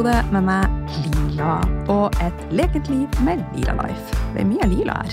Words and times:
podkastepisode 0.00 0.32
med 0.32 0.46
meg, 0.46 0.92
Lila, 1.04 1.58
og 1.92 2.14
et 2.24 2.44
lekent 2.56 2.88
liv 2.88 3.18
med 3.24 3.42
Lila 3.52 3.74
Life. 3.82 4.16
Det 4.32 4.40
er 4.40 4.48
mye 4.48 4.68
Lila 4.70 4.94
her. 5.02 5.12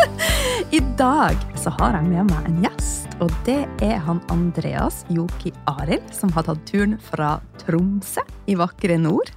I 0.78 0.80
dag 0.96 1.36
så 1.60 1.72
har 1.76 1.98
jeg 1.98 2.08
med 2.08 2.30
meg 2.30 2.48
en 2.48 2.62
gjest, 2.64 3.12
og 3.20 3.32
det 3.44 3.66
er 3.84 4.00
han 4.06 4.22
Andreas 4.32 5.04
Joki 5.12 5.52
Arild, 5.68 6.06
som 6.16 6.32
har 6.32 6.48
tatt 6.48 6.64
turen 6.68 6.96
fra 7.10 7.36
Tromsø 7.60 8.24
i 8.48 8.56
vakre 8.56 8.96
nord. 9.00 9.32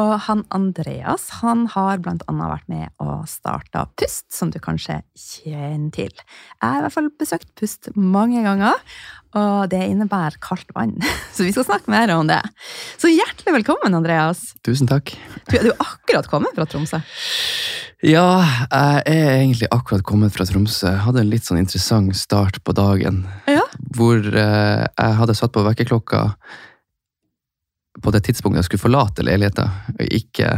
Og 0.00 0.12
han 0.26 0.42
Andreas 0.52 1.28
han 1.40 1.64
har 1.72 2.00
blant 2.04 2.24
annet 2.28 2.50
vært 2.52 2.72
med 2.72 3.04
og 3.04 3.28
starta 3.28 3.86
Pust, 3.96 4.28
som 4.32 4.52
du 4.52 4.58
kanskje 4.60 5.00
kjenner 5.16 5.92
til. 5.94 6.12
Jeg 6.12 6.64
har 6.64 6.80
i 6.80 6.84
hvert 6.86 6.96
fall 6.96 7.12
besøkt 7.20 7.52
Pust 7.56 7.88
mange 7.96 8.44
ganger, 8.44 8.76
og 9.36 9.70
det 9.72 9.82
innebærer 9.90 10.38
kaldt 10.42 10.70
vann. 10.76 10.94
Så 11.36 11.46
vi 11.46 11.52
skal 11.54 11.66
snakke 11.68 11.92
mer 11.92 12.12
om 12.16 12.28
det. 12.30 12.40
Så 13.00 13.10
hjertelig 13.12 13.58
velkommen, 13.60 13.96
Andreas. 13.96 14.54
Tusen 14.66 14.88
takk. 14.90 15.12
Du 15.50 15.58
er 15.58 15.70
jo 15.70 15.76
akkurat 15.82 16.28
kommet 16.30 16.56
fra 16.56 16.68
Tromsø. 16.70 17.02
Ja, 18.04 18.28
jeg 18.68 19.02
er 19.08 19.34
egentlig 19.38 19.68
akkurat 19.72 20.04
kommet 20.06 20.34
fra 20.36 20.46
Tromsø. 20.48 20.90
Jeg 20.90 21.04
hadde 21.06 21.22
en 21.24 21.32
litt 21.32 21.48
sånn 21.48 21.60
interessant 21.62 22.16
start 22.18 22.60
på 22.64 22.74
dagen. 22.76 23.24
Ja. 23.48 23.64
Hvor 23.96 24.20
eh, 24.20 24.86
jeg 24.86 25.18
hadde 25.20 25.36
satt 25.36 25.54
på 25.54 25.64
vekkerklokka 25.66 26.22
på 28.02 28.12
det 28.12 28.26
tidspunktet 28.26 28.60
jeg 28.60 28.68
skulle 28.68 28.84
forlate 28.84 29.24
leiligheten, 29.24 29.72
og 29.96 30.16
ikke 30.18 30.50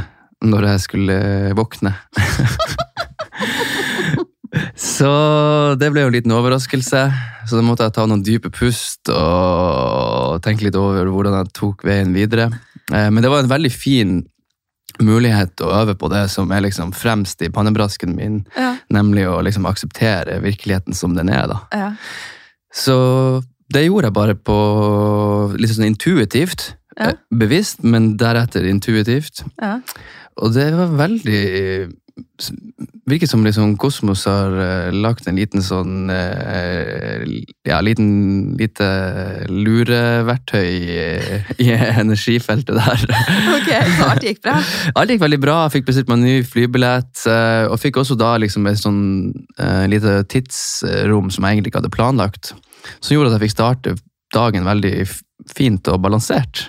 når 0.42 0.70
jeg 0.72 0.84
skulle 0.86 1.18
våkne. 1.58 1.94
Så 4.78 5.74
det 5.80 5.88
ble 5.90 6.04
jo 6.04 6.10
en 6.10 6.14
liten 6.14 6.34
overraskelse. 6.36 7.00
Så 7.48 7.56
da 7.58 7.64
måtte 7.66 7.86
jeg 7.88 7.94
ta 7.96 8.04
noen 8.06 8.22
dype 8.22 8.50
pust 8.54 9.08
og 9.10 10.38
tenke 10.44 10.66
litt 10.68 10.76
over 10.78 11.08
hvordan 11.10 11.38
jeg 11.40 11.52
tok 11.56 11.82
veien 11.88 12.12
videre. 12.14 12.50
Eh, 12.92 13.08
Men 13.10 13.22
det 13.24 13.30
var 13.32 13.42
en 13.42 13.50
veldig 13.50 13.72
fin 13.74 14.18
mulighet 15.02 15.60
å 15.62 15.70
øve 15.82 15.94
på 15.98 16.08
det 16.10 16.24
som 16.32 16.50
er 16.52 16.62
liksom 16.64 16.92
fremst 16.96 17.42
i 17.46 17.50
pannebrasken 17.54 18.14
min, 18.16 18.40
Ja. 18.56 18.76
nemlig 18.90 19.26
å 19.28 19.42
liksom 19.44 19.66
akseptere 19.66 20.40
virkeligheten 20.42 20.94
som 20.94 21.14
den 21.14 21.28
er. 21.28 21.46
da. 21.46 21.60
ja. 21.72 21.92
Så 22.72 23.42
det 23.72 23.86
gjorde 23.86 24.06
jeg 24.08 24.12
bare 24.14 24.34
på 24.34 24.56
litt 25.58 25.70
sånn 25.70 25.86
intuitivt. 25.94 26.74
Ja. 26.98 27.10
eh, 27.10 27.14
Bevisst, 27.32 27.82
men 27.84 28.16
deretter 28.16 28.64
intuitivt. 28.68 29.42
ja. 29.60 29.80
Og 30.40 30.52
det 30.54 30.72
var 30.72 30.86
veldig 30.94 31.92
Virker 33.08 33.28
som 33.30 33.44
liksom 33.44 33.76
Kosmos 33.80 34.24
har 34.28 34.52
uh, 34.52 34.94
lagt 34.94 35.26
en 35.28 35.38
liten 35.38 35.62
sånn 35.64 36.10
uh, 36.12 37.24
Ja, 37.66 37.80
liten 37.84 38.56
lite 38.58 38.88
lureverktøy 39.48 40.68
i, 40.68 40.98
i 41.64 41.70
energifeltet 41.72 42.76
der. 42.76 43.04
Ok, 43.58 43.70
så 43.96 44.08
alt 44.10 44.26
gikk 44.28 44.42
bra. 44.44 44.58
Alt 44.94 45.14
gikk 45.14 45.24
veldig 45.24 45.40
bra. 45.42 45.58
Jeg 45.66 45.78
fikk 45.78 45.88
bestilt 45.90 46.10
meg 46.10 46.20
en 46.20 46.26
ny 46.28 46.36
flybillett. 46.46 47.24
Uh, 47.24 47.68
Og 47.72 47.78
fikk 47.82 48.00
også 48.02 48.18
da 48.18 48.34
liksom 48.40 48.68
et 48.70 48.80
sånn 48.80 49.02
lite 49.90 50.20
tidsrom 50.30 51.32
som 51.34 51.44
jeg 51.44 51.56
egentlig 51.56 51.72
ikke 51.72 51.82
hadde 51.82 51.94
planlagt. 51.94 52.52
Som 53.00 53.16
gjorde 53.16 53.32
at 53.32 53.38
jeg 53.38 53.48
fikk 53.48 53.56
starte 53.56 53.96
dagen 54.34 54.68
veldig 54.68 54.94
fint 55.54 55.88
og 55.90 56.02
balansert. 56.04 56.68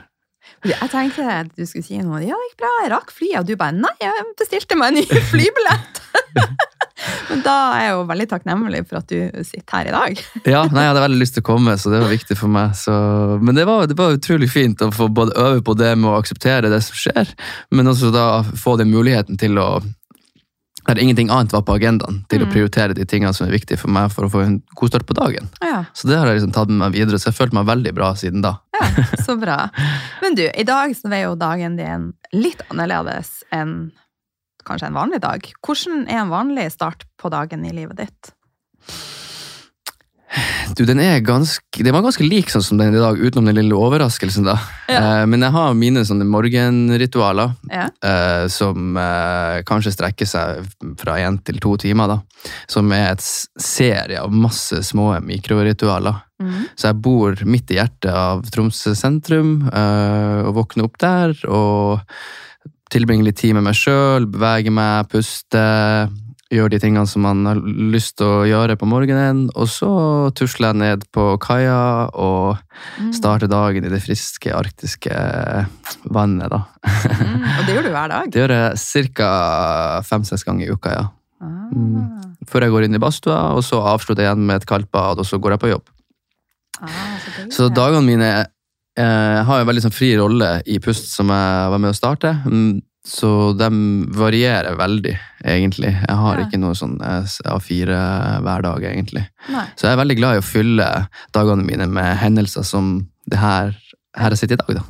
Jeg 0.67 0.91
tenkte 0.91 1.27
at 1.31 1.51
du 1.55 1.63
skulle 1.67 1.85
si 1.85 1.99
noe. 2.03 2.19
Ja, 2.25 2.35
det 2.35 2.49
gikk 2.49 2.59
bra, 2.63 2.71
jeg 2.83 2.91
rakk 2.93 3.13
flyet. 3.15 3.37
Og 3.41 3.47
du 3.47 3.55
bare 3.59 3.75
nei, 3.77 3.93
jeg 4.01 4.25
bestilte 4.39 4.77
meg 4.79 4.91
en 4.91 4.99
ny 4.99 5.21
flybillett. 5.31 6.01
Men 7.29 7.43
da 7.45 7.55
er 7.77 7.83
jeg 7.85 7.93
jo 7.93 8.01
veldig 8.09 8.25
takknemlig 8.33 8.81
for 8.89 8.99
at 8.99 9.11
du 9.11 9.43
sitter 9.47 9.77
her 9.77 9.89
i 9.89 9.93
dag. 9.95 10.23
Ja, 10.53 10.63
nei, 10.67 10.83
Jeg 10.83 10.91
hadde 10.91 11.03
veldig 11.05 11.21
lyst 11.21 11.37
til 11.37 11.45
å 11.45 11.49
komme, 11.51 11.75
så 11.79 11.93
det 11.93 12.01
var 12.03 12.11
viktig 12.11 12.35
for 12.39 12.51
meg. 12.51 12.73
Så, 12.79 12.95
men 13.39 13.55
det 13.55 13.65
var, 13.69 13.85
det 13.87 13.95
var 13.99 14.17
utrolig 14.17 14.49
fint 14.51 14.81
å 14.83 14.89
få 14.95 15.07
både 15.13 15.37
øve 15.39 15.63
på 15.65 15.77
det 15.79 15.93
med 15.99 16.11
å 16.11 16.17
akseptere 16.19 16.71
det 16.73 16.81
som 16.85 16.97
skjer, 16.97 17.31
men 17.75 17.91
også 17.91 18.11
da 18.15 18.25
få 18.43 18.75
den 18.81 18.91
muligheten 18.91 19.39
til 19.39 19.59
å 19.61 19.69
der 20.87 20.99
ingenting 21.01 21.29
annet 21.29 21.51
var 21.53 21.61
på 21.67 21.75
agendaen, 21.75 22.21
til 22.29 22.41
å 22.41 22.45
Mm. 22.47 22.51
prioritere 22.53 22.93
de 22.95 23.05
tingene 23.05 23.33
som 23.35 23.47
er 23.47 23.51
viktige 23.51 23.77
for 23.77 23.89
meg 23.89 24.11
for 24.11 24.25
å 24.25 24.29
få 24.31 24.43
en 24.45 24.63
god 24.75 24.89
start 24.89 25.05
på 25.05 25.13
dagen. 25.13 25.49
Ja, 25.61 25.85
Så 25.93 26.07
det 26.07 26.17
har 26.17 26.25
jeg 26.27 26.39
liksom 26.41 26.53
tatt 26.53 26.69
med 26.69 26.79
meg 26.79 26.93
videre, 26.93 27.19
så 27.19 27.29
jeg 27.29 27.35
følte 27.37 27.53
meg 27.53 27.65
veldig 27.67 27.93
bra 27.93 28.13
siden 28.15 28.41
da. 28.41 28.55
ja, 28.73 29.03
så 29.25 29.37
bra. 29.39 29.69
Men 30.21 30.35
du, 30.35 30.47
i 30.49 30.63
dag 30.63 30.95
så 30.95 31.11
er 31.11 31.23
jo 31.27 31.35
dagen 31.35 31.75
din 31.77 32.13
litt 32.33 32.61
annerledes 32.71 33.43
enn 33.51 33.91
kanskje 34.65 34.87
en 34.87 34.93
vanlig 34.97 35.19
dag. 35.21 35.41
Hvordan 35.65 36.07
er 36.09 36.21
en 36.23 36.29
vanlig 36.29 36.71
start 36.71 37.03
på 37.17 37.29
dagen 37.29 37.65
i 37.65 37.71
livet 37.71 37.97
ditt? 37.97 38.31
Du, 40.77 40.83
den 40.85 40.99
er 41.01 41.23
ganske, 41.25 41.81
den 41.81 41.93
var 41.95 42.03
ganske 42.05 42.25
lik 42.25 42.51
sånn 42.53 42.63
som 42.63 42.79
den 42.79 42.93
i 42.93 43.01
dag, 43.01 43.17
utenom 43.17 43.49
den 43.49 43.57
lille 43.57 43.77
overraskelsen. 43.77 44.45
da. 44.45 44.55
Ja. 44.89 44.99
Eh, 44.99 45.23
men 45.29 45.41
jeg 45.45 45.55
har 45.55 45.77
mine 45.77 46.03
sånne 46.05 46.27
morgenritualer. 46.29 47.55
Ja, 47.71 47.87
eh, 48.05 48.45
som 48.53 48.97
eh, 48.99 49.59
kanskje 49.67 49.95
strekker 49.95 50.29
seg 50.29 50.69
fra 51.01 51.17
én 51.23 51.39
til 51.45 51.59
to 51.63 51.75
timer. 51.81 52.13
da. 52.13 52.19
Som 52.69 52.93
er 52.95 53.11
et 53.15 53.25
serie 53.25 54.21
av 54.21 54.33
masse 54.33 54.83
små 54.85 55.11
mikroritualer. 55.25 56.21
mm. 56.41 56.61
Så 56.75 56.91
jeg 56.91 57.01
bor 57.01 57.43
midt 57.45 57.73
i 57.73 57.79
hjertet 57.79 58.13
av 58.13 58.45
Tromsø 58.53 58.95
sentrum, 58.97 59.69
eh, 59.73 60.45
og 60.45 60.55
våkner 60.61 60.85
opp 60.85 60.97
der. 61.01 61.35
Og 61.49 61.99
tilbringer 62.93 63.25
litt 63.29 63.41
tid 63.41 63.57
med 63.57 63.65
meg 63.69 63.77
sjøl, 63.77 64.29
beveger 64.29 64.73
meg, 64.73 65.09
puster. 65.11 66.09
Gjør 66.49 66.71
de 66.73 66.79
tingene 66.81 67.05
som 67.05 67.21
man 67.21 67.43
har 67.45 67.59
lyst 67.61 68.15
til 68.17 68.25
å 68.25 68.45
gjøre 68.49 68.73
på 68.81 68.87
morgenen. 68.89 69.51
Og 69.53 69.67
så 69.69 69.89
tusler 70.33 70.71
jeg 70.71 70.79
ned 70.81 71.03
på 71.13 71.35
kaia 71.43 72.09
og 72.13 72.57
Mm. 72.99 73.11
starter 73.13 73.47
dagen 73.51 73.83
i 73.83 73.89
det 73.91 73.99
friske 74.01 74.49
arktiske 74.55 75.11
vannet. 76.09 76.49
da. 76.49 76.61
Mm. 76.85 77.43
Og 77.59 77.65
det 77.67 77.75
gjør 77.75 77.83
du 77.83 77.89
hver 77.91 78.07
dag? 78.09 78.29
Det 78.31 78.39
gjør 78.39 78.53
jeg 78.55 79.13
ca. 79.13 80.01
fem-seks 80.07 80.45
ganger 80.47 80.65
i 80.65 80.71
uka, 80.71 80.89
ja. 80.95 81.05
Ah. 81.41 81.69
Mm. 81.75 82.35
Før 82.47 82.61
jeg 82.65 82.71
går 82.71 82.83
inn 82.87 82.95
i 82.95 83.01
badstua, 83.03 83.53
og 83.53 83.61
så 83.67 83.81
avslutter 83.83 84.23
jeg 84.23 84.31
igjen 84.31 84.45
med 84.47 84.61
et 84.61 84.65
kaldt 84.65 84.89
bad, 84.91 85.19
og 85.19 85.25
så 85.27 85.37
går 85.39 85.51
jeg 85.57 85.59
på 85.59 85.69
jobb. 85.73 85.83
Ah, 86.81 86.87
så. 87.19 87.51
Så 87.51 87.67
dagene 87.75 88.05
mine 88.07 88.29
eh, 88.97 89.43
har 89.43 89.59
en 89.59 89.67
veldig 89.67 89.83
sånn 89.85 89.93
fri 89.95 90.13
rolle 90.17 90.61
i 90.65 90.79
Pust, 90.79 91.11
som 91.13 91.27
jeg 91.27 91.69
var 91.75 91.77
med 91.83 91.91
å 91.91 91.97
starte. 91.99 92.31
Så 93.05 93.53
de 93.57 93.69
varierer 94.13 94.75
veldig, 94.77 95.13
egentlig. 95.47 95.91
Jeg 95.93 96.15
har 96.19 96.37
Ja. 96.39 96.45
ikke 96.45 96.59
noe 96.59 96.75
sånn 96.75 96.97
eh, 97.01 97.23
A4 97.47 97.95
hver 98.43 98.61
dag, 98.65 98.83
egentlig. 98.83 99.23
Nei. 99.49 99.65
Så 99.75 99.87
jeg 99.87 99.93
er 99.95 100.01
veldig 100.03 100.17
glad 100.19 100.35
i 100.35 100.41
å 100.41 100.45
fylle 100.45 100.87
dagene 101.33 101.63
mine 101.65 101.87
med 101.87 102.17
hendelser 102.19 102.63
som 102.67 103.07
det 103.29 103.39
her, 103.39 103.71
her 104.17 104.29
jeg 104.35 104.41
sitter 104.43 104.59
i 104.59 104.63
dag, 104.63 104.81
da. 104.81 104.83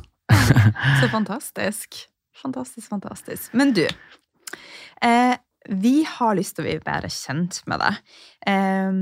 Så 1.00 1.08
fantastisk. 1.16 2.00
Fantastisk, 2.42 2.88
fantastisk. 2.88 3.54
Men 3.54 3.72
du, 3.76 3.86
eh, 5.02 5.36
vi 5.68 6.02
har 6.04 6.34
lyst 6.34 6.56
til 6.56 6.64
å 6.64 6.68
bli 6.68 6.78
bedre 6.80 7.08
kjent 7.12 7.62
med 7.70 7.80
deg. 7.80 7.98
Eh, 8.46 8.92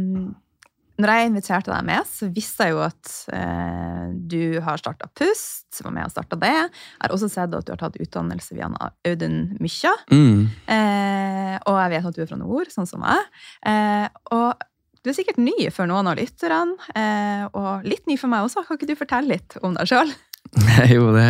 når 0.98 1.12
jeg 1.14 1.28
inviterte 1.28 1.70
deg 1.70 1.84
med, 1.86 2.06
så 2.10 2.26
visste 2.34 2.66
jeg 2.66 2.74
jo 2.74 2.80
at 2.82 3.10
eh, 3.36 4.06
du 4.30 4.58
har 4.64 4.80
starta 4.80 5.06
Pust, 5.14 5.68
var 5.84 5.92
med 5.94 6.08
og 6.08 6.10
starta 6.10 6.38
det. 6.42 6.50
Jeg 6.56 7.04
har 7.04 7.14
også 7.14 7.28
sett 7.30 7.54
at 7.54 7.66
du 7.68 7.70
har 7.70 7.78
tatt 7.78 8.00
utdannelse 8.02 8.56
via 8.56 8.66
Audun 9.06 9.36
Mykja. 9.62 9.92
Mm. 10.10 10.48
Eh, 10.74 11.54
og 11.70 11.78
jeg 11.78 11.92
vet 11.94 12.08
at 12.10 12.16
du 12.18 12.24
er 12.24 12.30
fra 12.32 12.40
nord, 12.40 12.72
sånn 12.74 12.88
som 12.90 13.04
meg. 13.04 13.30
Eh, 13.62 14.08
og 14.34 14.66
du 15.04 15.12
er 15.12 15.16
sikkert 15.20 15.38
ny 15.38 15.68
for 15.70 15.86
noen 15.86 16.10
av 16.10 16.18
lytterne, 16.18 16.74
eh, 16.98 17.44
og 17.54 17.86
litt 17.86 18.10
ny 18.10 18.18
for 18.18 18.32
meg 18.32 18.48
også. 18.48 18.66
Kan 18.66 18.80
ikke 18.80 18.90
du 18.90 18.98
fortelle 18.98 19.36
litt 19.38 19.58
om 19.62 19.78
deg 19.78 19.86
sjøl? 19.92 20.10
Jo, 20.94 21.12
det, 21.14 21.28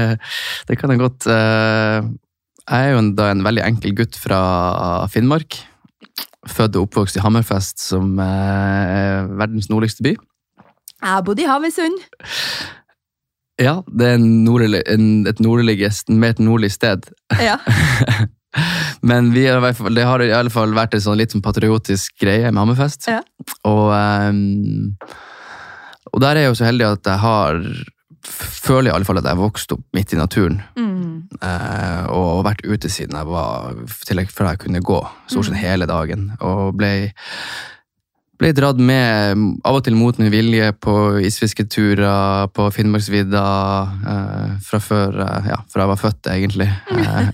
det 0.69 0.76
kan 0.81 0.92
jeg 0.94 1.00
godt. 1.02 1.26
Eh, 1.28 2.08
Jeg 2.69 2.84
er 2.88 2.92
jo 2.92 2.98
en, 3.00 3.12
da 3.16 3.31
en 3.32 3.44
veldig 3.44 3.62
enkel 3.64 3.94
gutt 3.96 4.16
fra 4.20 4.38
Finnmark. 5.12 5.56
Født 6.48 6.76
og 6.78 6.88
oppvokst 6.88 7.18
i 7.18 7.22
Hammerfest, 7.22 7.80
som 7.82 8.18
eh, 8.22 8.96
er 8.98 9.30
verdens 9.40 9.68
nordligste 9.70 10.04
by. 10.06 10.14
Jeg 10.98 11.10
har 11.12 11.22
bodd 11.26 11.40
i 11.42 11.46
Havøysund. 11.46 11.98
Ja, 13.58 13.80
det 13.90 14.06
er 14.06 14.18
en 14.18 14.26
nordlig, 14.46 14.82
en, 14.86 15.26
et 15.26 15.40
nordlig, 15.42 15.80
mer 16.14 16.42
nordlig 16.42 16.72
sted. 16.74 17.10
Ja. 17.42 17.58
Men 19.08 19.32
vi 19.34 19.46
har, 19.46 19.62
det 19.94 20.06
har 20.06 20.22
i 20.22 20.32
alle 20.34 20.50
fall 20.50 20.74
vært 20.74 20.94
en 20.94 21.04
sånn 21.04 21.18
litt 21.18 21.34
sånn 21.34 21.44
patriotisk 21.44 22.14
greie 22.22 22.50
med 22.50 22.62
Hammerfest. 22.62 23.10
Ja. 23.10 23.20
Og, 23.66 23.90
um, 23.92 24.94
og 26.12 26.22
der 26.22 26.36
er 26.36 26.46
jeg 26.46 26.52
jo 26.52 26.58
så 26.60 26.68
heldig 26.70 26.86
at 26.88 27.10
jeg 27.10 27.22
har 27.22 27.60
Føler 28.24 28.88
jeg 28.88 28.92
i 28.92 28.96
alle 28.96 29.08
fall 29.08 29.20
at 29.20 29.26
jeg 29.28 29.36
har 29.36 29.40
vokst 29.40 29.72
opp 29.74 29.84
midt 29.96 30.12
i 30.12 30.18
naturen. 30.18 30.60
Mm. 30.76 31.28
eh, 31.42 32.04
og 32.14 32.44
vært 32.46 32.64
ute 32.66 32.90
siden 32.92 33.16
jeg 33.16 33.28
var 33.30 33.78
til 34.06 34.22
jeg, 34.22 34.32
før 34.34 34.52
jeg 34.52 34.62
kunne 34.64 34.84
gå, 34.84 35.00
stort 35.30 35.48
sett 35.48 35.60
hele 35.62 35.88
dagen. 35.90 36.32
Og 36.40 36.76
ble 36.78 36.92
ble 38.38 38.52
dratt 38.55 38.79
med, 38.79 39.40
av 39.67 39.79
og 39.79 39.82
til 39.87 39.96
mot 39.99 40.19
min 40.20 40.31
vilje, 40.31 40.69
på 40.79 40.93
isfisketurer 41.26 42.46
på 42.55 42.69
Finnmarksvidda 42.75 43.43
eh, 44.12 44.52
fra 44.62 44.79
før 44.82 45.19
eh, 45.25 45.49
ja, 45.50 45.58
fra 45.67 45.82
jeg 45.85 45.90
var 45.90 46.00
født, 46.02 46.29
egentlig. 46.31 46.69
Eh, 46.94 47.31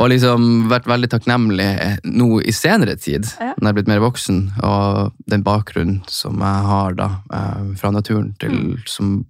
og 0.00 0.08
liksom 0.12 0.46
vært 0.72 0.88
veldig 0.88 1.10
takknemlig 1.12 1.68
nå 2.08 2.40
i 2.40 2.54
senere 2.56 2.96
tid, 2.96 3.28
Ja. 3.36 3.52
når 3.58 3.68
jeg 3.68 3.72
er 3.74 3.78
blitt 3.80 3.92
mer 3.92 4.04
voksen, 4.04 4.40
og 4.64 5.12
den 5.28 5.44
bakgrunnen 5.44 6.00
som 6.08 6.40
jeg 6.40 6.66
har 6.72 6.96
da, 6.96 7.10
eh, 7.36 7.66
fra 7.76 7.92
naturen, 7.92 8.32
til, 8.40 8.78
som 8.88 9.26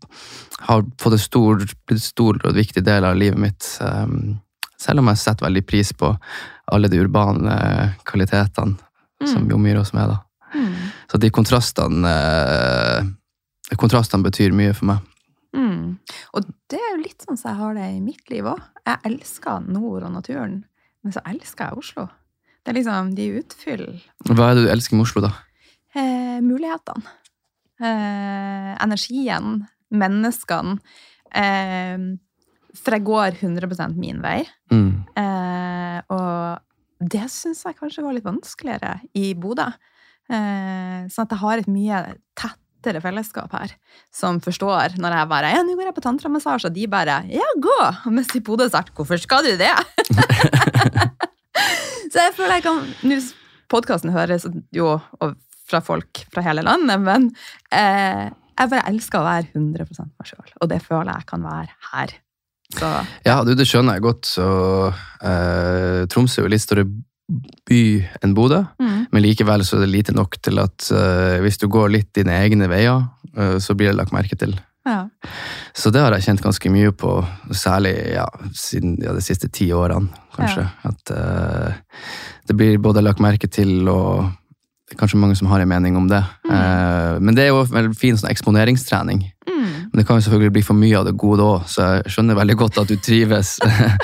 har 0.69 0.87
fått 1.03 1.19
en 1.19 1.25
stor, 1.27 1.67
blitt 1.89 2.03
stor 2.07 2.39
og 2.45 2.55
viktig 2.57 2.85
del 2.87 3.05
av 3.05 3.19
livet 3.19 3.39
mitt. 3.39 3.67
Eh, 3.83 4.07
selv 4.79 5.03
om 5.03 5.11
jeg 5.11 5.23
setter 5.25 5.49
veldig 5.49 5.67
pris 5.67 5.91
på 5.97 6.13
alle 6.71 6.89
de 6.93 6.99
urbane 7.03 7.95
kvalitetene 8.07 8.77
som 9.27 9.47
vi 9.49 9.55
omgir 9.57 9.79
oss 9.81 9.95
med. 9.97 10.11
da. 10.13 10.21
Mm. 10.57 10.75
Så 11.13 11.21
de 11.21 11.29
kontrastene 11.35 12.13
eh, 12.13 13.77
Kontrastene 13.77 14.23
betyr 14.23 14.55
mye 14.55 14.73
for 14.79 14.87
meg. 14.93 15.07
Mm. 15.57 15.97
Og 16.39 16.45
det 16.71 16.79
er 16.79 16.93
jo 16.95 17.01
litt 17.03 17.25
sånn 17.25 17.39
som 17.41 17.51
jeg 17.51 17.59
har 17.59 17.75
det 17.75 17.87
i 17.97 18.03
mitt 18.05 18.31
liv 18.31 18.47
òg. 18.47 18.61
Jeg 18.87 19.03
elsker 19.11 19.65
nord 19.67 20.07
og 20.07 20.13
naturen, 20.15 20.61
men 21.03 21.15
så 21.15 21.23
elsker 21.27 21.67
jeg 21.73 21.81
Oslo. 21.83 22.05
Det 22.63 22.71
er 22.71 22.79
liksom, 22.79 23.11
De 23.19 23.27
utfyller 23.41 23.99
Hva 24.31 24.53
er 24.53 24.59
det 24.59 24.67
du 24.67 24.71
elsker 24.71 24.99
med 24.99 25.07
Oslo, 25.09 25.25
da? 25.27 25.33
eh, 25.97 26.39
mulighetene. 26.45 27.03
Eh, 27.81 28.73
energien. 28.85 29.67
Menneskene. 29.91 30.79
Eh, 31.35 31.99
for 32.77 32.97
jeg 32.97 33.07
går 33.07 33.39
100% 33.41 33.97
min 33.97 34.23
vei. 34.23 34.41
Mm. 34.71 35.05
Eh, 35.17 36.01
og 36.13 37.09
det 37.13 37.27
syns 37.33 37.65
jeg 37.65 37.79
kanskje 37.79 38.05
var 38.05 38.17
litt 38.17 38.27
vanskeligere 38.27 39.01
i 39.17 39.33
Bodø. 39.35 39.69
Eh, 40.27 41.07
sånn 41.13 41.27
at 41.27 41.35
jeg 41.37 41.43
har 41.43 41.63
et 41.63 41.69
mye 41.71 41.99
tettere 42.35 43.03
fellesskap 43.05 43.53
her, 43.55 43.75
som 44.15 44.41
forstår 44.43 44.97
når 44.99 45.15
jeg 45.21 45.31
bare 45.31 45.53
Ja, 45.55 45.63
nå 45.63 45.77
går 45.79 45.91
jeg 45.91 45.97
på 45.99 46.03
tantramassasje, 46.03 46.71
og 46.71 46.75
de 46.75 46.87
bare 46.91 47.21
Ja, 47.31 47.47
gå! 47.63 47.77
Mens 48.11 48.35
i 48.35 48.43
Bodø 48.43 48.67
sagt 48.71 48.95
Hvorfor 48.97 49.21
skal 49.23 49.47
du 49.47 49.55
det? 49.61 49.73
Så 52.13 52.23
jeg 52.25 52.35
føler 52.37 52.59
jeg 52.59 52.67
kan 52.67 52.83
Nå 53.07 53.21
Podkasten 53.71 54.13
høres 54.15 54.47
jo 54.75 54.93
fra 55.67 55.81
folk 55.83 56.21
fra 56.31 56.45
hele 56.47 56.63
landet, 56.63 57.01
men 57.03 57.25
eh, 57.75 58.29
jeg 58.31 58.71
bare 58.71 58.85
elsker 58.93 59.19
å 59.19 59.27
være 59.27 59.51
100 59.51 60.07
meg 60.07 60.29
sjøl, 60.29 60.53
og 60.63 60.71
det 60.71 60.79
føler 60.85 61.11
jeg 61.11 61.27
kan 61.27 61.43
være 61.43 61.75
her. 61.91 62.15
Så 62.77 62.91
Ja, 63.27 63.41
du, 63.43 63.53
det 63.59 63.67
skjønner 63.69 63.99
jeg 63.99 64.07
godt. 64.07 64.29
Så 64.31 64.47
eh, 65.27 66.07
Tromsø 66.13 66.43
er 66.43 66.47
jo 66.47 66.53
litt 66.55 66.65
større 66.65 66.87
by 67.67 67.83
enn 68.23 68.35
Bodø, 68.37 68.63
mm. 68.79 69.09
men 69.13 69.25
likevel 69.25 69.65
så 69.67 69.79
er 69.79 69.85
det 69.85 69.93
lite 69.93 70.15
nok 70.15 70.39
til 70.45 70.61
at 70.63 70.89
uh, 70.95 71.43
hvis 71.43 71.59
du 71.59 71.67
går 71.73 71.91
litt 71.95 72.13
dine 72.15 72.37
egne 72.45 72.69
veier, 72.71 73.03
uh, 73.35 73.57
så 73.63 73.75
blir 73.75 73.91
det 73.91 73.99
lagt 73.99 74.15
merke 74.15 74.39
til. 74.39 74.55
ja. 74.87 75.05
Så 75.77 75.91
det 75.93 76.01
har 76.01 76.15
jeg 76.15 76.25
kjent 76.29 76.45
ganske 76.45 76.71
mye 76.73 76.93
på, 76.95 77.19
særlig 77.51 77.95
ja, 78.15 78.25
siden 78.55 78.97
ja, 79.03 79.13
de 79.13 79.25
siste 79.25 79.51
ti 79.53 79.67
årene, 79.75 80.09
kanskje. 80.37 80.69
At 80.87 81.13
uh, 81.13 82.03
det 82.47 82.57
blir 82.57 82.79
både 82.79 83.03
lagt 83.03 83.21
merke 83.21 83.51
til 83.51 83.91
og 83.91 84.31
det 84.87 84.95
er 84.95 85.01
kanskje 85.01 85.19
mange 85.19 85.35
som 85.35 85.49
har 85.51 85.59
en 85.59 85.69
mening 85.69 85.97
om 85.99 86.07
det. 86.07 86.21
Eh, 86.47 87.17
men 87.19 87.35
det 87.35 87.43
er 87.43 87.49
jo 87.51 87.65
en 87.75 87.95
fin 87.99 88.15
sånn 88.15 88.31
eksponeringstrening. 88.31 89.25
Mm. 89.49 89.71
Men 89.91 89.99
det 89.99 90.05
kan 90.07 90.21
jo 90.21 90.27
selvfølgelig 90.29 90.55
bli 90.55 90.63
for 90.63 90.79
mye 90.79 91.01
av 91.01 91.09
det 91.09 91.17
gode 91.19 91.43
òg, 91.43 91.65
så 91.67 91.89
jeg 91.97 92.15
skjønner 92.15 92.39
veldig 92.39 92.57
godt 92.61 92.79
at 92.85 92.93
du 92.93 92.95
trives 93.03 93.57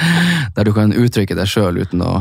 der 0.57 0.67
du 0.67 0.73
kan 0.75 0.91
uttrykke 0.91 1.39
deg 1.39 1.47
sjøl 1.47 1.79
uten 1.85 2.03
å 2.03 2.17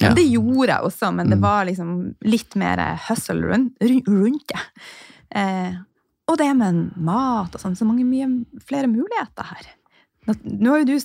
ja. 0.00 0.12
Det 0.14 0.24
gjorde 0.28 0.68
jeg 0.74 0.82
også, 0.84 1.12
men 1.14 1.28
det 1.30 1.38
Mm. 1.38 1.42
var 1.42 1.64
liksom 1.64 2.14
litt 2.24 2.54
mer 2.56 2.76
hustle 3.08 3.42
rundt, 3.48 3.72
rundt 4.06 4.48
det. 4.48 4.60
Eh, 5.34 5.72
og 6.28 6.36
det 6.38 6.54
med 6.56 6.90
mat 6.96 7.54
og 7.54 7.60
sånn, 7.60 7.76
så 7.76 7.84
mange 7.88 8.04
mye 8.04 8.44
flere 8.68 8.86
muligheter 8.86 9.44
her. 9.48 9.66
Nå, 10.28 10.70
har 10.74 10.78
jo 10.82 10.84
du, 10.84 11.00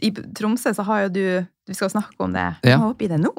I 0.00 0.10
Tromsø 0.32 0.72
så 0.72 0.82
har 0.84 1.00
jo 1.02 1.08
du 1.12 1.46
Vi 1.68 1.74
skal 1.74 1.88
snakke 1.90 2.16
om 2.20 2.32
det. 2.32 2.56
Ja. 2.64 2.78
Opp 2.84 3.00
i 3.00 3.06
det 3.08 3.18
nå. 3.20 3.32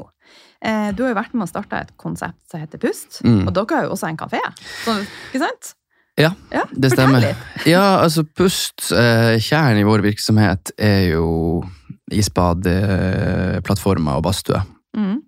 Eh, 0.61 0.91
du 0.97 1.03
har 1.03 1.09
jo 1.13 1.19
vært 1.19 1.33
med 1.37 1.45
å 1.45 1.49
starte 1.49 1.77
et 1.81 1.91
konsept 1.97 2.41
som 2.49 2.59
heter 2.59 2.77
Pust. 2.81 3.21
Mm. 3.23 3.45
Og 3.47 3.53
dere 3.53 3.75
har 3.77 3.83
jo 3.85 3.91
også 3.93 4.07
en 4.09 4.17
kafé. 4.17 4.39
Så, 4.83 4.91
ikke 5.29 5.39
sant? 5.45 5.73
Ja, 6.17 6.31
Ja, 6.51 6.63
det 6.73 6.91
stemmer. 6.93 7.21
Ja, 7.69 7.99
altså 8.01 8.23
Pust, 8.25 8.91
eh, 8.91 9.37
kjernen 9.37 9.77
i 9.81 9.83
vår 9.85 10.01
virksomhet 10.01 10.71
er 10.79 11.09
jo 11.11 11.63
isbadeplattformer 12.09 14.17
og 14.19 14.23
badstue. 14.27 14.61
Mm. 14.95 15.21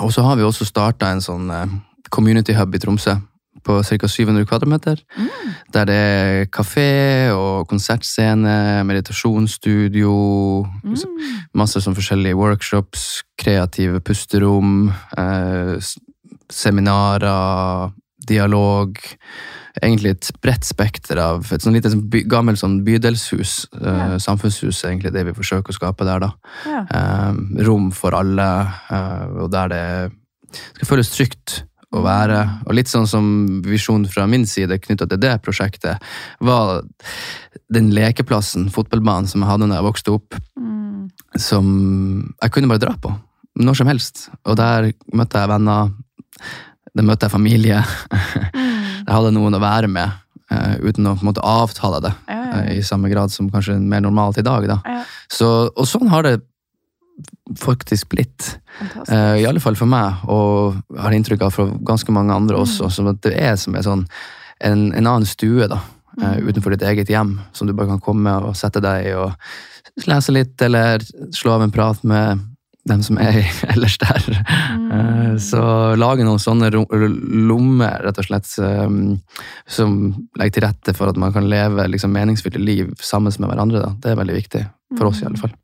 Og 0.00 0.12
så 0.12 0.22
har 0.22 0.36
vi 0.36 0.44
også 0.44 0.66
starta 0.68 1.08
en 1.12 1.22
sånn 1.24 1.50
eh, 1.50 1.66
community 2.12 2.52
hub 2.54 2.74
i 2.74 2.78
Tromsø 2.82 3.16
på 3.66 3.80
ca. 3.82 4.06
700 4.06 4.44
kvadratmeter. 4.46 5.00
Mm. 5.18 5.28
Der 5.74 5.84
det 5.88 5.94
er 5.96 6.44
kafé 6.54 7.30
og 7.34 7.66
konsertscene, 7.68 8.84
meditasjonsstudio, 8.86 10.12
Mm. 10.84 10.94
masse 11.54 11.80
sånn 11.82 11.96
forskjellige 11.96 12.36
workshops, 12.36 13.22
kreative 13.38 14.00
pusterom, 14.00 14.92
eh, 15.18 15.80
seminarer, 16.52 17.92
dialog. 18.28 18.98
Egentlig 19.76 20.14
et 20.14 20.30
bredt 20.40 20.64
spekter 20.64 21.20
av 21.20 21.50
et 21.52 21.64
sånn 21.64 21.76
lite 21.76 21.90
sånn 21.92 22.06
by, 22.10 22.22
gammelt 22.32 22.60
sånn 22.60 22.78
bydelshus, 22.86 23.66
ja. 23.76 24.14
uh, 24.14 24.16
samfunnshus, 24.22 24.82
er 24.84 24.94
egentlig 24.94 25.12
det 25.12 25.26
vi 25.28 25.36
forsøker 25.36 25.74
å 25.74 25.76
skape 25.76 26.06
der. 26.08 26.24
da. 26.24 26.30
Ja. 26.64 26.82
Uh, 26.88 27.64
rom 27.66 27.90
for 27.92 28.16
alle, 28.16 28.48
uh, 28.88 29.42
og 29.44 29.50
der 29.52 29.72
det 29.74 29.84
skal 30.78 30.88
føles 30.94 31.12
trygt 31.12 31.60
å 31.94 32.02
være. 32.04 32.40
Og 32.66 32.74
litt 32.76 32.90
sånn 32.90 33.06
som 33.08 33.26
visjonen 33.66 34.08
fra 34.10 34.26
min 34.30 34.46
side 34.48 34.78
knytta 34.82 35.08
til 35.10 35.20
det 35.22 35.36
prosjektet, 35.44 36.02
var 36.44 36.82
den 37.72 37.92
lekeplassen, 37.94 38.68
fotballbanen, 38.74 39.28
som 39.30 39.42
jeg 39.42 39.50
hadde 39.50 39.68
da 39.70 39.80
jeg 39.80 39.88
vokste 39.90 40.16
opp, 40.16 40.40
Mm. 40.56 41.10
som 41.38 41.66
jeg 42.42 42.52
kunne 42.52 42.68
bare 42.68 42.82
dra 42.82 42.94
på. 42.96 43.12
Når 43.60 43.76
som 43.76 43.88
helst. 43.88 44.28
Og 44.44 44.56
der 44.56 44.92
møtte 45.12 45.40
jeg 45.40 45.48
venner, 45.48 45.92
der 46.96 47.04
møtte 47.06 47.28
jeg 47.28 47.34
familie. 47.34 47.82
Mm. 48.52 48.72
Jeg 49.06 49.14
hadde 49.14 49.30
noen 49.36 49.54
å 49.54 49.60
være 49.62 49.86
med, 49.86 50.10
eh, 50.50 50.72
uten 50.82 51.06
å 51.06 51.12
på 51.14 51.22
en 51.22 51.28
måte 51.28 51.42
avtale 51.46 52.00
det. 52.02 52.10
Ja, 52.26 52.36
ja, 52.40 52.62
eh, 52.64 52.78
I 52.80 52.82
samme 52.82 53.06
grad 53.12 53.30
som 53.30 53.46
kanskje 53.52 53.76
mer 53.78 54.00
normalt 54.02 54.40
i 54.40 54.44
dag. 54.46 54.66
da. 54.66 54.80
ja. 54.82 55.04
Så, 55.30 55.50
og 55.70 55.86
sånn 55.86 56.10
har 56.10 56.26
det 56.26 56.40
faktisk 57.62 58.08
blitt. 58.12 58.56
Eh, 59.08 59.42
I 59.42 59.46
alle 59.46 59.62
fall 59.62 59.78
for 59.78 59.86
meg, 59.86 60.24
og 60.26 60.74
jeg 60.90 61.04
har 61.04 61.14
inntrykk 61.16 61.46
av 61.46 61.54
for 61.54 61.76
ganske 61.86 62.12
mange 62.12 62.34
andre 62.34 62.58
også. 62.64 62.90
Som 62.92 63.12
at 63.12 63.22
det 63.24 63.36
er 63.38 63.54
som 63.60 63.76
en, 63.78 63.86
sånn, 63.86 64.02
en, 64.66 64.88
en 64.92 65.06
annen 65.06 65.28
stue 65.28 65.68
da, 65.70 65.82
Mm. 66.16 66.46
utenfor 66.48 66.72
ditt 66.72 66.82
eget 66.88 67.10
hjem, 67.12 67.34
som 67.52 67.68
du 67.68 67.74
bare 67.76 67.90
kan 67.90 67.98
komme 68.00 68.32
og 68.40 68.54
sette 68.56 68.80
deg 68.80 69.10
i 69.10 69.10
og 69.20 69.34
lese 70.08 70.32
litt, 70.32 70.54
eller 70.64 71.02
slå 71.36 71.52
av 71.58 71.64
en 71.66 71.74
prat 71.74 72.00
med 72.08 72.40
dem 72.86 73.02
som 73.02 73.18
er 73.22 73.42
ellers 73.72 73.98
der. 74.02 74.28
Mm. 74.78 75.38
Så 75.42 75.60
lage 75.98 76.26
noen 76.26 76.42
sånne 76.42 76.70
lommer, 76.72 78.00
rett 78.06 78.22
og 78.22 78.28
slett, 78.28 78.48
eh, 78.62 79.44
som 79.78 79.98
legger 80.38 80.56
til 80.56 80.66
rette 80.68 80.96
for 80.96 81.12
at 81.12 81.20
man 81.20 81.34
kan 81.34 81.48
leve 81.50 81.88
liksom, 81.90 82.14
meningsfylte 82.16 82.62
liv 82.62 82.94
sammen 83.02 83.34
med 83.38 83.52
hverandre. 83.52 83.84
Da. 83.84 83.94
Det 84.02 84.12
er 84.12 84.20
veldig 84.22 84.40
viktig. 84.40 84.64
For 84.96 85.08
oss, 85.08 85.20
i 85.22 85.26
alle 85.26 85.40
fall. 85.40 85.54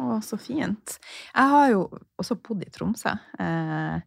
Å, 0.00 0.20
så 0.24 0.38
fint. 0.40 0.96
Jeg 1.34 1.52
har 1.52 1.66
jo 1.74 1.84
også 2.20 2.38
bodd 2.40 2.64
i 2.64 2.70
Tromsø. 2.72 3.12
Eh, 3.12 4.00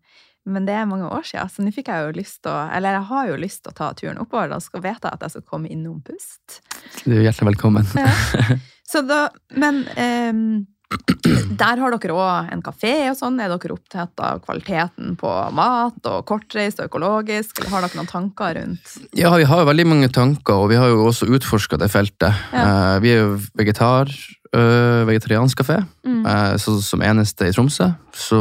men 0.43 0.65
det 0.67 0.75
er 0.75 0.89
mange 0.89 1.07
år 1.07 1.23
siden, 1.23 1.51
så 1.51 1.63
nå 1.63 1.71
fikk 1.71 1.87
jeg 1.87 2.03
jo 2.03 2.15
lyst 2.17 2.41
til 2.43 2.51
å 2.51 2.65
Eller 2.75 2.97
jeg 2.97 3.07
har 3.13 3.27
jo 3.29 3.39
lyst 3.39 3.61
til 3.63 3.71
å 3.71 3.77
ta 3.77 3.93
turen 3.95 4.19
oppover. 4.19 4.51
Da 4.51 4.59
skal 4.63 4.83
vite 4.83 5.11
at 5.11 5.23
jeg 5.23 5.35
skal 5.35 5.45
komme 5.47 5.71
innom 5.71 6.01
Pust. 6.03 6.59
Du 7.05 7.13
er 7.15 7.23
hjertelig 7.27 7.53
velkommen. 7.53 7.87
Ja. 7.95 8.11
Så 8.91 9.01
da, 9.07 9.29
men 9.55 9.85
ehm, 9.95 10.65
der 11.63 11.79
har 11.81 11.95
dere 11.97 12.15
òg 12.17 12.51
en 12.53 12.61
kafé 12.65 12.93
og 13.11 13.17
sånn. 13.19 13.39
Er 13.41 13.49
dere 13.53 13.73
opptatt 13.75 14.19
av 14.23 14.41
kvaliteten 14.45 15.15
på 15.19 15.31
mat 15.55 16.09
og 16.09 16.25
kortreist 16.29 16.79
og 16.81 16.89
økologisk, 16.91 17.59
eller 17.59 17.69
har 17.73 17.85
dere 17.87 17.99
noen 18.01 18.11
tanker 18.11 18.55
rundt 18.59 18.93
Ja, 19.17 19.33
vi 19.37 19.47
har 19.49 19.65
veldig 19.65 19.85
mange 19.89 20.09
tanker, 20.13 20.53
og 20.63 20.69
vi 20.73 20.79
har 20.79 20.87
jo 20.93 21.05
også 21.09 21.27
utforska 21.29 21.77
det 21.81 21.91
feltet. 21.93 22.33
Ja. 22.53 22.63
Eh, 22.95 22.99
Vi 23.03 23.09
er 23.13 23.19
jo 23.23 23.37
vegetar, 23.57 24.09
øh, 24.55 25.03
vegetariansk 25.09 25.57
kafé, 25.63 25.81
Mm. 26.05 26.25
eh, 26.27 26.57
som 26.57 27.01
eneste 27.01 27.47
i 27.47 27.51
Tromsø. 27.51 27.93
Så 28.13 28.39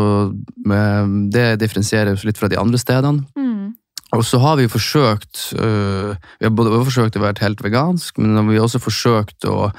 eh, 0.70 1.06
det 1.30 1.58
differensierer 1.60 2.12
oss 2.12 2.24
litt 2.24 2.38
fra 2.38 2.48
de 2.48 2.56
andre 2.58 2.78
stedene. 2.78 3.24
Mm. 3.36 3.74
Og 4.12 4.24
så 4.28 4.38
har 4.42 4.58
vi 4.60 4.68
forsøkt 4.68 5.54
øh, 5.56 6.12
Vi 6.12 6.46
har 6.46 6.52
både 6.52 6.82
forsøkt 6.84 7.16
å 7.16 7.24
være 7.24 7.44
helt 7.46 7.62
vegansk, 7.64 8.18
men 8.20 8.36
vi 8.50 8.58
har 8.58 8.66
også 8.66 8.82
forsøkt 8.82 9.46
å 9.48 9.70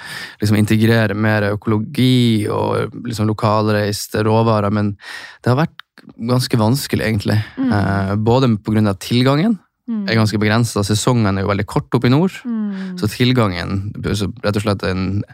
liksom, 0.42 0.58
integrere 0.58 1.14
mer 1.14 1.52
økologi 1.52 2.48
og 2.50 2.96
liksom, 3.06 3.30
lokalreiste 3.30 4.24
råvarer. 4.26 4.74
Men 4.74 4.96
det 5.44 5.54
har 5.54 5.62
vært 5.62 5.86
ganske 6.18 6.60
vanskelig, 6.60 7.06
egentlig. 7.06 7.38
Mm. 7.58 7.70
Eh, 7.78 8.16
både 8.26 8.56
pga. 8.66 8.96
tilgangen. 8.98 9.60
Mm. 9.84 10.06
er 10.08 10.16
ganske 10.16 10.40
begrensa. 10.40 10.80
Sesongen 10.88 11.36
er 11.36 11.44
jo 11.44 11.50
veldig 11.50 11.66
kort 11.68 11.92
oppe 11.92 12.08
i 12.08 12.12
nord. 12.14 12.32
Mm. 12.48 12.94
Så 13.02 13.10
tilgangen, 13.12 13.90
så 14.16 14.30
rett 14.40 14.56
og 14.56 14.64
slett 14.64 14.80
den 14.80 15.26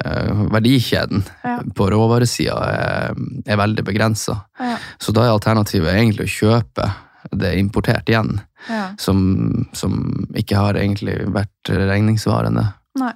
eh, 0.00 0.30
verdikjeden 0.48 1.26
Ja. 1.44 1.58
på 1.76 1.90
råvaresida, 1.92 2.56
er, 2.56 3.18
er 3.44 3.60
veldig 3.60 3.84
begrensa. 3.84 4.46
Ja. 4.58 4.78
Så 4.98 5.12
da 5.12 5.26
er 5.26 5.34
alternativet 5.34 5.92
egentlig 5.92 6.24
å 6.24 6.36
kjøpe 6.38 6.88
det 7.32 7.56
importert 7.58 8.08
igjen. 8.08 8.40
Ja. 8.68 8.88
som, 8.98 9.68
som 9.72 9.92
ikke 10.36 10.58
har 10.58 10.76
egentlig 10.76 11.14
vært 11.30 11.70
regningssvarende. 11.70 12.64
Nei. 12.98 13.12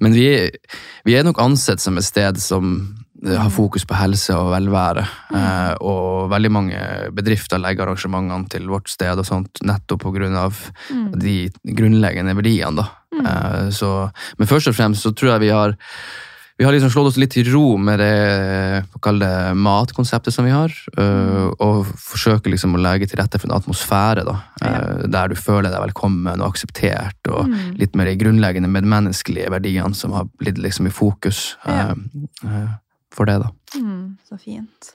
Men 0.00 0.16
vi, 0.16 0.48
vi 1.06 1.14
er 1.14 1.26
nok 1.26 1.38
ansett 1.42 1.82
som 1.84 1.98
et 2.00 2.06
sted 2.06 2.40
som 2.42 2.78
har 3.28 3.50
fokus 3.52 3.84
på 3.84 3.96
helse 3.98 4.34
og 4.36 4.50
velvære. 4.54 5.04
Eh, 5.36 5.74
og 5.84 6.30
veldig 6.32 6.50
mange 6.52 6.80
bedrifter 7.16 7.60
legger 7.60 7.86
arrangementene 7.86 8.48
til 8.50 8.70
vårt 8.72 8.88
sted 8.90 9.20
og 9.20 9.28
sånt, 9.28 9.60
nettopp 9.66 10.06
pga. 10.06 10.48
Mm. 10.90 11.12
de 11.20 11.36
grunnleggende 11.76 12.34
verdiene. 12.38 12.80
da. 12.80 12.88
Eh, 13.20 13.68
så, 13.76 14.10
men 14.38 14.48
først 14.48 14.72
og 14.72 14.78
fremst 14.78 15.04
så 15.04 15.12
tror 15.12 15.34
jeg 15.34 15.44
vi 15.46 15.54
har 15.54 15.76
vi 16.60 16.64
har 16.66 16.74
liksom 16.74 16.90
slått 16.92 17.08
oss 17.08 17.16
litt 17.16 17.32
til 17.32 17.46
ro 17.54 17.78
med 17.80 18.02
det 18.02 18.84
hva 19.00 19.12
det, 19.16 19.30
matkonseptet 19.56 20.34
som 20.34 20.44
vi 20.44 20.52
har, 20.52 20.74
eh, 21.00 21.46
og 21.56 21.88
forsøker 21.96 22.52
liksom 22.52 22.74
å 22.76 22.80
legge 22.84 23.08
til 23.08 23.16
rette 23.22 23.40
for 23.40 23.48
en 23.48 23.56
atmosfære 23.56 24.26
da, 24.28 24.34
ja. 24.60 24.74
der 25.08 25.32
du 25.32 25.38
føler 25.40 25.72
deg 25.72 25.80
velkommen 25.86 26.36
og 26.44 26.50
akseptert, 26.52 27.16
og 27.32 27.48
Mm. 27.48 27.78
litt 27.80 27.96
mer 27.96 28.04
de 28.10 28.16
grunnleggende 28.20 28.68
medmenneskelige 28.68 29.48
verdiene 29.50 29.96
som 29.96 30.12
har 30.12 30.28
blitt 30.38 30.58
liksom 30.60 30.86
i 30.86 30.90
fokus 30.92 31.56
Ja. 31.66 31.72
eh, 31.72 31.94
eh, 32.44 32.68
for 33.10 33.24
det. 33.24 33.40
da. 33.40 33.48
Mm, 33.80 34.18
så 34.28 34.36
fint. 34.38 34.92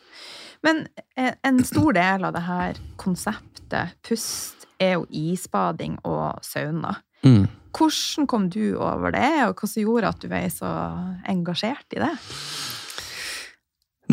Men 0.64 0.88
eh, 1.18 1.34
en 1.44 1.64
stor 1.64 1.94
del 1.94 2.24
av 2.26 2.34
det 2.34 2.44
her 2.44 2.74
konseptet, 2.98 3.96
pust, 4.04 4.68
er 4.80 4.94
jo 5.00 5.06
isbading 5.10 5.98
og 6.06 6.40
sauna. 6.46 6.98
Mm. 7.26 7.46
Hvordan 7.76 8.28
kom 8.30 8.48
du 8.52 8.78
over 8.80 9.12
det, 9.16 9.32
og 9.50 9.60
hva 9.60 9.68
som 9.68 9.84
gjorde 9.84 10.12
at 10.14 10.22
du 10.22 10.30
ble 10.32 10.46
så 10.54 10.70
engasjert 11.28 11.98
i 11.98 12.04
det? 12.04 12.14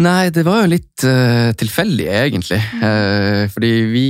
Nei, 0.02 0.33
det 0.33 0.45
var 0.47 0.62
jo 0.62 0.73
litt 0.73 1.04
uh, 1.04 1.52
tilfeldig, 1.59 2.09
egentlig. 2.09 2.59
Eh, 2.81 3.45
fordi 3.52 3.73
vi 3.92 4.09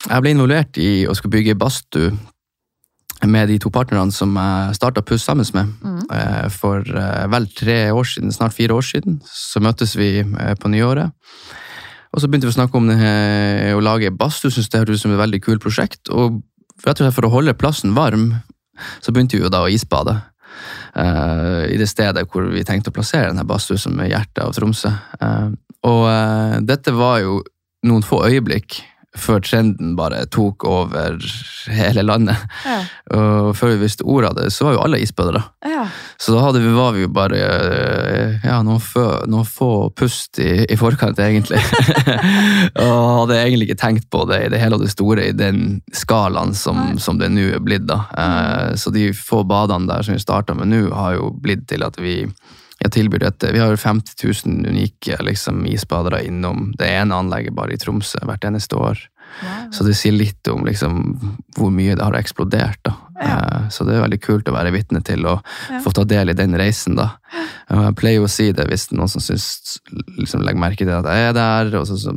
Jeg 0.00 0.24
ble 0.24 0.30
involvert 0.32 0.78
i 0.80 1.04
å 1.04 1.14
skulle 1.14 1.34
bygge 1.34 1.58
badstue 1.60 2.10
med 3.28 3.50
de 3.52 3.58
to 3.60 3.68
partnerne 3.68 4.08
som 4.16 4.32
jeg 4.32 4.76
starta 4.78 5.02
Puss 5.04 5.26
sammen 5.28 5.44
med. 5.52 5.72
Mm. 5.84 6.04
Uh, 6.08 6.46
for 6.48 6.84
vel 7.30 7.48
tre 7.54 7.92
år 7.92 8.08
siden, 8.08 8.32
snart 8.32 8.56
fire 8.56 8.74
år 8.74 8.86
siden, 8.86 9.20
så 9.28 9.60
møttes 9.60 9.92
vi 10.00 10.24
på 10.24 10.72
nyåret. 10.72 11.12
Og 12.10 12.20
så 12.22 12.26
begynte 12.26 12.48
vi 12.48 12.54
å 12.54 12.58
snakke 12.58 12.80
om 12.80 12.88
det, 12.88 12.96
å 13.76 13.84
lage 13.84 14.10
badstue. 14.10 14.50
Syntes 14.50 14.72
det 14.72 14.80
hørtes 14.80 14.98
ut 14.98 15.04
som 15.04 15.12
et 15.14 15.20
veldig 15.20 15.42
kult 15.44 15.62
prosjekt. 15.62 16.08
Og 16.10 16.40
rett 16.84 17.00
og 17.00 17.06
slett 17.06 17.16
for 17.16 17.28
å 17.28 17.32
holde 17.32 17.56
plassen 17.58 17.94
varm, 17.96 18.32
så 19.04 19.12
begynte 19.12 19.36
vi 19.36 19.44
jo 19.44 19.52
da 19.52 19.64
å 19.64 19.70
isbade. 19.72 20.16
Uh, 20.96 21.66
I 21.70 21.78
det 21.78 21.88
stedet 21.90 22.26
hvor 22.30 22.48
vi 22.50 22.64
tenkte 22.66 22.90
å 22.90 22.96
plassere 22.96 23.30
denne 23.30 23.46
badstue, 23.48 23.78
som 23.78 23.98
er 24.02 24.12
hjertet 24.14 24.42
av 24.44 24.54
Tromsø. 24.56 24.92
Uh, 25.20 25.52
og 25.86 26.02
uh, 26.08 26.56
dette 26.66 26.94
var 26.96 27.20
jo 27.22 27.40
noen 27.86 28.04
få 28.04 28.24
øyeblikk 28.28 28.80
før 29.18 29.40
trenden 29.42 29.96
bare 29.98 30.22
tok 30.30 30.64
over 30.68 31.16
hele 31.70 32.04
landet. 32.06 32.38
Ja. 32.62 32.78
Og 33.16 33.56
før 33.58 33.72
vi 33.74 33.80
visste 33.82 34.06
ordet 34.06 34.30
av 34.30 34.36
det, 34.38 34.50
så 34.54 34.68
var 34.68 34.76
jo 34.76 34.82
alle 34.84 35.00
isbødere. 35.02 35.42
ja. 35.66 35.86
Så 36.20 36.34
da 36.36 36.50
vi, 36.52 36.72
var 36.74 36.92
vi 36.92 37.02
jo 37.02 37.08
bare 37.08 37.38
eh, 37.40 38.34
ja, 38.44 38.60
noen, 38.62 38.80
få, 38.80 39.24
noen 39.30 39.48
få 39.48 39.90
pust 39.96 40.38
i, 40.38 40.66
i 40.68 40.76
forkant, 40.78 41.18
egentlig. 41.18 41.58
og 42.84 43.24
hadde 43.24 43.40
egentlig 43.40 43.70
ikke 43.70 43.80
tenkt 43.80 44.10
på 44.12 44.26
det 44.30 44.42
i 44.44 44.50
det 44.52 44.60
hele 44.62 44.78
og 44.78 44.84
det 44.84 44.92
store 44.92 45.30
i 45.30 45.34
den 45.36 45.80
skalaen 45.96 46.54
som, 46.54 46.98
som 47.00 47.18
det 47.18 47.32
nå 47.32 47.48
er 47.56 47.64
blitt. 47.64 47.88
da. 47.88 48.04
Mm. 48.14 48.76
så 48.78 48.92
de 48.94 49.10
få 49.16 49.42
badene 49.48 49.88
der 49.90 50.04
som 50.06 50.14
vi 50.14 50.22
starta 50.22 50.54
med 50.54 50.70
nå, 50.70 50.84
har 50.94 51.16
jo 51.16 51.32
blitt 51.34 51.66
til 51.72 51.82
at 51.86 51.96
vi 51.98 52.20
jeg 52.80 52.92
tilbyr 52.96 53.18
dette. 53.26 53.52
Vi 53.52 53.58
har 53.60 53.76
50 53.76 54.16
000 54.46 54.66
unike 54.72 55.18
liksom, 55.26 55.64
isbadere 55.68 56.22
innom 56.26 56.70
det 56.78 56.88
ene 56.88 57.14
anlegget 57.20 57.54
bare 57.54 57.74
i 57.76 57.80
Tromsø 57.80 58.18
hvert 58.24 58.44
eneste 58.48 58.76
år. 58.80 58.98
Wow. 59.42 59.66
Så 59.70 59.84
det 59.86 59.92
sier 59.94 60.12
litt 60.16 60.48
om 60.50 60.64
liksom, 60.66 60.96
hvor 61.54 61.70
mye 61.70 61.94
det 61.94 62.02
har 62.02 62.16
eksplodert. 62.18 62.80
da. 62.82 62.94
Ja. 63.20 63.36
Eh, 63.36 63.68
Så 63.70 63.84
det 63.86 63.94
er 63.94 64.02
veldig 64.02 64.20
kult 64.24 64.48
å 64.50 64.54
være 64.56 64.72
vitne 64.74 65.04
til 65.04 65.26
og 65.26 65.44
Ja. 65.70 65.78
få 65.84 65.92
ta 65.94 66.02
del 66.04 66.30
i 66.30 66.32
den 66.34 66.56
reisen. 66.58 66.96
da. 66.96 67.18
Jeg 67.70 67.94
pleier 68.00 68.24
å 68.24 68.28
si 68.28 68.50
det 68.52 68.66
hvis 68.66 68.88
noen 68.92 69.08
som 69.08 69.20
synes, 69.20 69.78
liksom 70.18 70.42
legger 70.42 70.58
merke 70.58 70.78
til 70.78 70.90
at 70.90 71.04
jeg 71.04 71.28
er 71.28 71.32
der, 71.36 71.78
og 71.78 71.86
så, 71.86 71.96
så 72.00 72.10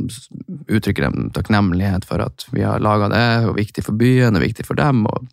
uttrykker 0.69 1.11
de 1.11 1.29
takknemlighet 1.35 2.05
for 2.05 2.21
at 2.21 2.45
vi 2.51 2.61
har 2.65 2.79
laga 2.79 3.09
det, 3.09 3.47
og 3.49 3.55
viktig 3.57 3.83
for 3.83 3.93
byen 3.93 4.35
og 4.35 4.41
viktig 4.41 4.65
for 4.65 4.73
dem. 4.79 5.05
og 5.05 5.27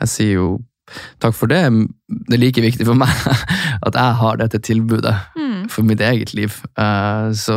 Jeg 0.00 0.08
sier 0.08 0.34
jo 0.34 0.58
takk 1.22 1.34
for 1.36 1.46
det. 1.50 1.60
Det 2.28 2.34
er 2.36 2.42
like 2.42 2.62
viktig 2.64 2.86
for 2.88 2.98
meg 2.98 3.10
at 3.86 3.94
jeg 3.94 4.18
har 4.22 4.40
dette 4.42 4.58
tilbudet 4.66 5.16
Mm. 5.40 5.66
for 5.68 5.82
mitt 5.84 6.00
eget 6.00 6.30
liv. 6.34 6.54
Eh, 6.78 7.30
Så 7.36 7.54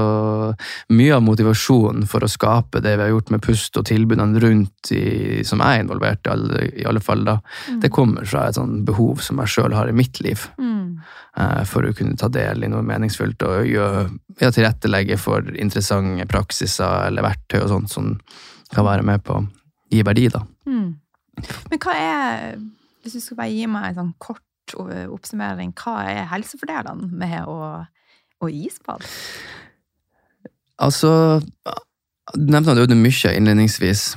mye 0.92 1.14
av 1.16 1.22
motivasjonen 1.24 2.08
for 2.10 2.26
å 2.26 2.30
skape 2.30 2.82
det 2.84 2.96
vi 2.98 3.04
har 3.06 3.12
gjort 3.14 3.30
med 3.32 3.42
pust 3.46 3.78
og 3.80 3.86
tilbudene 3.88 4.42
rundt, 4.44 4.92
i, 4.92 5.44
som 5.48 5.62
jeg 5.64 5.78
er 5.80 5.84
involvert 5.86 6.28
i, 6.28 6.32
alle, 6.34 6.66
i 6.82 6.86
alle 6.90 7.00
fall, 7.04 7.24
da, 7.28 7.38
det 7.82 7.92
kommer 7.96 8.26
fra 8.28 8.48
et 8.50 8.58
sånn 8.58 8.82
behov 8.88 9.22
som 9.24 9.40
jeg 9.44 9.54
sjøl 9.56 9.74
har 9.78 9.88
i 9.90 9.96
mitt 9.96 10.20
liv. 10.26 10.48
Mm. 10.60 11.00
eh, 11.38 11.64
For 11.70 11.86
å 11.88 11.94
kunne 11.96 12.18
ta 12.20 12.28
del 12.34 12.64
i 12.66 12.72
noe 12.74 12.84
meningsfullt 12.84 13.46
og 13.48 13.70
gjøre, 13.72 14.04
ja, 14.42 14.52
tilrettelegge 14.52 15.18
for 15.22 15.48
interessante 15.56 16.28
praksiser 16.28 17.08
eller 17.08 17.24
verktøy 17.30 17.62
og 17.64 17.70
sånt 17.72 17.90
som 17.94 18.18
kan 18.74 18.86
være 18.90 19.06
med 19.06 19.24
på 19.24 19.38
å 19.40 19.48
gi 19.94 20.02
verdi. 20.04 20.28
da. 20.34 20.44
Mm. 20.68 20.96
Men 21.72 21.80
hva 21.80 21.94
er, 21.96 22.58
hvis 23.04 23.18
du 23.18 23.24
skal 23.24 23.40
bare 23.44 23.54
gi 23.54 23.68
meg 23.70 23.90
en 23.90 24.00
sånn 24.00 24.14
kort 24.24 24.42
oppsummering, 24.74 25.74
hva 25.76 25.98
er 26.08 26.30
helsefordelene 26.32 27.10
med 27.20 27.50
å, 27.52 27.84
å 28.40 28.50
isbade? 28.50 29.10
Altså, 30.82 31.42
du 32.34 32.48
nevnte 32.48 32.72
han 32.72 32.80
Audun 32.82 33.04
Mykja 33.04 33.34
innledningsvis. 33.38 34.14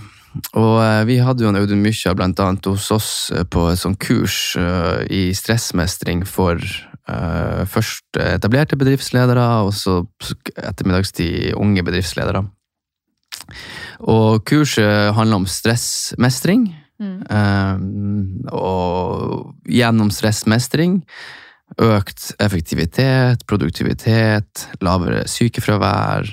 Og 0.56 0.80
eh, 0.82 1.02
vi 1.08 1.18
hadde 1.24 1.44
jo 1.44 1.50
en 1.50 1.58
Audun 1.58 1.82
Mykja 1.84 2.14
blant 2.16 2.40
annet 2.44 2.66
hos 2.68 2.90
oss 2.94 3.10
eh, 3.32 3.44
på 3.48 3.66
et 3.70 3.80
sånt 3.80 3.98
kurs 4.02 4.56
eh, 4.60 5.02
i 5.12 5.22
stressmestring 5.36 6.26
for 6.28 6.60
først 7.06 8.18
etablerte 8.18 8.74
bedriftsledere, 8.74 9.42
og 9.62 9.68
så 9.78 10.00
ettermiddagstid 10.58 11.52
unge 11.54 11.84
bedriftsledere. 11.86 12.40
Og 14.10 14.42
kurset 14.42 15.14
handler 15.14 15.38
om 15.38 15.46
stressmestring. 15.46 16.64
Mm. 16.96 17.16
eh, 17.28 18.52
og 18.56 19.52
gjennom 19.68 20.08
stressmestring 20.14 21.02
økt 21.82 22.30
effektivitet, 22.40 23.42
produktivitet, 23.50 24.66
lavere 24.80 25.24
sykefravær 25.28 26.28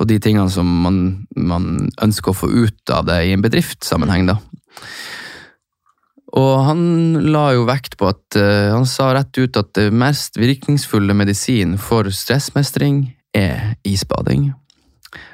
og 0.00 0.08
de 0.10 0.18
tingene 0.18 0.50
som 0.50 0.66
man, 0.84 0.98
man 1.36 1.92
ønsker 2.02 2.32
å 2.32 2.38
få 2.42 2.50
ut 2.50 2.92
av 2.92 3.06
det 3.08 3.20
i 3.28 3.34
en 3.36 3.44
bedriftssammenheng. 3.44 4.26
Da. 4.32 4.36
Og 6.34 6.54
han 6.66 6.82
la 7.30 7.46
jo 7.54 7.68
vekt 7.68 7.94
på 8.00 8.10
at 8.10 8.38
eh, 8.40 8.72
han 8.74 8.86
sa 8.90 9.12
rett 9.14 9.38
ut 9.38 9.56
at 9.60 9.70
det 9.78 9.88
mest 9.94 10.40
virkningsfulle 10.40 11.14
medisin 11.16 11.78
for 11.78 12.10
stressmestring 12.10 13.06
er 13.34 13.76
isbading. 13.86 14.50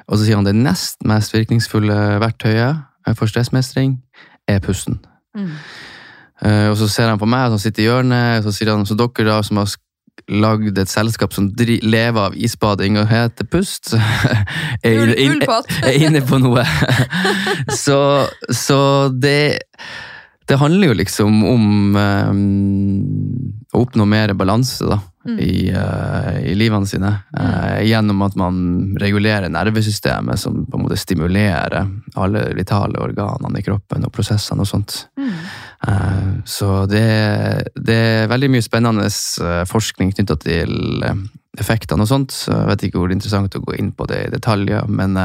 Og 0.07 0.17
så 0.17 0.27
sier 0.27 0.37
han 0.37 0.45
det 0.45 0.57
nest 0.57 1.01
mest 1.07 1.33
virkningsfulle 1.33 2.21
verktøyet 2.21 2.85
for 3.17 3.25
stressmestring 3.25 3.97
er 4.49 4.59
pusten. 4.63 4.99
Mm. 5.37 5.53
Uh, 6.41 6.67
og 6.71 6.77
så 6.79 6.87
ser 6.89 7.11
han 7.11 7.19
på 7.21 7.29
meg 7.29 7.51
som 7.53 7.59
sitter 7.61 7.83
i 7.83 7.87
hjørnet, 7.89 8.41
og 8.41 8.47
så 8.49 8.55
sier 8.57 8.71
han 8.73 8.85
så 8.89 8.97
dere 8.97 9.27
da 9.29 9.39
som 9.45 9.59
har 9.61 9.69
lagd 10.31 10.77
et 10.77 10.89
selskap 10.91 11.33
som 11.33 11.47
lever 11.57 12.19
av 12.21 12.35
isbading 12.37 12.97
og 13.01 13.07
heter 13.09 13.47
Pust, 13.51 13.93
er, 14.83 14.91
inne, 14.91 15.15
inn- 15.17 15.41
er 15.87 15.97
inne 15.97 16.21
på 16.27 16.39
noe. 16.43 16.63
så, 17.83 18.27
så 18.49 19.09
det 19.13 19.59
Det 20.49 20.57
handler 20.59 20.91
jo 20.91 20.93
liksom 20.99 21.43
om 21.47 21.95
um, 21.95 22.41
å 23.71 23.83
oppnå 23.85 24.05
mer 24.09 24.33
balanse 24.35 24.83
da, 24.89 24.97
Mm. 25.25 25.39
i, 25.39 25.69
uh, 25.69 26.39
i 26.49 26.55
livene 26.57 26.87
sine. 26.89 27.11
Uh, 27.37 27.77
gjennom 27.85 28.23
at 28.25 28.35
man 28.39 28.55
regulerer 28.97 29.51
nervesystemet, 29.53 30.39
som 30.39 30.63
på 30.65 30.77
en 30.77 30.85
måte 30.87 30.97
stimulerer 30.97 31.85
alle 32.17 32.47
vitale 32.57 32.97
organene 33.01 33.61
i 33.61 33.65
kroppen 33.65 34.07
og 34.07 34.13
prosessene 34.15 34.65
og 34.65 34.69
sånt. 34.71 35.03
Mm. 35.21 35.35
Eh, 35.87 36.31
Så 36.45 36.85
det, 36.89 37.05
det 37.75 37.95
er 37.95 38.31
veldig 38.31 38.49
mye 38.53 38.65
spennende 38.65 39.07
forskning 39.69 40.11
knytta 40.13 40.37
til 40.41 41.05
effektene 41.57 42.05
og 42.05 42.09
sånt. 42.09 42.33
Så 42.33 42.53
jeg 42.53 42.69
vet 42.71 42.83
ikke 42.87 42.99
hvor 42.99 43.09
det 43.09 43.15
er 43.15 43.21
interessant 43.21 43.57
å 43.57 43.63
gå 43.65 43.77
inn 43.77 43.93
på 43.93 44.09
det 44.09 44.25
i 44.25 44.33
detaljer, 44.33 44.89
men, 44.89 45.17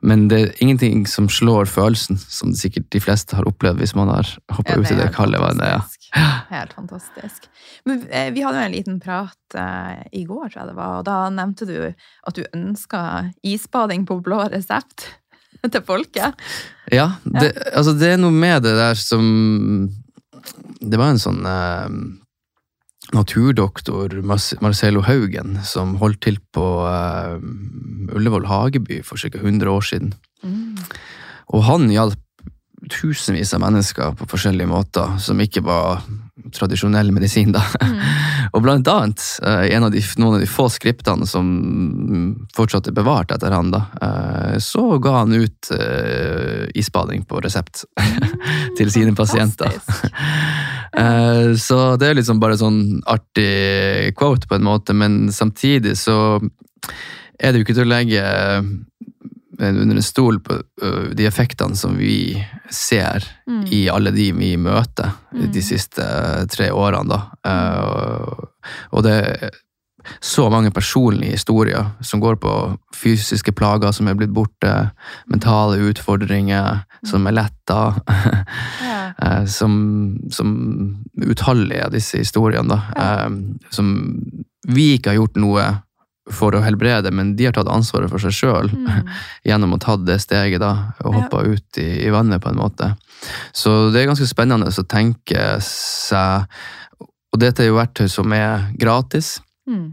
men 0.00 0.28
det 0.30 0.40
er 0.40 0.52
ingenting 0.64 1.04
som 1.08 1.28
slår 1.28 1.68
følelsen, 1.68 2.18
som 2.18 2.54
sikkert 2.56 2.88
de 2.94 3.00
fleste 3.04 3.36
har 3.36 3.48
opplevd 3.48 3.82
hvis 3.82 3.94
man 3.98 4.08
har 4.12 4.28
hoppa 4.52 4.76
Ja, 4.76 4.80
ut 4.80 4.92
i 4.92 4.96
det 4.96 5.10
kalde 5.16 5.40
vannet. 5.42 5.74
Ja. 5.74 5.80
Helt 6.50 6.72
fantastisk. 6.72 7.48
Men 7.84 8.02
eh, 8.08 8.30
vi 8.34 8.44
hadde 8.44 8.62
jo 8.62 8.68
en 8.70 8.76
liten 8.76 9.00
prat 9.02 9.58
eh, 9.58 10.00
i 10.16 10.24
går, 10.28 10.48
tror 10.48 10.62
jeg 10.62 10.70
det 10.72 10.78
var, 10.78 10.98
og 11.00 11.06
da 11.08 11.18
nevnte 11.34 11.68
du 11.68 11.76
at 11.90 12.36
du 12.36 12.42
ønska 12.56 13.02
isbading 13.46 14.06
på 14.08 14.20
blå 14.24 14.42
resept 14.52 15.10
til 15.72 15.84
folket. 15.86 16.48
Ja, 16.90 17.12
det, 17.24 17.52
altså 17.74 17.94
det 17.98 18.14
er 18.14 18.22
noe 18.22 18.34
med 18.34 18.64
det 18.64 18.74
der 18.78 18.96
som 18.98 19.26
Det 20.80 20.98
var 20.98 21.12
en 21.12 21.20
sånn 21.20 21.44
eh, 21.46 21.86
naturdoktor, 23.16 24.20
Marcelo 24.62 25.02
Haugen, 25.06 25.58
som 25.66 25.96
holdt 26.00 26.22
til 26.26 26.40
på 26.54 26.66
uh, 26.86 27.38
Ullevål 28.14 28.46
hageby 28.50 29.00
for 29.06 29.20
ca. 29.20 29.32
100 29.38 29.70
år 29.70 29.86
siden. 29.86 30.14
Mm. 30.42 30.76
Og 31.50 31.64
han 31.66 31.90
hjalp 31.90 32.18
tusenvis 32.90 33.52
av 33.54 33.60
mennesker 33.60 34.14
på 34.16 34.26
forskjellige 34.30 34.70
måter, 34.70 35.18
som 35.20 35.40
ikke 35.42 35.62
var 35.66 36.00
tradisjonell 36.56 37.12
medisin. 37.12 37.52
da. 37.52 37.62
og 38.54 38.64
blant 38.64 38.88
annet, 38.88 39.22
eh, 39.44 39.66
en 39.76 39.86
av 39.86 39.92
de, 39.92 40.02
noen 40.18 40.38
av 40.38 40.44
de 40.44 40.48
få 40.48 40.68
skriptene 40.72 41.28
som 41.28 41.50
fortsatt 42.56 42.88
er 42.88 42.96
bevart 42.96 43.34
etter 43.34 43.52
han, 43.54 43.72
da, 43.74 43.84
eh, 44.00 44.56
så 44.64 44.96
ga 45.02 45.20
han 45.20 45.36
ut 45.36 45.72
uh, 45.74 46.66
isbading 46.74 47.26
på 47.28 47.42
resept 47.44 47.84
til 48.78 48.92
sine 48.92 49.14
pasienter. 49.18 49.76
Eh, 50.96 51.54
så 51.60 51.80
det 52.00 52.10
er 52.10 52.18
liksom 52.18 52.40
bare 52.42 52.58
sånn 52.58 53.00
artig 53.10 54.14
quote, 54.18 54.48
på 54.50 54.58
en 54.58 54.66
måte, 54.66 54.96
men 54.96 55.28
samtidig 55.34 55.96
så 56.00 56.38
er 57.40 57.52
det 57.52 57.60
jo 57.60 57.66
ikke 57.66 57.78
til 57.78 57.86
å 57.86 57.92
legge 57.94 58.24
under 59.60 59.96
en 59.96 60.02
stol 60.02 60.38
på 60.40 60.56
uh, 60.56 61.10
de 61.12 61.26
effektene 61.28 61.76
som 61.76 61.96
vi 61.98 62.32
ser 62.72 63.24
mm. 63.44 63.64
i 63.76 63.80
alle 63.92 64.12
de 64.14 64.30
vi 64.32 64.54
møter 64.56 65.10
mm. 65.34 65.50
de 65.52 65.62
siste 65.64 66.06
tre 66.52 66.70
årene. 66.72 67.12
Da. 67.12 67.20
Uh, 67.44 68.46
og 68.96 69.04
det 69.04 69.18
så 70.20 70.48
mange 70.52 70.72
personlige 70.74 71.36
historier 71.36 71.90
som 72.04 72.22
går 72.22 72.38
på 72.42 72.54
fysiske 72.96 73.52
plager 73.56 73.92
som 73.96 74.08
er 74.08 74.16
blitt 74.18 74.34
borte, 74.34 74.72
mentale 75.30 75.80
utfordringer 75.90 76.82
som 77.06 77.26
er 77.28 77.36
letta. 77.36 77.80
ja. 78.88 79.46
som, 79.46 79.74
som 80.32 80.50
utallige 81.16 81.86
av 81.86 81.94
disse 81.94 82.20
historiene, 82.20 82.68
da. 82.68 82.80
Ja. 82.96 83.28
Som 83.72 83.94
vi 84.68 84.94
ikke 84.96 85.14
har 85.14 85.22
gjort 85.22 85.40
noe 85.40 85.68
for 86.30 86.54
å 86.54 86.62
helbrede, 86.62 87.10
men 87.14 87.34
de 87.36 87.48
har 87.48 87.54
tatt 87.56 87.70
ansvaret 87.70 88.10
for 88.12 88.22
seg 88.22 88.34
sjøl 88.36 88.70
mm. 88.70 89.08
gjennom 89.48 89.74
å 89.74 89.80
ta 89.82 89.96
det 89.98 90.20
steget 90.22 90.62
da, 90.62 90.92
og 91.04 91.16
hoppa 91.16 91.44
ja. 91.44 91.54
ut 91.54 91.80
i, 91.82 91.88
i, 92.06 92.10
vannet, 92.14 92.42
på 92.42 92.52
en 92.52 92.60
måte. 92.60 92.92
Så 93.56 93.90
det 93.90 94.02
er 94.02 94.10
ganske 94.10 94.28
spennende 94.28 94.70
å 94.70 94.86
tenke 94.88 95.58
seg 95.64 96.46
Og 97.30 97.40
dette 97.42 97.62
er 97.62 97.68
jo 97.68 97.76
verktøy 97.76 98.08
som 98.10 98.32
er 98.34 98.70
gratis. 98.80 99.38
Mm. 99.70 99.88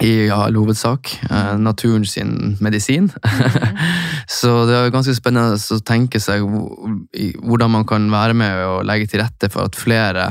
I 0.00 0.30
all 0.32 0.56
hovedsak. 0.56 1.12
Eh, 1.30 1.54
mm. 1.54 1.64
naturen 1.64 2.06
sin 2.06 2.56
medisin. 2.60 3.10
Mm. 3.24 3.80
så 4.40 4.52
det 4.66 4.76
er 4.76 4.92
ganske 4.94 5.14
spennende 5.16 5.58
å 5.60 5.80
tenke 5.84 6.20
seg 6.22 6.44
hvordan 6.44 7.74
man 7.78 7.88
kan 7.88 8.06
være 8.12 8.36
med 8.36 8.62
og 8.66 8.86
legge 8.88 9.10
til 9.10 9.22
rette 9.24 9.50
for 9.52 9.68
at 9.68 9.78
flere 9.78 10.30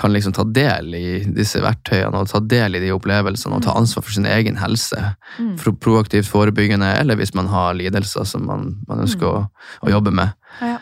kan 0.00 0.12
liksom 0.12 0.32
ta 0.32 0.44
del 0.44 0.94
i 0.94 1.08
disse 1.36 1.60
verktøyene 1.60 2.16
og 2.16 2.30
ta 2.30 2.40
del 2.40 2.78
i 2.78 2.80
de 2.80 2.92
opplevelsene 2.94 3.58
og 3.58 3.64
ta 3.64 3.74
mm. 3.74 3.80
ansvar 3.82 4.06
for 4.06 4.16
sin 4.16 4.28
egen 4.28 4.56
helse. 4.56 5.00
Mm. 5.36 5.56
For 5.60 5.76
proaktivt 5.76 6.30
forebyggende, 6.30 6.94
eller 7.02 7.20
hvis 7.20 7.34
man 7.36 7.50
har 7.52 7.76
lidelser 7.76 8.24
som 8.28 8.46
man, 8.48 8.70
man 8.88 9.04
ønsker 9.04 9.26
mm. 9.26 9.34
å, 9.36 9.68
å, 9.84 9.92
jobbe 9.92 10.14
med. 10.16 10.32
Ja. 10.64 10.78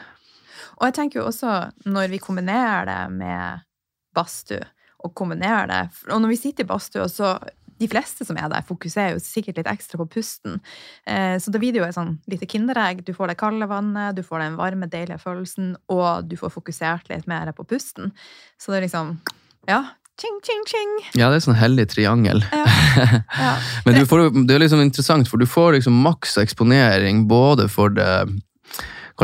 Og 0.79 0.87
jeg 0.89 0.97
tenker 0.97 1.21
jo 1.21 1.27
også, 1.29 1.57
når 1.91 2.15
vi 2.15 2.23
kombinerer 2.23 2.87
det 2.89 3.01
med 3.17 3.67
badstue, 4.17 4.63
og 5.01 5.15
kombinere 5.17 5.67
det 5.71 6.13
Og 6.13 6.21
når 6.21 6.33
vi 6.33 6.37
sitter 6.37 6.67
i 6.67 6.69
badstua, 6.69 7.09
så 7.09 7.39
de 7.81 7.89
fleste 7.89 8.27
som 8.29 8.37
er 8.37 8.51
der, 8.53 8.65
fokuserer 8.69 9.15
jo 9.15 9.23
sikkert 9.25 9.61
litt 9.61 9.71
ekstra 9.71 10.01
på 10.03 10.09
pusten. 10.19 10.59
Eh, 11.09 11.39
så 11.41 11.53
da 11.53 11.61
blir 11.61 11.73
det 11.73 11.81
jo 11.81 11.87
et 11.87 11.97
sånn 11.97 12.19
lite 12.29 12.49
kinderegg. 12.51 13.01
Du 13.07 13.15
får 13.17 13.33
det 13.33 13.39
kalde 13.41 13.69
vannet, 13.71 14.19
du 14.19 14.23
får 14.27 14.45
den 14.45 14.59
varme, 14.61 14.89
deilige 14.91 15.21
følelsen, 15.23 15.73
og 15.93 16.29
du 16.29 16.37
får 16.41 16.53
fokusert 16.59 17.09
litt 17.13 17.31
mer 17.31 17.49
på 17.57 17.65
pusten. 17.65 18.13
Så 18.61 18.75
det 18.75 18.83
er 18.83 18.87
liksom 18.89 19.17
Ja. 19.69 19.81
Ching, 20.21 20.37
ching, 20.45 20.65
ching. 20.69 20.91
Ja, 21.17 21.31
det 21.31 21.39
er 21.39 21.45
sånn 21.47 21.57
hellig 21.57 21.89
triangel. 21.95 22.45
Ja. 22.53 22.67
Ja. 23.41 23.55
Men 23.87 24.05
får, 24.05 24.27
det 24.45 24.53
er 24.53 24.61
liksom 24.61 24.83
interessant, 24.83 25.29
for 25.31 25.41
du 25.41 25.47
får 25.49 25.79
liksom 25.79 25.95
maks 26.05 26.35
eksponering 26.43 27.23
både 27.31 27.69
for 27.73 27.89
det 27.95 28.11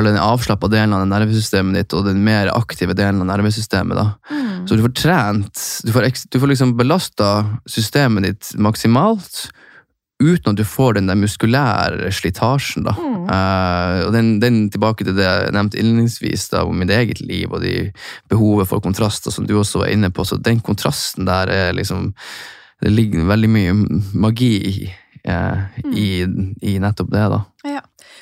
den 0.04 0.18
avslappa 0.20 0.68
delen 0.68 0.92
av 0.92 1.06
nervesystemet 1.08 1.78
ditt 1.78 1.94
og 1.96 2.04
den 2.08 2.20
mer 2.24 2.50
aktive 2.52 2.92
delen 2.96 3.22
av 3.24 3.30
nervesystemet. 3.30 4.02
Mm. 4.30 4.66
Så 4.68 4.76
du 4.76 4.82
får 4.84 4.96
trent, 4.98 5.62
du 5.84 5.92
får, 5.94 6.10
du 6.30 6.40
får 6.42 6.52
liksom 6.52 6.76
belasta 6.76 7.30
systemet 7.70 8.28
ditt 8.28 8.52
maksimalt 8.60 9.46
uten 10.22 10.52
at 10.52 10.56
du 10.56 10.64
får 10.64 10.96
den 10.96 11.10
der 11.10 11.18
muskulære 11.20 12.10
slitasjen. 12.14 12.86
da. 12.86 12.94
Mm. 12.96 13.26
Uh, 13.28 14.06
og 14.06 14.12
den, 14.14 14.30
den, 14.40 14.60
tilbake 14.72 15.04
til 15.04 15.16
det 15.16 15.26
jeg 15.26 15.54
nevnte 15.56 15.80
innledningsvis 15.80 16.48
da, 16.54 16.64
om 16.64 16.78
mitt 16.80 16.92
eget 16.94 17.20
liv 17.20 17.52
og 17.52 17.60
de 17.64 17.90
behovet 18.30 18.70
for 18.70 18.84
kontraster 18.84 19.34
som 19.34 19.48
du 19.48 19.58
også 19.58 19.84
var 19.84 19.92
inne 19.92 20.10
på. 20.10 20.24
Så 20.24 20.40
den 20.40 20.62
kontrasten 20.64 21.28
der 21.28 21.52
er 21.52 21.76
liksom 21.76 22.14
Det 22.76 22.90
ligger 22.92 23.24
veldig 23.24 23.48
mye 23.48 23.72
magi 24.12 24.54
i, 24.68 24.88
uh, 25.28 25.64
mm. 25.84 25.92
i, 25.96 26.08
i 26.60 26.78
nettopp 26.78 27.08
det. 27.08 27.28
da. 27.32 27.38
Ja. 27.64 27.80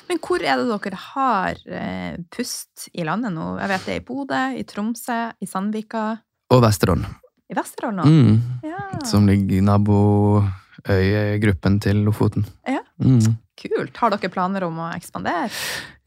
Men 0.09 0.17
hvor 0.21 0.43
er 0.43 0.57
det 0.59 0.67
dere 0.69 0.97
har 1.01 1.55
eh, 1.65 2.15
pust 2.33 2.89
i 2.93 3.03
landet 3.07 3.31
nå? 3.33 3.59
Jeg 3.61 3.69
vet 3.71 3.85
det 3.85 3.93
er 3.95 4.01
i 4.01 4.05
Bodø, 4.05 4.43
i 4.57 4.63
Tromsø, 4.67 5.31
i 5.41 5.45
Sandvika. 5.49 6.17
Og 6.53 6.59
Vesterålen. 6.63 7.05
I 7.49 7.53
Vesterålen 7.57 7.99
òg? 8.03 8.07
Mm. 8.09 8.35
Ja. 8.65 8.81
Som 9.05 9.27
ligger 9.29 9.55
i 9.57 9.61
naboøygruppen 9.65 11.79
til 11.83 11.97
Lofoten. 12.05 12.43
Ja. 12.67 12.81
Mm. 13.01 13.35
Kult. 13.55 13.97
Har 13.97 14.09
dere 14.11 14.29
planer 14.31 14.63
om 14.67 14.79
å 14.83 14.91
ekspandere? 14.93 15.49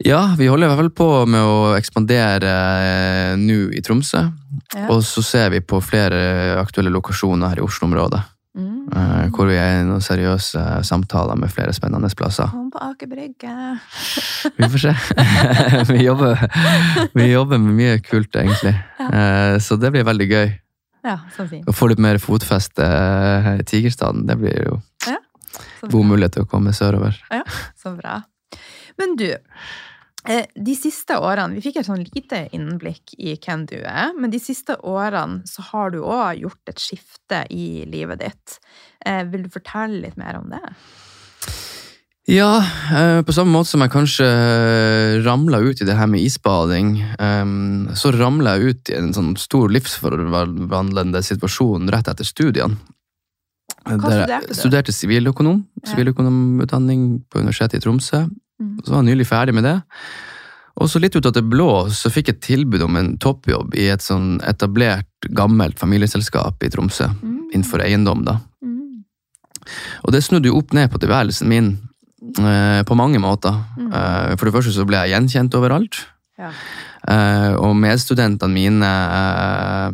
Ja, 0.05 0.35
vi 0.37 0.47
holder 0.51 0.65
i 0.67 0.69
hvert 0.69 0.81
fall 0.83 0.97
på 0.99 1.25
med 1.33 1.41
å 1.41 1.75
ekspandere 1.77 2.51
eh, 2.85 3.33
nå 3.41 3.59
i 3.73 3.81
Tromsø. 3.85 4.21
Ja. 4.75 4.85
Og 4.93 4.99
så 5.07 5.21
ser 5.25 5.47
vi 5.55 5.59
på 5.65 5.77
flere 5.81 6.19
aktuelle 6.61 6.91
lokasjoner 6.93 7.47
her 7.51 7.59
i 7.61 7.65
Oslo-området. 7.65 8.21
Mm. 8.57 8.87
Uh, 8.89 9.27
hvor 9.35 9.45
vi 9.45 9.57
er 9.59 9.79
i 9.79 9.83
noen 9.85 10.01
seriøse 10.01 10.61
samtaler 10.87 11.37
med 11.37 11.51
flere 11.53 11.73
spennende 11.75 12.09
plasser. 12.17 12.49
Kom 12.51 12.71
på 12.73 12.81
Aker 12.81 13.11
Brygge. 13.11 13.55
vi 14.57 14.69
får 14.73 14.83
se. 14.85 14.93
vi, 15.93 15.99
jobber, 16.03 16.41
vi, 17.13 17.29
jobber, 17.29 17.61
med 17.61 17.77
mye 17.77 17.99
kult, 18.03 18.33
egentlig. 18.35 18.73
Ja. 18.99 19.09
Uh, 19.09 19.55
så 19.61 19.77
det 19.79 19.93
blir 19.93 20.07
veldig 20.07 20.29
gøy. 20.31 20.49
Ja, 21.05 21.19
så 21.35 21.45
fint. 21.47 21.69
Å 21.69 21.75
få 21.75 21.91
litt 21.91 22.01
mer 22.03 22.19
fotfeste 22.19 22.85
uh, 22.85 23.53
i 23.59 23.67
Tigerstaden, 23.67 24.25
det 24.27 24.39
blir 24.41 24.57
jo 24.65 24.79
ja, 25.07 25.19
god 25.85 26.09
mulighet 26.09 26.39
til 26.39 26.47
å 26.47 26.49
komme 26.49 26.73
sørover. 26.75 27.21
Ja, 27.31 27.45
så 27.79 27.93
bra. 27.95 28.23
Men 28.99 29.13
du, 29.15 29.29
Eh, 29.29 29.88
de 30.27 30.75
siste 30.75 31.15
årene 31.15 31.55
Vi 31.55 31.63
fikk 31.63 31.79
et 31.79 31.87
sånn 31.87 32.01
lite 32.03 32.41
innblikk 32.55 33.13
i 33.17 33.37
hvem 33.39 33.63
du 33.69 33.77
er, 33.79 34.11
men 34.19 34.33
de 34.33 34.41
siste 34.41 34.75
årene 34.83 35.47
så 35.47 35.63
har 35.71 35.93
du 35.93 36.01
òg 36.03 36.41
gjort 36.43 36.71
et 36.73 36.81
skifte 36.83 37.45
i 37.55 37.85
livet 37.89 38.19
ditt. 38.25 38.57
Eh, 39.05 39.23
vil 39.31 39.45
du 39.47 39.53
fortelle 39.53 40.01
litt 40.03 40.19
mer 40.19 40.41
om 40.41 40.51
det? 40.51 40.61
Ja, 42.29 42.59
eh, 42.93 43.21
på 43.25 43.33
samme 43.33 43.55
måte 43.55 43.71
som 43.71 43.81
jeg 43.81 43.93
kanskje 43.95 44.27
ramla 45.23 45.63
ut 45.63 45.81
i 45.81 45.87
det 45.87 45.95
her 45.97 46.11
med 46.11 46.21
isbading, 46.21 46.91
så 47.97 48.11
ramla 48.13 48.57
jeg 48.57 48.75
ut 48.75 48.91
i 48.91 48.99
en 48.99 49.15
sånn 49.15 49.33
stor 49.39 49.71
livsforvandlende 49.73 51.23
situasjon 51.25 51.89
rett 51.89 52.11
etter 52.11 52.27
studiene. 52.27 52.77
Hva 53.87 53.97
studerte 53.97 54.43
du? 54.43 54.51
Jeg 54.51 54.59
Studerte 54.59 54.93
siviløkonom. 54.93 55.63
Siviløkonomutdanning 55.87 57.23
på 57.31 57.41
Universitetet 57.41 57.79
i 57.79 57.85
Tromsø. 57.87 58.27
Mm. 58.59 58.75
Så 58.83 58.91
var 58.91 59.01
jeg 59.01 59.11
nylig 59.13 59.27
ferdig 59.29 59.55
med 59.57 59.67
det. 59.67 59.77
Og 60.79 60.87
så 60.87 61.01
litt 61.01 61.15
ut 61.15 61.27
av 61.27 61.35
det 61.35 61.43
blå 61.43 61.71
så 61.91 62.11
fikk 62.11 62.31
jeg 62.31 62.43
tilbud 62.45 62.83
om 62.85 62.95
en 62.99 63.11
toppjobb 63.19 63.75
i 63.79 63.89
et 63.91 64.03
sånn 64.03 64.37
etablert, 64.47 65.09
gammelt 65.35 65.79
familieselskap 65.79 66.63
i 66.63 66.71
Tromsø. 66.71 67.09
Mm. 67.19 67.39
Innenfor 67.51 67.83
eiendom, 67.83 68.23
da. 68.27 68.37
Mm. 68.63 69.03
Og 70.07 70.15
det 70.15 70.23
snudde 70.23 70.51
jo 70.51 70.59
opp 70.61 70.71
ned 70.77 70.91
på 70.93 71.01
tilværelsen 71.03 71.51
min 71.51 71.73
eh, 72.39 72.81
på 72.87 72.97
mange 72.99 73.19
måter. 73.19 73.59
Mm. 73.75 73.89
Eh, 73.91 74.37
for 74.37 74.47
det 74.47 74.55
første 74.55 74.75
så 74.77 74.87
ble 74.87 75.03
jeg 75.03 75.17
gjenkjent 75.17 75.59
overalt. 75.59 75.99
Ja. 76.39 76.53
Eh, 77.11 77.53
og 77.59 77.75
medstudentene 77.79 78.53
mine 78.53 78.93
eh, 79.19 79.91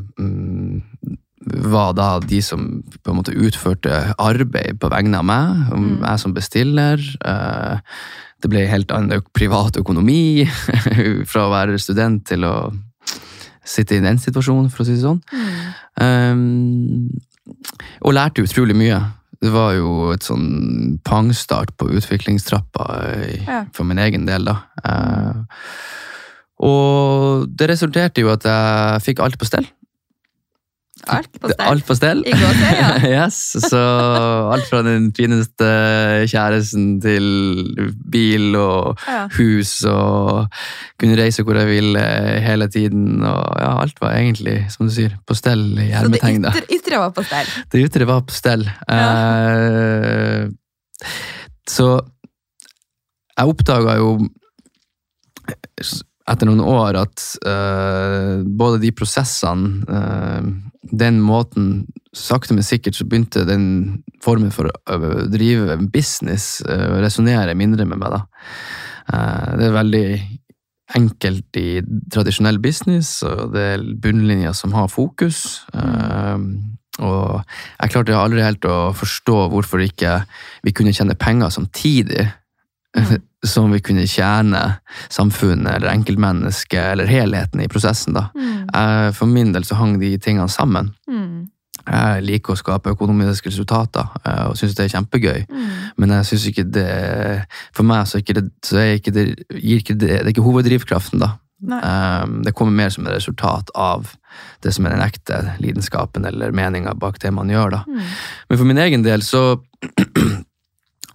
var 1.66 1.96
da 1.98 2.12
de 2.22 2.42
som 2.46 2.68
på 3.02 3.10
en 3.10 3.20
måte 3.20 3.34
utførte 3.34 4.04
arbeid 4.22 4.78
på 4.82 4.94
vegne 4.94 5.22
av 5.22 5.26
meg. 5.30 5.66
Mm. 5.74 5.90
Jeg 6.04 6.22
som 6.22 6.38
bestiller. 6.38 7.02
Eh, 8.46 8.50
det 8.50 8.52
ble 8.54 8.66
helt 8.70 8.92
annen 8.92 9.24
privat 9.34 9.78
økonomi 9.78 10.46
fra 11.30 11.48
å 11.48 11.54
være 11.54 11.80
student 11.80 12.26
til 12.28 12.46
å 12.46 12.72
sitte 13.66 13.98
i 13.98 14.04
den 14.04 14.20
situasjonen, 14.22 14.70
for 14.70 14.84
å 14.84 14.86
si 14.86 14.94
det 14.94 15.02
sånn. 15.02 15.22
Mm. 15.34 15.56
Um, 16.06 17.10
og 18.06 18.14
lærte 18.14 18.44
utrolig 18.46 18.76
mye. 18.78 19.00
Det 19.42 19.52
var 19.54 19.74
jo 19.74 20.12
et 20.14 20.26
sånn 20.26 21.00
pangstart 21.06 21.74
på 21.78 21.90
utviklingstrappa 21.98 22.86
ja. 23.46 23.64
for 23.74 23.86
min 23.86 24.00
egen 24.02 24.26
del, 24.30 24.46
da. 24.46 24.60
Uh, 24.86 25.42
og 26.66 27.50
det 27.50 27.72
resulterte 27.74 28.22
jo 28.22 28.30
at 28.32 28.46
jeg 28.46 29.02
fikk 29.10 29.26
alt 29.26 29.40
på 29.42 29.50
stell. 29.50 29.66
Alt 31.04 31.40
på 31.42 31.50
stell. 31.52 31.68
Alt 31.68 31.86
på 31.86 31.96
stell. 31.98 32.22
I 32.26 32.34
går 32.40 32.54
til, 32.56 32.78
ja. 32.80 32.92
yes, 33.26 33.38
så 33.68 33.82
alt 34.56 34.70
fra 34.70 34.80
den 34.86 35.10
fineste 35.16 35.68
kjæresten 36.32 36.86
til 37.04 37.28
bil 38.12 38.56
og 38.56 39.04
ja. 39.04 39.26
hus 39.36 39.78
og 39.92 40.48
kunne 41.02 41.20
reise 41.20 41.44
hvor 41.44 41.60
jeg 41.60 41.70
ville 41.70 42.06
hele 42.48 42.70
tiden. 42.72 43.20
Og 43.28 43.44
ja, 43.60 43.74
alt 43.84 44.02
var 44.02 44.16
egentlig, 44.16 44.58
som 44.74 44.88
du 44.88 44.96
sier, 44.96 45.18
på 45.28 45.38
stell 45.38 45.68
i 45.84 45.92
hermetegn. 45.92 46.48
Så 46.48 46.64
det 46.64 46.80
ytre, 46.80 47.04
var 47.04 47.14
på 47.16 47.28
stell? 47.28 47.54
Det 47.72 47.86
ytre 47.90 48.10
var 48.10 48.26
på 48.26 48.40
stell. 48.40 48.66
Ja. 48.88 49.06
Uh, 50.48 51.12
så 51.70 51.90
jeg 53.36 53.52
oppdaga 53.52 53.98
jo 54.00 54.16
etter 56.26 56.50
noen 56.50 56.64
år 56.64 56.98
at 57.04 57.26
uh, 57.46 58.42
både 58.46 58.80
de 58.82 58.92
prosessene, 58.96 59.84
eh, 59.86 60.48
den 60.92 61.22
måten 61.24 61.86
Sakte, 62.16 62.56
men 62.56 62.64
sikkert 62.64 62.96
så 62.96 63.04
begynte 63.04 63.42
den 63.44 63.66
formen 64.24 64.54
for 64.56 64.70
å 64.72 64.98
drive 65.28 65.76
business 65.92 66.62
å 66.64 67.02
resonnere 67.04 67.58
mindre 67.60 67.84
med 67.84 68.00
meg. 68.00 68.14
da. 68.14 68.22
Eh, 69.12 69.50
det 69.60 69.66
er 69.68 69.76
veldig 69.76 70.06
enkelt 70.96 71.60
i 71.60 71.82
tradisjonell 72.14 72.62
business, 72.64 73.18
og 73.28 73.52
det 73.56 73.66
er 73.74 73.84
bunnlinjer 74.00 74.56
som 74.56 74.72
har 74.78 74.88
fokus. 74.88 75.66
Mm. 75.74 76.78
og 77.04 77.42
jeg 77.82 77.92
klarte 77.92 78.16
aldri 78.16 78.40
helt 78.46 78.66
å 78.72 78.94
forstå 78.96 79.50
hvorfor 79.52 79.82
ikke 79.84 80.22
vi 80.64 80.72
kunne 80.72 80.94
tjene 80.96 81.18
penger 81.20 81.52
samtidig 81.52 82.24
som 83.50 83.72
vi 83.74 83.82
kunne 83.86 84.08
tjene 84.10 84.62
samfunnet 85.10 85.78
eller 85.78 85.94
enkeltmennesket 85.94 86.92
eller 86.94 87.10
helheten 87.10 87.62
i 87.64 87.70
prosessen. 87.72 88.18
da. 88.18 88.30
Mm. 88.36 89.14
For 89.16 89.30
min 89.30 89.54
del 89.56 89.66
så 89.68 89.78
hang 89.80 90.00
de 90.02 90.16
tingene 90.18 90.50
sammen. 90.52 90.94
Mm. 91.10 91.48
Jeg 91.86 92.24
liker 92.26 92.56
å 92.56 92.58
skape 92.58 92.94
økonomiske 92.96 93.52
resultater 93.52 94.08
eh, 94.26 94.46
og 94.50 94.58
syns 94.58 94.74
det 94.78 94.88
er 94.88 94.94
kjempegøy. 94.96 95.44
Mm. 95.46 95.66
Men 96.02 96.16
jeg 96.18 96.30
synes 96.32 96.46
ikke 96.50 96.66
det 96.74 96.86
For 97.76 97.86
meg 97.86 98.08
så 98.10 98.22
ikke 98.22 98.40
det, 98.40 98.46
så 98.66 98.80
er 98.82 98.96
ikke 98.98 99.14
det, 99.14 99.26
ikke 99.54 99.94
det, 99.94 100.10
det 100.10 100.22
er 100.24 100.34
ikke 100.34 100.46
hoveddrivkraften, 100.46 101.22
da. 101.22 101.36
Um, 101.66 102.42
det 102.44 102.52
kommer 102.54 102.76
mer 102.76 102.92
som 102.94 103.06
et 103.08 103.16
resultat 103.16 103.70
av 103.80 104.10
det 104.62 104.74
som 104.76 104.86
er 104.86 104.94
den 104.94 105.06
ekte 105.06 105.38
lidenskapen 105.64 106.28
eller 106.28 106.52
meninga 106.54 106.94
bak 107.00 107.18
det 107.24 107.32
man 107.34 107.50
gjør. 107.50 107.78
da. 107.78 107.84
Mm. 107.88 108.02
Men 108.50 108.60
for 108.60 108.70
min 108.70 108.82
egen 108.84 109.06
del 109.06 109.24
så 109.26 109.46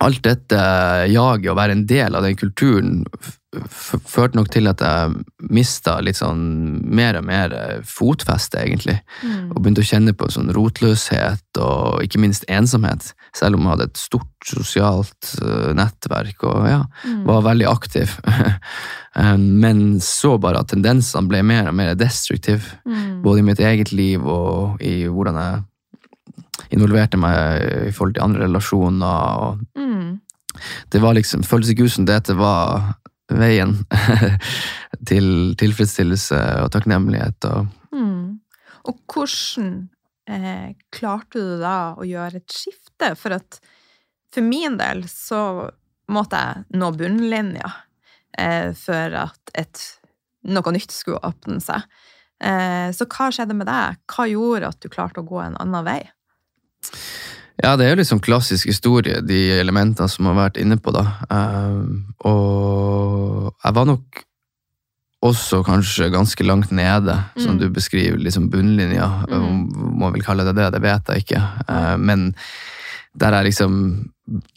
Alt 0.01 0.23
dette 0.25 0.57
jaget, 1.13 1.51
å 1.53 1.57
være 1.59 1.75
en 1.77 1.87
del 1.87 2.15
av 2.17 2.23
den 2.25 2.37
kulturen, 2.41 3.03
førte 3.69 4.39
nok 4.39 4.49
til 4.55 4.69
at 4.71 4.81
jeg 4.81 5.17
mista 5.51 5.97
litt 6.01 6.17
sånn 6.21 6.41
mer 6.87 7.19
og 7.19 7.25
mer 7.27 7.53
fotfeste, 7.85 8.61
egentlig. 8.63 8.95
Mm. 9.27 9.51
Og 9.51 9.59
begynte 9.61 9.83
å 9.83 9.89
kjenne 9.91 10.15
på 10.17 10.29
sånn 10.33 10.53
rotløshet 10.55 11.61
og 11.61 12.01
ikke 12.07 12.21
minst 12.23 12.47
ensomhet. 12.49 13.11
Selv 13.37 13.59
om 13.59 13.67
jeg 13.67 13.73
hadde 13.75 13.89
et 13.91 14.01
stort 14.01 14.47
sosialt 14.55 15.35
eh, 15.43 15.73
nettverk 15.77 16.47
og 16.49 16.61
ja, 16.71 16.81
Mm. 17.05 17.25
var 17.27 17.43
veldig 17.51 17.69
aktiv. 17.71 18.17
Eh, 19.19 19.37
Men 19.37 19.99
så 19.99 20.37
bare 20.39 20.61
at 20.63 20.69
tendensene 20.71 21.27
ble 21.27 21.41
mer 21.43 21.67
og 21.67 21.75
mer 21.75 21.97
destruktive. 21.99 22.63
Mm. 22.87 23.23
Både 23.25 23.41
i 23.41 23.43
mitt 23.43 23.59
eget 23.59 23.91
liv 23.91 24.23
og 24.23 24.79
i 24.87 25.09
hvordan 25.11 25.35
jeg 25.35 25.65
involverte 26.77 27.19
meg 27.19 27.89
i 27.89 27.91
forhold 27.91 28.15
til 28.15 28.23
andre 28.23 28.47
relasjoner. 28.47 29.41
og 29.43 29.59
Mm. 29.75 29.89
Det 30.88 31.03
var 31.03 31.14
liksom, 31.14 31.42
ut 31.42 31.92
som 31.92 32.07
dette 32.09 32.35
var 32.38 32.94
veien 33.31 33.77
til 35.11 35.55
tilfredsstillelse 35.59 36.40
og 36.64 36.73
takknemlighet. 36.75 37.44
og 37.44 37.68
Mm. 37.92 38.40
Og 38.88 38.99
hvordan 39.11 39.90
eh, 40.31 40.73
klarte 40.94 41.42
du 41.42 41.59
da 41.61 41.94
å 41.99 42.07
gjøre 42.07 42.40
et 42.40 42.55
skifte? 42.55 43.14
For 43.18 43.37
at 43.37 43.61
for 44.31 44.46
min 44.46 44.79
del 44.79 45.05
så 45.11 45.70
måtte 46.11 46.38
jeg 46.38 46.79
nå 46.79 46.90
bunnlinja 46.99 47.73
eh, 48.38 48.70
for 48.79 49.16
at 49.27 49.55
et, 49.59 49.83
noe 50.51 50.75
nytt 50.75 50.94
skulle 50.94 51.23
åpne 51.27 51.61
seg. 51.62 51.87
Eh, 52.40 52.88
så 52.96 53.07
hva 53.11 53.29
skjedde 53.35 53.59
med 53.59 53.68
deg? 53.68 54.01
Hva 54.11 54.29
gjorde 54.31 54.70
at 54.70 54.81
du 54.81 54.88
klarte 54.92 55.23
å 55.23 55.29
gå 55.29 55.42
en 55.42 55.59
annen 55.61 55.87
vei? 55.87 56.01
Ja, 57.62 57.75
det 57.77 57.87
er 57.87 57.96
jo 58.01 58.05
sånn 58.09 58.23
klassisk 58.25 58.66
historie, 58.70 59.20
de 59.20 59.40
elementene 59.61 60.09
som 60.09 60.27
har 60.31 60.37
vært 60.38 60.57
inne 60.62 60.79
på, 60.81 60.92
da. 60.96 61.03
Um, 61.29 62.14
og 62.25 63.51
jeg 63.64 63.77
var 63.77 63.88
nok 63.90 64.23
også 65.29 65.61
kanskje 65.66 66.09
ganske 66.14 66.44
langt 66.49 66.70
nede, 66.73 67.12
som 67.37 67.57
Mm. 67.57 67.61
du 67.61 67.68
beskriver, 67.68 68.16
liksom 68.16 68.49
bunnlinja. 68.51 69.27
Mm. 69.29 69.42
Om 69.42 69.99
man 70.01 70.12
vil 70.14 70.23
kalle 70.25 70.44
det 70.49 70.57
det, 70.57 70.70
det 70.73 70.81
vet 70.83 71.07
jeg 71.12 71.25
ikke. 71.27 71.42
Uh, 71.68 71.96
men 72.01 72.35
der 73.18 73.35
jeg 73.40 73.51
liksom 73.51 73.77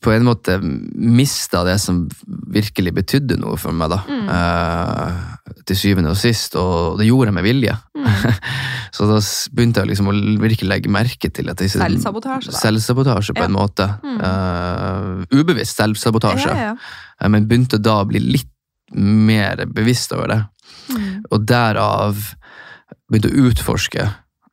på 0.05 0.11
en 0.13 0.25
måte 0.27 0.59
mista 0.61 1.63
det 1.65 1.79
som 1.81 2.03
virkelig 2.53 2.91
betydde 2.93 3.39
noe 3.41 3.57
for 3.57 3.73
meg, 3.73 3.89
da. 3.89 4.03
Mm. 4.05 4.27
Uh, 4.29 5.55
til 5.65 5.79
syvende 5.79 6.11
og 6.13 6.19
sist, 6.19 6.53
og 6.59 6.99
det 6.99 7.07
gjorde 7.07 7.31
jeg 7.31 7.37
med 7.39 7.47
vilje. 7.47 7.73
Mm. 7.97 8.05
Så 8.93 9.07
da 9.09 9.17
begynte 9.57 9.81
jeg 9.81 9.89
liksom 9.89 10.11
å 10.11 10.13
virkelig 10.43 10.69
legge 10.69 10.91
merke 10.93 11.31
til 11.33 11.49
at 11.49 11.57
disse 11.63 11.81
Selvsabotasje, 11.81 12.53
da. 12.53 12.59
Selvsabotasje 12.61 13.33
på 13.33 13.41
Ja. 13.41 13.49
en 13.49 13.57
måte. 13.57 13.87
Mm. 14.05 14.21
Uh, 14.21 15.39
ubevisst 15.41 15.81
selvsabotasje. 15.81 16.51
Ja, 16.53 16.69
ja. 16.69 16.75
Eh, 17.17 17.29
Men 17.33 17.47
begynte 17.49 17.81
da 17.81 18.03
å 18.03 18.07
bli 18.09 18.21
litt 18.21 18.51
mer 18.93 19.65
bevisst 19.65 20.13
over 20.13 20.29
det. 20.29 20.41
Mm. 20.93 21.23
Og 21.31 21.47
derav 21.49 22.19
begynte 23.09 23.33
å 23.33 23.47
utforske 23.49 24.05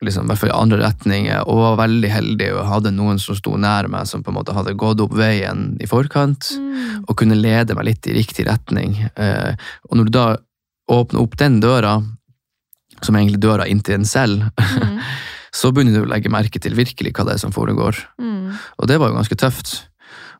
liksom, 0.03 0.25
i 0.25 0.29
hvert 0.33 0.39
fall 0.41 0.51
i 0.53 0.57
andre 0.57 0.79
retninger, 0.81 1.43
og 1.47 1.59
var 1.65 1.81
veldig 1.87 2.11
heldig 2.11 2.47
og 2.57 2.69
hadde 2.71 2.93
noen 2.97 3.19
som 3.21 3.37
sto 3.37 3.57
nær 3.61 3.89
meg, 3.93 4.07
som 4.09 4.23
på 4.25 4.33
en 4.33 4.39
måte 4.39 4.55
hadde 4.57 4.73
gått 4.81 5.01
opp 5.05 5.13
veien 5.19 5.77
i 5.81 5.87
forkant, 5.91 6.53
Mm. 6.57 7.05
og 7.09 7.17
kunne 7.17 7.37
lede 7.37 7.75
meg 7.77 7.85
litt 7.85 8.07
i 8.09 8.15
riktig 8.17 8.47
retning. 8.49 8.97
Eh, 9.17 9.53
og 9.91 9.97
når 9.97 10.05
du 10.09 10.11
da 10.11 10.37
åpner 10.91 11.21
opp 11.21 11.37
den 11.37 11.61
døra, 11.61 11.99
som 13.03 13.15
er 13.15 13.21
egentlig 13.23 13.41
døra 13.41 13.67
inn 13.69 13.81
til 13.81 13.95
en 13.95 14.05
selv, 14.09 14.51
Mm. 14.59 14.99
så 15.53 15.73
begynner 15.73 16.01
du 16.01 16.07
å 16.07 16.11
legge 16.11 16.31
merke 16.31 16.61
til 16.61 16.75
virkelig 16.75 17.13
hva 17.13 17.25
det 17.27 17.35
er 17.35 17.39
som 17.43 17.53
foregår. 17.53 17.97
Mm. 18.21 18.55
Og 18.79 18.87
det 18.89 18.99
var 19.01 19.11
jo 19.11 19.17
ganske 19.19 19.37
tøft 19.37 19.87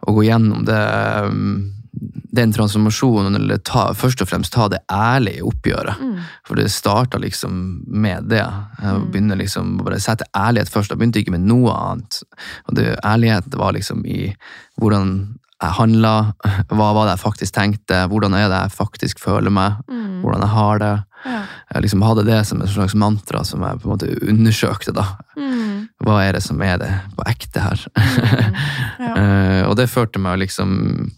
å 0.07 0.15
gå 0.15 0.25
gjennom 0.25 0.65
det, 0.65 0.81
um, 1.27 1.73
den 1.93 2.53
transformasjonen, 2.55 3.35
eller 3.35 3.59
ta, 3.67 3.89
først 3.99 4.21
og 4.23 4.29
fremst 4.31 4.53
ta 4.55 4.69
det 4.71 4.79
ærlige 4.95 5.43
oppgjøret. 5.43 5.99
Mm. 5.99 6.21
For 6.47 6.55
det 6.61 6.69
starta 6.71 7.19
liksom 7.19 7.83
med 7.87 8.29
det. 8.31 8.45
Jeg 8.81 8.95
Mm. 8.95 9.11
begynner 9.11 9.37
liksom 9.37 9.81
å 9.81 9.85
bare 9.85 9.99
sette 10.01 10.25
ærlighet 10.37 10.71
først. 10.71 10.91
Jeg 10.91 10.99
begynte 10.99 11.19
ikke 11.25 11.33
med 11.35 11.41
noe 11.49 11.73
annet. 11.75 12.23
Og 12.69 12.75
det, 12.77 12.97
ærlighet 13.05 13.53
var 13.59 13.73
liksom 13.73 14.05
i 14.07 14.35
hvordan 14.81 15.37
jeg 15.63 15.73
handla, 15.77 16.33
hva 16.71 16.95
var 16.95 17.05
det 17.07 17.19
jeg 17.19 17.25
faktisk 17.33 17.53
tenkte, 17.53 18.09
hvordan 18.09 18.33
er 18.35 18.49
det 18.49 18.61
jeg 18.63 18.79
faktisk 18.79 19.19
føler 19.19 19.51
meg, 19.51 19.73
Mm. 19.91 20.23
hvordan 20.23 20.41
jeg 20.41 20.49
har 20.49 20.79
det. 20.79 21.05
Ja. 21.27 21.43
Jeg 21.75 21.83
liksom 21.83 22.03
hadde 22.03 22.25
det 22.25 22.47
som 22.47 22.63
et 22.63 22.69
slags 22.71 22.95
mantra 22.95 23.45
som 23.45 23.61
jeg 23.61 23.79
på 23.81 23.85
en 23.85 23.99
måte 23.99 24.23
undersøkte. 24.23 24.95
da. 24.95 25.05
Mm. 25.37 25.89
Hva 26.03 26.23
er 26.27 26.33
det 26.33 26.43
som 26.43 26.63
er 26.63 26.79
det 26.79 26.91
på 27.17 27.25
ekte 27.27 27.61
her? 27.61 27.87
Mm. 27.99 28.55
Ja. 29.01 29.15
Eh, 29.17 29.63
og 29.69 29.77
det 29.77 29.89
førte 29.91 30.19
meg 30.21 30.39
liksom 30.39 31.11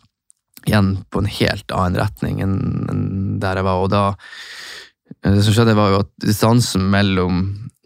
igjen 0.68 0.94
på 1.10 1.22
en 1.22 1.30
helt 1.30 1.74
annen 1.74 1.98
retning 2.00 2.40
enn 2.44 3.38
der 3.42 3.60
jeg 3.60 3.66
var. 3.66 3.82
Og 3.82 3.90
da 3.92 4.02
eh, 5.22 5.32
Det 5.34 5.42
som 5.44 5.54
skjedde, 5.56 5.76
var 5.78 5.90
jo 5.92 6.00
at 6.04 6.12
distansen 6.24 6.88
mellom 6.92 7.42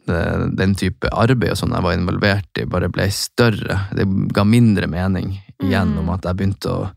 eh, 0.09 0.47
den 0.59 0.75
type 0.79 1.11
arbeid 1.13 1.55
og 1.55 1.61
sånn 1.63 1.75
jeg 1.77 1.87
var 1.87 1.97
involvert 1.97 2.61
i, 2.63 2.67
bare 2.71 2.91
ble 2.93 3.09
større. 3.15 3.81
Det 3.97 4.07
ga 4.35 4.45
mindre 4.45 4.87
mening 4.91 5.39
gjennom 5.63 6.05
Mm. 6.07 6.15
at 6.15 6.25
jeg 6.29 6.37
begynte 6.37 6.69
å 6.69 6.91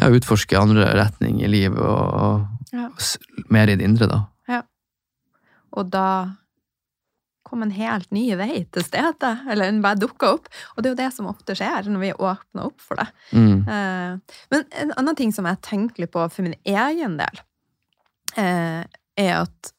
ja, 0.00 0.08
utforske 0.08 0.56
andre 0.58 0.86
retning 0.96 1.42
i 1.44 1.50
livet 1.52 1.78
og, 1.78 2.14
og 2.14 2.48
Ja. 2.72 2.88
mer 3.52 3.68
i 3.68 3.76
det 3.76 3.84
indre, 3.84 4.06
da. 4.08 4.22
Ja. 4.48 4.62
Og 5.76 5.90
da 5.92 6.32
kom 7.52 7.62
en 7.66 7.74
helt 7.76 8.08
ny 8.14 8.24
vei 8.40 8.62
til 8.72 8.84
stedet, 8.86 9.32
eller 9.52 9.68
den 9.68 9.82
bare 9.84 10.00
dukka 10.00 10.30
opp. 10.38 10.48
Og 10.74 10.80
det 10.82 10.88
er 10.88 10.94
jo 10.94 11.00
det 11.02 11.10
som 11.14 11.28
ofte 11.30 11.56
skjer 11.58 11.90
når 11.92 12.00
vi 12.02 12.12
åpner 12.16 12.66
opp 12.70 12.80
for 12.80 13.00
det. 13.00 13.06
Mm. 13.36 13.58
Eh, 13.68 14.38
Men 14.54 14.64
en 14.82 14.94
annen 14.96 15.18
ting 15.18 15.34
som 15.36 15.46
jeg 15.48 15.60
tenker 15.64 16.04
litt 16.04 16.14
på 16.14 16.24
for 16.32 16.46
min 16.46 16.56
egen 16.64 17.18
del, 17.20 17.42
eh, 18.36 18.82
er 19.20 19.32
at 19.44 19.72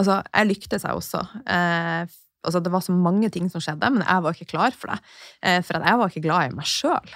Altså, 0.00 0.22
jeg 0.32 0.46
lyktes 0.48 0.84
jeg 0.86 0.96
også. 0.96 1.18
Eh, 1.44 2.06
altså, 2.46 2.60
det 2.64 2.70
var 2.72 2.80
så 2.80 2.92
mange 2.96 3.28
ting 3.28 3.50
som 3.52 3.60
skjedde, 3.60 3.90
men 3.92 4.00
jeg 4.00 4.22
var 4.24 4.32
ikke 4.32 4.52
klar 4.54 4.72
for 4.72 4.88
det. 4.94 5.00
For 5.66 5.76
jeg 5.76 5.98
var 6.00 6.08
ikke 6.08 6.22
glad 6.24 6.46
i 6.46 6.54
meg 6.56 6.64
sjøl. 6.64 7.10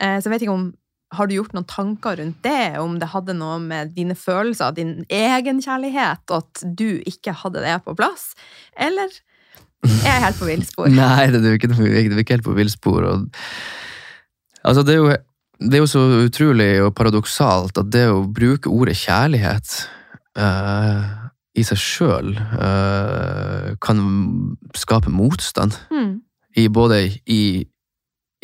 Så 0.00 0.24
jeg 0.24 0.32
vet 0.32 0.46
ikke 0.46 0.54
om 0.54 0.70
har 1.16 1.26
du 1.26 1.34
gjort 1.34 1.54
noen 1.56 1.66
tanker 1.66 2.20
rundt 2.20 2.38
det? 2.46 2.78
Om 2.78 2.98
det 3.00 3.10
hadde 3.12 3.34
noe 3.38 3.58
med 3.62 3.94
dine 3.96 4.14
følelser, 4.18 4.74
din 4.76 5.00
egenkjærlighet, 5.10 6.22
og 6.30 6.44
at 6.44 6.62
du 6.78 7.00
ikke 7.08 7.34
hadde 7.42 7.64
det 7.64 7.80
på 7.86 7.96
plass? 7.98 8.30
Eller 8.78 9.10
er 9.86 10.06
jeg 10.06 10.24
helt 10.26 10.40
på 10.40 10.50
villspor? 10.50 10.92
Nei, 11.00 11.30
det 11.32 11.40
er 11.42 11.58
ikke, 11.58 11.72
det 11.72 11.88
er 11.88 12.22
ikke 12.22 12.38
helt 12.38 12.46
på 12.46 12.56
villspor. 12.58 13.08
Altså, 14.62 14.84
det 14.86 14.94
er, 14.94 15.00
jo, 15.00 15.16
det 15.64 15.78
er 15.78 15.82
jo 15.82 15.90
så 15.90 16.04
utrolig 16.20 16.70
og 16.84 16.94
paradoksalt 16.98 17.80
at 17.80 17.90
det 17.92 18.06
å 18.12 18.22
bruke 18.28 18.70
ordet 18.70 18.98
kjærlighet 19.00 19.80
uh, 20.38 21.30
i 21.58 21.66
seg 21.66 21.80
sjøl 21.80 22.34
kan 23.82 24.04
skape 24.78 25.10
motstand. 25.10 25.74
Mm, 25.90 26.20
I 26.60 26.68
både 26.70 27.02
i, 27.26 27.42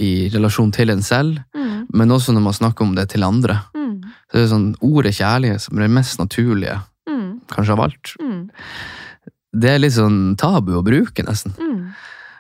i 0.02 0.11
relasjon 0.35 0.72
til 0.74 0.90
en 0.90 1.05
selv, 1.05 1.38
mm, 1.55 1.65
men 1.94 2.09
også 2.11 2.33
når 2.35 2.42
man 2.42 2.53
snakker 2.53 2.83
om 2.85 2.94
det 2.94 3.09
til 3.11 3.22
andre. 3.22 3.61
mm, 3.75 4.03
Så 4.31 4.33
det 4.33 4.42
er 4.44 4.53
sånn 4.55 4.75
Ordet 4.83 5.14
kjærlighet 5.14 5.61
som 5.61 5.79
er 5.79 5.83
det 5.87 5.90
mest 5.90 6.18
naturlige, 6.18 6.81
mm, 7.09 7.40
kanskje 7.49 7.72
av 7.72 7.81
alt. 7.81 8.14
mm, 8.20 8.49
Det 9.57 9.70
er 9.70 9.79
litt 9.79 9.92
sånn 9.96 10.37
tabu 10.37 10.75
å 10.77 10.85
bruke, 10.85 11.22
nesten. 11.25 11.53
mm. 11.59 11.92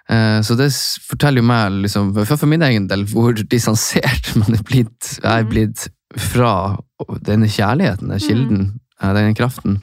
Eh, 0.08 0.40
Så 0.42 0.54
det 0.56 0.70
forteller 1.08 1.40
jo 1.42 1.46
meg, 1.48 1.72
liksom, 1.82 2.12
for 2.14 2.36
for 2.36 2.46
min 2.46 2.62
egen 2.62 2.86
del, 2.86 3.04
hvor 3.06 3.32
distansert 3.34 4.36
man 4.40 4.54
er 4.54 4.62
blitt, 4.62 5.18
jeg 5.22 5.24
er 5.24 5.42
Mhm. 5.44 5.50
blitt 5.50 5.88
fra 6.16 6.76
denne 7.22 7.46
kjærligheten, 7.46 8.08
den 8.08 8.18
kilden, 8.20 8.80
eh, 9.02 9.12
den 9.12 9.34
kraften. 9.34 9.82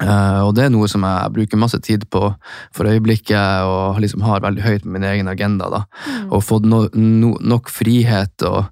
Eh, 0.00 0.40
og 0.42 0.54
det 0.56 0.64
er 0.64 0.72
noe 0.72 0.88
som 0.88 1.04
jeg 1.04 1.32
bruker 1.34 1.60
masse 1.60 1.78
tid 1.84 2.06
på 2.10 2.22
for 2.74 2.88
øyeblikket, 2.88 3.66
og 3.68 4.00
liksom 4.02 4.24
har 4.24 4.40
veldig 4.40 4.64
høyt 4.64 4.86
på 4.86 4.92
min 4.94 5.04
egen 5.04 5.28
agenda. 5.28 5.68
da. 5.70 5.82
Mm. 6.08 6.32
Og 6.32 6.42
fått 6.42 6.64
no, 6.66 6.86
no, 6.94 7.34
nok 7.40 7.68
frihet 7.70 8.42
og 8.48 8.64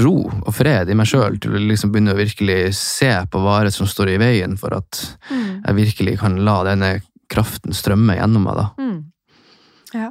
ro 0.00 0.14
og 0.26 0.50
fred 0.54 0.88
i 0.90 0.94
meg 0.98 1.06
sjøl 1.06 1.36
til 1.38 1.54
å 1.54 1.60
liksom 1.60 1.92
begynne 1.92 2.14
å 2.14 2.18
virkelig 2.18 2.74
se 2.78 3.10
på 3.30 3.42
hva 3.42 3.60
er 3.62 3.70
som 3.74 3.86
står 3.86 4.14
i 4.14 4.18
veien 4.18 4.56
for 4.58 4.74
at 4.74 5.02
Mm. 5.30 5.62
jeg 5.66 5.74
virkelig 5.74 6.18
kan 6.20 6.36
la 6.44 6.62
denne 6.64 7.00
kraften 7.30 7.72
strømme 7.72 8.16
gjennom 8.16 8.42
meg. 8.44 8.54
da. 8.56 8.70
Mm. 8.78 9.04
Ja. 9.94 10.10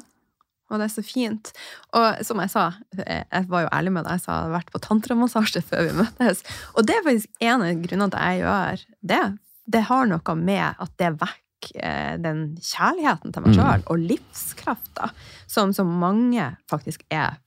Og 0.72 0.80
det 0.80 0.86
er 0.90 0.94
så 0.96 1.04
fint. 1.06 1.52
Og 1.94 2.24
som 2.26 2.40
jeg 2.40 2.50
sa, 2.50 2.74
eh, 3.06 3.24
jeg 3.32 3.48
var 3.48 3.62
jo 3.64 3.70
ærlig 3.74 3.92
med 3.92 4.06
deg, 4.06 4.14
jeg 4.14 4.22
sa 4.22 4.32
jeg 4.32 4.44
hadde 4.44 4.56
vært 4.58 4.72
på 4.74 4.82
tantramassasje 4.82 5.62
før 5.62 5.84
vi 5.90 5.98
møttes. 6.02 6.42
Og 6.76 6.86
det 6.88 6.96
er 6.96 7.04
faktisk 7.06 7.28
en 7.42 7.62
av 7.62 7.84
grunnene 7.84 8.10
til 8.10 8.20
at 8.20 8.28
jeg 8.30 8.42
gjør 8.42 8.86
det. 9.12 9.38
Det 9.66 9.82
har 9.88 10.06
noe 10.12 10.36
med 10.36 10.76
at 10.80 10.92
det 11.00 11.14
vekker 11.22 11.78
eh, 11.80 12.18
den 12.20 12.58
kjærligheten 12.60 13.32
til 13.34 13.42
meg 13.46 13.56
Mm. 13.56 13.84
og 13.88 13.98
livskrafta, 14.00 15.12
som 15.48 15.72
så 15.74 15.86
mange 15.88 16.56
faktisk 16.70 17.04
er 17.10 17.38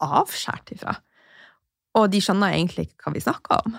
avskåret 0.00 0.70
ifra. 0.76 0.94
Og 1.98 2.10
de 2.10 2.20
skjønner 2.20 2.54
egentlig 2.54 2.86
ikke 2.88 3.04
hva 3.08 3.12
vi 3.16 3.20
snakker 3.20 3.66
om. 3.66 3.74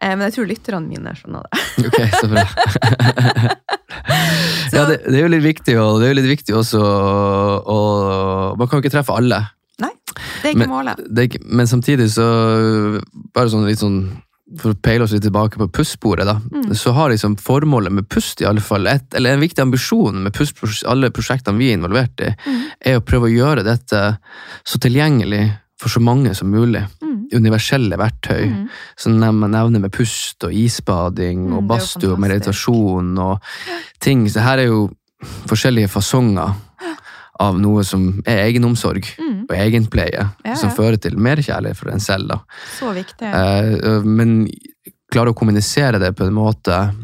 Eh, 0.00 0.16
Men 0.16 0.24
jeg 0.30 0.34
tror 0.38 0.48
lytterne 0.48 0.88
mine 0.88 1.12
skjønner 1.14 1.44
det. 1.44 1.60
Ok, 1.86 2.00
så 2.20 2.28
bra. 2.32 2.44
ja, 4.74 4.84
det, 4.88 4.96
det 5.04 5.18
er 5.18 5.22
jo 5.22 5.30
litt 5.32 5.44
viktig, 5.44 5.76
og 5.80 6.00
det 6.00 6.06
er 6.08 6.12
jo 6.14 6.18
litt 6.20 6.30
viktig 6.32 6.56
også 6.58 6.80
å 6.80 7.78
Man 8.58 8.68
kan 8.68 8.78
jo 8.78 8.84
ikke 8.84 8.94
treffe 8.96 9.14
alle. 9.16 9.42
Nei, 9.82 9.90
Det 10.14 10.48
er 10.48 10.52
ikke 10.54 10.58
Men- 10.64 10.70
målet. 10.72 11.00
Er 11.18 11.28
ikke, 11.28 11.40
men 11.44 11.66
samtidig 11.66 12.08
så 12.14 12.26
Bare 13.34 13.50
sånn 13.50 13.66
litt 13.68 13.80
sånn 13.82 14.00
For 14.60 14.74
å 14.74 14.76
peile 14.76 15.06
oss 15.06 15.12
litt 15.14 15.24
tilbake 15.24 15.56
på 15.56 15.70
pustbordet, 15.72 16.26
da. 16.28 16.34
Mm. 16.52 16.74
Så 16.76 16.92
har 16.92 17.08
liksom 17.10 17.36
formålet 17.40 17.92
med 17.96 18.08
pust, 18.12 18.42
i 18.42 18.44
alle 18.44 18.60
fall, 18.60 18.86
et, 18.86 19.06
eller 19.16 19.32
en 19.32 19.40
viktig 19.40 19.62
ambisjon 19.62 20.18
med 20.26 20.34
pust, 20.36 20.60
alle 20.86 21.08
prosjektene 21.10 21.56
vi 21.58 21.70
er 21.70 21.78
involvert 21.78 22.20
i, 22.20 22.34
Mm. 22.44 22.58
er 22.80 22.98
å 22.98 23.04
prøve 23.04 23.30
å 23.30 23.32
gjøre 23.32 23.64
dette 23.64 24.18
så 24.64 24.78
tilgjengelig 24.78 25.46
for 25.80 25.88
så 25.88 26.00
mange 26.00 26.34
som 26.34 26.50
mulig. 26.52 26.84
Mm. 27.02 27.28
Universelle 27.32 27.96
verktøy. 27.96 28.44
Mm. 28.52 28.68
som 28.96 29.18
man 29.18 29.50
nevner 29.50 29.80
med 29.80 29.92
pust 29.92 30.44
og 30.44 30.52
isbading 30.52 31.48
Mm, 31.48 31.56
og 31.56 31.66
badstue 31.68 32.12
og 32.12 32.20
meditasjon 32.20 33.18
og 33.18 33.40
ting. 34.00 34.28
Så 34.28 34.40
her 34.40 34.58
er 34.58 34.66
jo 34.66 34.90
forskjellige 35.48 35.88
fasonger 35.88 36.54
av 37.40 37.58
noe 37.60 37.82
som 37.84 38.22
er 38.26 38.44
egenomsorg 38.48 39.04
Mm. 39.18 39.46
og 39.50 39.56
egenpleie, 39.56 40.30
Ja, 40.44 40.54
som 40.54 40.70
fører 40.70 40.96
til 41.00 41.16
mer 41.18 41.36
kjærlighet 41.36 41.76
for 41.76 41.90
en 41.90 42.00
selv. 42.00 42.28
Da. 42.28 42.38
Så 42.78 42.92
viktig. 42.94 43.22
Eh, 43.26 44.02
men 44.04 44.48
klare 45.12 45.32
å 45.32 45.34
kommunisere 45.36 45.98
det 46.00 46.14
på 46.16 46.24
en 46.26 46.32
måte 46.34 46.94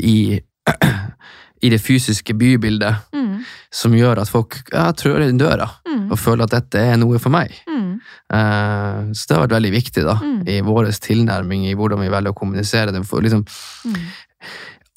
i, 0.00 0.40
i 1.62 1.68
det 1.70 1.80
fysiske 1.80 2.34
bybildet 2.36 2.96
Mm. 3.12 3.44
som 3.72 3.92
gjør 3.92 4.20
at 4.20 4.28
folk 4.28 4.56
ja, 4.72 4.90
trør 4.92 5.26
inn 5.28 5.38
døra 5.38 5.68
Mm. 5.86 6.10
og 6.12 6.18
føler 6.18 6.42
at 6.44 6.50
dette 6.50 6.78
er 6.78 6.96
noe 6.96 7.18
for 7.18 7.30
meg. 7.30 7.50
Mm. 7.68 8.00
Eh, 8.32 9.12
Så 9.12 9.26
det 9.26 9.36
har 9.36 9.46
vært 9.48 9.56
veldig 9.62 9.72
viktig 9.72 10.04
da, 10.04 10.14
Mm. 10.14 10.48
i 10.48 10.60
vår 10.60 10.86
tilnærming 11.00 11.64
i 11.70 11.74
hvordan 11.74 12.00
vi 12.00 12.08
velger 12.08 12.32
å 12.32 12.36
kommunisere 12.36 12.92
det. 12.92 13.04
For 13.06 13.20
liksom 13.20 13.44
Mm. 13.86 13.96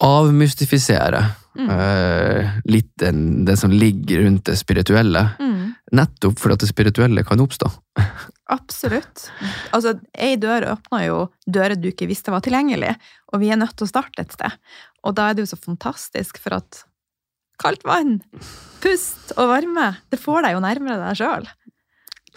Avmystifisere 0.04 1.24
Mm. 1.54 1.70
uh, 1.70 2.50
litt 2.66 2.90
den, 2.98 3.46
det 3.46 3.58
som 3.62 3.72
ligger 3.72 4.24
rundt 4.24 4.48
det 4.50 4.56
spirituelle. 4.58 5.22
Mm. 5.40 5.74
Nettopp 5.94 6.40
fordi 6.42 6.58
at 6.58 6.64
det 6.64 6.70
spirituelle 6.72 7.24
kan 7.28 7.44
oppstå. 7.44 7.70
Absolutt. 8.54 9.28
Altså, 9.74 9.96
ei 10.18 10.34
dør 10.42 10.66
åpner 10.74 11.06
jo 11.08 11.20
dører 11.46 11.78
du 11.78 11.92
ikke 11.92 12.10
visste 12.10 12.34
var 12.34 12.42
tilgjengelig, 12.46 12.96
og 13.32 13.44
vi 13.44 13.52
er 13.54 13.62
nødt 13.62 13.76
til 13.78 13.86
å 13.86 13.92
starte 13.92 14.26
et 14.26 14.34
sted. 14.34 14.58
Og 15.06 15.16
da 15.18 15.30
er 15.30 15.38
det 15.38 15.46
jo 15.46 15.54
så 15.54 15.62
fantastisk, 15.62 16.42
for 16.42 16.58
at 16.58 16.84
kaldt 17.62 17.86
vann, 17.86 18.18
pust 18.84 19.36
og 19.38 19.54
varme, 19.54 19.94
det 20.12 20.20
får 20.20 20.48
deg 20.48 20.56
jo 20.58 20.64
nærmere 20.66 21.00
deg 21.00 21.20
sjøl. 21.22 21.46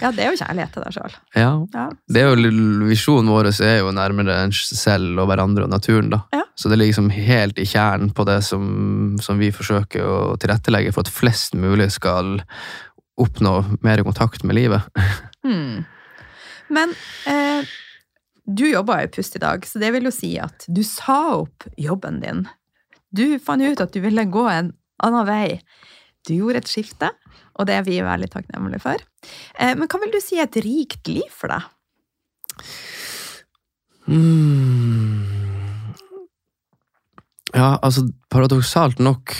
Ja, 0.00 0.10
det 0.12 0.24
er 0.24 0.34
jo 0.34 0.40
kjærlighet 0.42 0.74
til 0.74 0.84
deg 0.84 0.96
sjøl. 0.96 1.14
Ja. 1.38 1.50
Ja. 1.72 1.86
Det 2.12 2.22
er 2.22 2.34
jo 2.34 2.50
Visjonen 2.88 3.30
vår 3.32 3.48
er 3.64 3.78
jo 3.80 3.94
nærmere 3.96 4.42
en 4.44 4.52
selv 4.52 5.22
og 5.22 5.30
hverandre 5.30 5.64
og 5.64 5.72
naturen. 5.72 6.10
da. 6.12 6.20
Ja. 6.36 6.42
Så 6.56 6.68
det 6.68 6.78
ligger 6.78 6.92
liksom 6.92 7.10
helt 7.12 7.58
i 7.58 7.66
kjernen 7.68 8.12
på 8.16 8.26
det 8.28 8.42
som, 8.44 9.16
som 9.22 9.40
vi 9.40 9.52
forsøker 9.52 10.04
å 10.04 10.18
tilrettelegge 10.40 10.92
for 10.92 11.06
at 11.06 11.12
flest 11.12 11.56
mulig 11.56 11.88
skal 11.96 12.38
oppnå 13.16 13.54
mer 13.84 14.04
kontakt 14.04 14.44
med 14.44 14.60
livet. 14.60 14.82
Mm. 15.46 15.84
Men 16.74 16.90
eh, 17.30 17.68
du 18.50 18.64
jobba 18.66 18.96
i 19.04 19.08
Pust 19.14 19.36
i 19.36 19.38
dag, 19.38 19.62
så 19.62 19.78
det 19.78 19.92
vil 19.94 20.08
jo 20.08 20.10
si 20.10 20.32
at 20.42 20.64
du 20.66 20.80
sa 20.82 21.36
opp 21.36 21.68
jobben 21.78 22.18
din. 22.18 22.40
Du 23.14 23.38
fant 23.38 23.62
ut 23.62 23.78
at 23.84 23.94
du 23.94 24.00
ville 24.02 24.24
gå 24.26 24.42
en 24.50 24.72
annen 25.06 25.28
vei. 25.28 25.60
Du 26.26 26.34
gjorde 26.34 26.62
et 26.62 26.70
skifte, 26.70 27.10
og 27.56 27.68
det 27.68 27.78
er 27.78 27.86
vi 27.86 28.00
veldig 28.04 28.28
takknemlige 28.32 28.82
for. 28.82 29.02
Eh, 29.58 29.74
men 29.78 29.86
hva 29.88 30.02
vil 30.02 30.14
du 30.14 30.20
si 30.22 30.40
er 30.40 30.48
et 30.48 30.60
rikt 30.64 31.10
liv 31.10 31.28
for 31.32 31.52
deg? 31.52 31.68
Mm. 34.06 35.26
Ja, 37.56 37.76
altså 37.80 38.04
paradoksalt 38.30 39.00
nok 39.02 39.32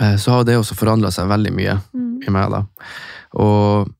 eh, 0.00 0.16
så 0.20 0.38
har 0.38 0.46
det 0.48 0.58
også 0.58 0.76
forandra 0.76 1.12
seg 1.14 1.30
veldig 1.30 1.52
mye 1.56 1.76
i 2.22 2.32
meg, 2.32 2.52
da. 2.52 2.64
Og 3.40 3.90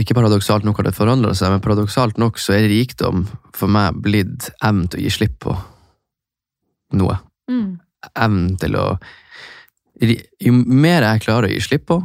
ikke 0.00 0.16
paradoksalt 0.18 0.66
nok 0.66 0.80
har 0.80 0.88
det 0.90 0.96
forandra 0.96 1.32
seg, 1.36 1.52
men 1.52 1.62
paradoksalt 1.64 2.18
nok 2.20 2.40
så 2.42 2.56
er 2.56 2.68
rikdom 2.70 3.24
for 3.56 3.72
meg 3.72 3.96
blitt 4.04 4.50
evnen 4.60 4.88
til 4.90 5.00
å 5.00 5.06
gi 5.06 5.12
slipp 5.14 5.38
på 5.46 5.54
noe. 7.00 7.16
Mm. 7.50 7.78
Evnen 8.12 8.58
til 8.60 8.76
å 8.78 8.86
Jo 10.00 10.52
mer 10.52 11.06
jeg 11.06 11.24
klarer 11.24 11.48
å 11.48 11.52
gi 11.54 11.62
slipp 11.64 11.86
på, 11.88 12.00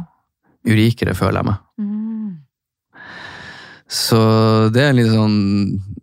jo 0.64 0.78
rikere 0.78 1.16
føler 1.18 1.42
jeg 1.42 1.50
meg. 1.50 1.58
Mm. 1.82 2.02
Så 3.92 4.18
det 4.72 4.80
er 4.80 4.92
en 4.92 4.96
litt 4.96 5.10
sånn 5.12 5.34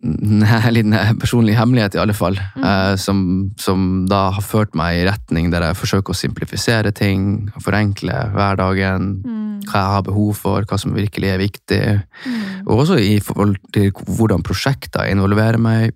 en 0.00 0.74
liten 0.74 0.94
personlig 1.20 1.56
hemmelighet, 1.58 1.96
i 1.96 2.00
alle 2.02 2.14
fall. 2.16 2.38
Mm. 2.54 2.64
Eh, 2.70 2.94
som, 3.02 3.22
som 3.60 3.88
da 4.08 4.28
har 4.36 4.46
ført 4.46 4.76
meg 4.78 5.00
i 5.00 5.06
retning 5.08 5.50
der 5.52 5.66
jeg 5.66 5.78
forsøker 5.80 6.14
å 6.14 6.20
simplifisere 6.20 6.94
ting, 6.96 7.50
forenkle 7.64 8.26
hverdagen, 8.36 9.12
Mm. 9.60 9.66
hva 9.68 9.80
jeg 9.82 9.92
har 9.92 10.04
behov 10.06 10.36
for, 10.38 10.64
hva 10.64 10.78
som 10.80 10.94
virkelig 10.96 11.28
er 11.34 11.40
viktig. 11.42 11.82
Mm. 12.24 12.62
Og 12.64 12.84
også 12.84 12.96
i 13.02 13.18
forhold 13.20 13.58
til 13.74 13.90
hvordan 13.92 14.44
prosjekter 14.46 15.10
involverer 15.10 15.60
meg. 15.60 15.92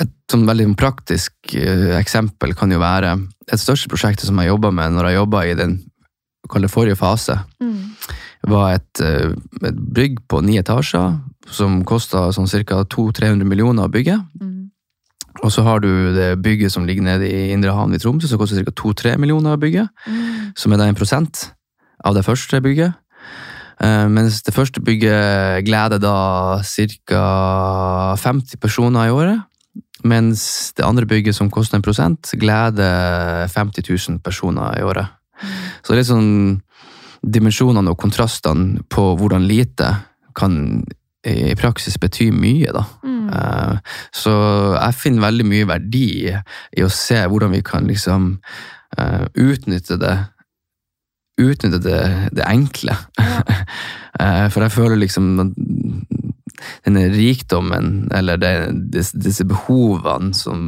Et 0.00 0.12
sånn 0.30 0.46
veldig 0.48 0.74
praktisk 0.76 1.54
eh, 1.54 1.94
eksempel 1.96 2.52
kan 2.58 2.72
jo 2.72 2.80
være 2.82 3.14
et 3.46 3.62
største 3.62 3.88
prosjektet 3.88 4.26
som 4.28 4.38
jeg 4.42 4.50
jobba 4.50 4.72
med 4.74 4.92
når 4.96 5.08
jeg 5.08 5.18
jobba 5.20 5.44
i 5.46 5.54
den 5.54 5.76
forrige 6.68 6.96
fase, 6.96 7.38
Mm. 7.60 7.96
var 8.46 8.74
et, 8.74 9.00
eh, 9.00 9.32
et 9.64 9.74
bygg 9.74 10.20
på 10.28 10.42
ni 10.44 10.58
etasjer 10.58 11.20
som 11.50 11.84
kosta 11.84 12.28
sånn 12.32 12.46
ca. 12.64 12.84
200-300 12.84 13.44
millioner 13.44 13.88
å 13.88 13.90
bygge. 13.90 14.18
Mm. 14.40 14.70
Og 15.42 15.50
så 15.50 15.62
har 15.62 15.80
du 15.80 16.14
det 16.14 16.42
bygget 16.42 16.72
som 16.72 16.86
ligger 16.86 17.02
nede 17.02 17.26
i 17.28 17.52
Indre 17.52 17.72
Havn 17.72 17.94
i 17.94 17.98
Tromsø, 17.98 18.28
som 18.28 18.38
koster 18.38 18.62
ca. 18.64 18.70
2-3 18.70 19.18
millioner 19.18 19.56
å 19.56 19.60
bygge. 19.60 19.88
Mm. 20.08 20.52
Som 20.56 20.72
er 20.72 20.76
da 20.78 20.84
en 20.84 20.94
prosent 20.94 21.52
av 22.04 22.14
det 22.14 22.24
første 22.24 22.60
bygget. 22.62 22.94
Eh, 23.80 24.06
mens 24.08 24.40
det 24.42 24.54
første 24.56 24.80
bygget 24.80 25.64
gleder 25.66 26.00
da 26.00 26.16
ca. 26.64 28.16
50 28.16 28.60
personer 28.60 29.08
i 29.08 29.14
året. 29.14 29.40
Mens 30.04 30.72
det 30.76 30.84
andre 30.84 31.06
bygget, 31.08 31.34
som 31.34 31.50
koster 31.50 31.76
en 31.76 31.84
prosent, 31.84 32.30
gleder 32.38 33.48
50 33.48 33.82
000 34.08 34.20
personer 34.24 34.78
i 34.78 34.84
året. 34.84 35.06
Så 35.82 35.92
det 35.92 35.96
er 35.96 36.02
litt 36.02 36.12
sånn 36.12 36.60
dimensjonene 37.26 37.90
og 37.90 37.98
kontrastene 38.00 38.84
på 38.92 39.10
hvordan 39.18 39.48
lite 39.48 39.90
kan 40.36 40.84
i 41.26 41.56
praksis 41.58 41.96
bety 41.98 42.28
mye, 42.30 42.70
da. 42.70 42.84
Mm. 43.02 43.28
Eh, 43.34 43.78
Så 44.14 44.32
jeg 44.76 44.94
finner 44.94 45.26
veldig 45.26 45.46
mye 45.48 45.66
verdi 45.66 46.08
i 46.30 46.84
å 46.84 46.92
se 46.92 47.18
hvordan 47.26 47.50
vi 47.56 47.62
kan 47.66 47.88
liksom 47.88 48.36
eh, 48.98 49.26
utnytte 49.34 49.98
det 49.98 50.14
Utnytte 51.36 51.78
det, 51.84 52.00
det 52.32 52.46
enkle. 52.48 52.96
Ja. 53.20 53.42
Eh, 54.16 54.46
For 54.48 54.64
jeg 54.64 54.72
føler 54.72 54.96
liksom 54.96 55.34
denne 56.86 57.02
rikdommen, 57.12 58.06
eller 58.16 58.38
det, 58.40 58.52
disse 59.12 59.44
behovene 59.44 60.32
som 60.32 60.62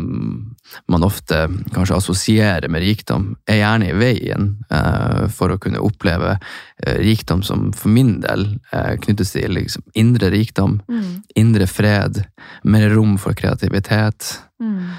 man 0.92 1.06
ofte 1.06 1.46
kanskje 1.72 1.96
assosierer 1.96 2.68
med 2.68 2.84
rikdom, 2.84 3.30
er 3.48 3.62
gjerne 3.62 3.88
i 3.88 3.96
veien 3.96 4.50
eh, 4.68 5.24
for 5.32 5.54
å 5.54 5.58
kunne 5.62 5.80
oppleve 5.80 6.34
eh, 6.36 6.98
rikdom 7.00 7.40
som 7.46 7.70
for 7.72 7.88
min 7.94 8.18
del 8.20 8.44
eh, 8.68 8.98
knyttes 9.00 9.32
til 9.32 9.56
liksom 9.56 9.86
indre 9.96 10.28
rikdom, 10.34 10.82
Mm. 10.88 11.22
indre 11.40 11.66
fred, 11.72 12.20
mer 12.68 12.90
rom 12.92 13.16
for 13.16 13.32
kreativitet. 13.32 14.34
Mm. 14.60 14.90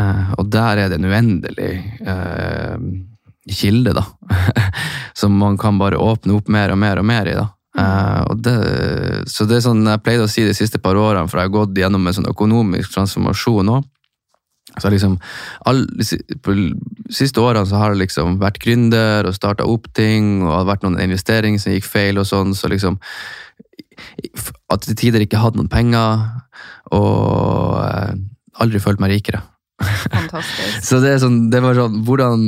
Eh, 0.00 0.32
og 0.38 0.48
der 0.54 0.80
er 0.86 0.88
det 0.88 1.02
en 1.02 1.10
uendelig 1.12 1.74
kilde, 3.48 3.94
da. 3.96 4.04
Som 5.18 5.38
man 5.38 5.58
kan 5.58 5.78
bare 5.80 5.98
åpne 5.98 6.36
opp 6.38 6.48
mer 6.52 6.72
og 6.74 6.78
mer 6.78 7.00
og 7.00 7.06
mer 7.08 7.30
i. 7.30 7.36
da. 7.38 7.48
Eh, 7.78 8.22
og 8.30 8.42
det, 8.42 8.56
så 9.30 9.46
det 9.48 9.58
er 9.58 9.66
sånn 9.68 9.86
jeg 9.86 10.02
pleide 10.04 10.26
å 10.26 10.30
si 10.30 10.46
de 10.46 10.56
siste 10.56 10.80
par 10.82 10.98
årene, 10.98 11.28
for 11.28 11.40
jeg 11.40 11.50
har 11.50 11.56
gått 11.60 11.78
gjennom 11.78 12.06
en 12.06 12.16
sånn 12.16 12.30
økonomisk 12.30 12.94
transformasjon 12.94 13.74
òg. 13.76 13.86
Så 14.78 14.90
liksom, 14.92 15.16
all, 15.66 15.86
på 16.44 16.54
de 16.54 16.66
siste 17.14 17.40
årene 17.40 17.66
så 17.66 17.80
har 17.80 17.94
jeg 17.94 18.02
liksom 18.02 18.36
vært 18.42 18.60
gründer 18.62 19.26
og 19.26 19.36
starta 19.36 19.66
opp 19.66 19.88
ting, 19.96 20.42
og 20.44 20.50
det 20.50 20.56
har 20.58 20.68
vært 20.68 20.84
noen 20.84 21.00
investeringer 21.02 21.62
som 21.62 21.74
gikk 21.74 21.88
feil, 21.88 22.20
og 22.20 22.28
sånn, 22.28 22.54
så 22.54 22.70
liksom 22.70 23.00
At 24.70 24.84
til 24.84 24.94
tider 24.94 25.24
ikke 25.24 25.40
hadde 25.42 25.58
noen 25.58 25.70
penger, 25.72 26.20
og 26.94 27.80
uh, 27.80 28.12
aldri 28.62 28.78
følt 28.78 29.00
meg 29.02 29.16
rikere. 29.16 29.40
Fantastisk. 30.12 30.84
Så 30.86 31.00
det 31.02 31.16
sånn, 31.24 31.48
det 31.50 31.62
var 31.64 31.74
sånn, 31.74 31.96
hvordan 32.06 32.44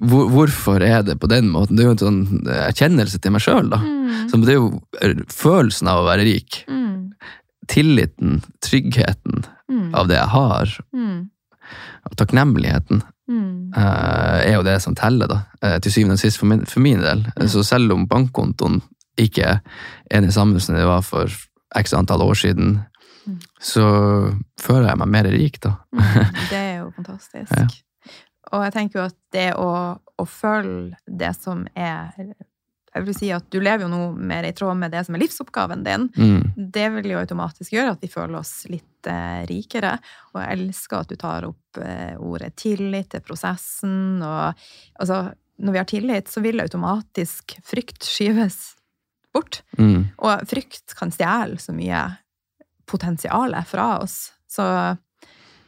hvor, 0.00 0.28
Hvorfor 0.30 0.82
er 0.84 1.02
det 1.02 1.18
på 1.20 1.28
den 1.30 1.48
måten? 1.50 1.76
Det 1.76 1.84
er 1.84 1.88
jo 1.90 1.96
en 1.96 2.02
sånn 2.04 2.46
erkjennelse 2.46 3.18
til 3.20 3.32
meg 3.34 3.42
sjøl, 3.44 3.68
da. 3.72 3.78
Mm. 3.82 4.28
Så 4.30 4.40
det 4.44 4.54
er 4.54 4.60
jo 4.60 4.80
følelsen 5.32 5.88
av 5.90 6.02
å 6.02 6.08
være 6.08 6.24
rik. 6.28 6.62
Mm. 6.68 7.10
Tilliten, 7.68 8.42
tryggheten 8.64 9.44
Mm. 9.68 9.94
av 9.94 10.08
det 10.08 10.16
jeg 10.16 10.28
har, 10.32 10.70
Mm. 10.96 11.28
og 12.10 12.16
takknemligheten, 12.16 13.02
eh, 13.76 14.46
er 14.48 14.54
jo 14.54 14.62
det 14.62 14.80
som 14.80 14.94
teller, 14.94 15.28
da. 15.28 15.42
Uh, 15.62 15.78
Til 15.78 15.92
syvende 15.92 16.12
og 16.14 16.18
sist 16.18 16.38
for 16.38 16.46
min, 16.46 16.64
for 16.64 16.80
min 16.80 17.00
del. 17.00 17.26
Så 17.48 17.62
selv 17.64 17.92
om 17.92 18.06
bankkontoen 18.08 18.80
ikke 19.18 19.60
er 20.10 20.20
det 20.22 20.32
samme 20.32 20.58
som 20.60 20.74
det 20.74 20.86
var 20.86 21.02
for 21.02 21.28
x 21.76 21.92
antall 21.92 22.22
år 22.22 22.34
siden, 22.34 22.84
Mm. 23.28 23.38
så 23.60 24.34
føler 24.58 24.88
jeg 24.88 24.98
meg 24.98 25.08
mer 25.08 25.24
rik, 25.24 25.60
da. 25.60 25.74
Det 26.48 26.56
er 26.56 26.78
jo 26.78 26.92
fantastisk. 26.96 27.52
Ja. 27.52 27.66
Og 28.52 28.66
jeg 28.66 28.74
tenker 28.74 29.00
jo 29.00 29.06
at 29.08 29.16
det 29.34 29.48
å, 29.60 29.70
å 29.98 30.24
følge 30.28 30.98
det 31.06 31.32
som 31.36 31.66
er 31.74 32.14
Jeg 32.16 33.04
vil 33.04 33.16
si 33.16 33.28
at 33.34 33.46
du 33.52 33.58
lever 33.60 33.84
jo 33.84 33.90
nå 33.92 34.00
mer 34.16 34.46
i 34.48 34.54
tråd 34.56 34.78
med 34.80 34.94
det 34.94 35.04
som 35.06 35.14
er 35.14 35.22
livsoppgaven 35.22 35.84
din. 35.86 36.08
Mm. 36.16 36.54
Det 36.56 36.86
vil 36.96 37.12
jo 37.12 37.20
automatisk 37.20 37.76
gjøre 37.76 37.92
at 37.94 38.02
vi 38.02 38.10
føler 38.10 38.38
oss 38.40 38.52
litt 38.72 39.06
eh, 39.10 39.44
rikere. 39.50 39.92
Og 40.32 40.40
jeg 40.40 40.56
elsker 40.56 41.04
at 41.04 41.12
du 41.12 41.18
tar 41.20 41.46
opp 41.46 41.82
eh, 41.82 42.16
ordet 42.16 42.54
tillit 42.58 43.12
til 43.12 43.22
prosessen. 43.22 44.18
Og 44.24 44.64
altså, 44.98 45.20
når 45.62 45.76
vi 45.76 45.82
har 45.82 45.90
tillit, 45.92 46.32
så 46.32 46.42
vil 46.42 46.64
automatisk 46.64 47.58
frykt 47.68 48.08
skyves 48.08 48.58
bort. 49.36 49.60
Mm. 49.78 50.08
Og 50.24 50.48
frykt 50.48 50.96
kan 50.98 51.12
stjele 51.14 51.60
så 51.62 51.76
mye 51.76 52.02
potensial 52.88 53.54
fra 53.68 53.98
oss. 54.00 54.32
Så 54.48 54.64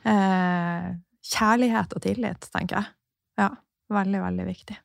eh, 0.09 0.90
kjærlighet 1.26 1.96
og 1.96 2.04
tillit, 2.04 2.46
tenker 2.54 2.80
jeg. 2.80 2.92
Ja, 3.40 3.50
veldig, 3.92 4.22
veldig 4.26 4.46
viktig. 4.48 4.78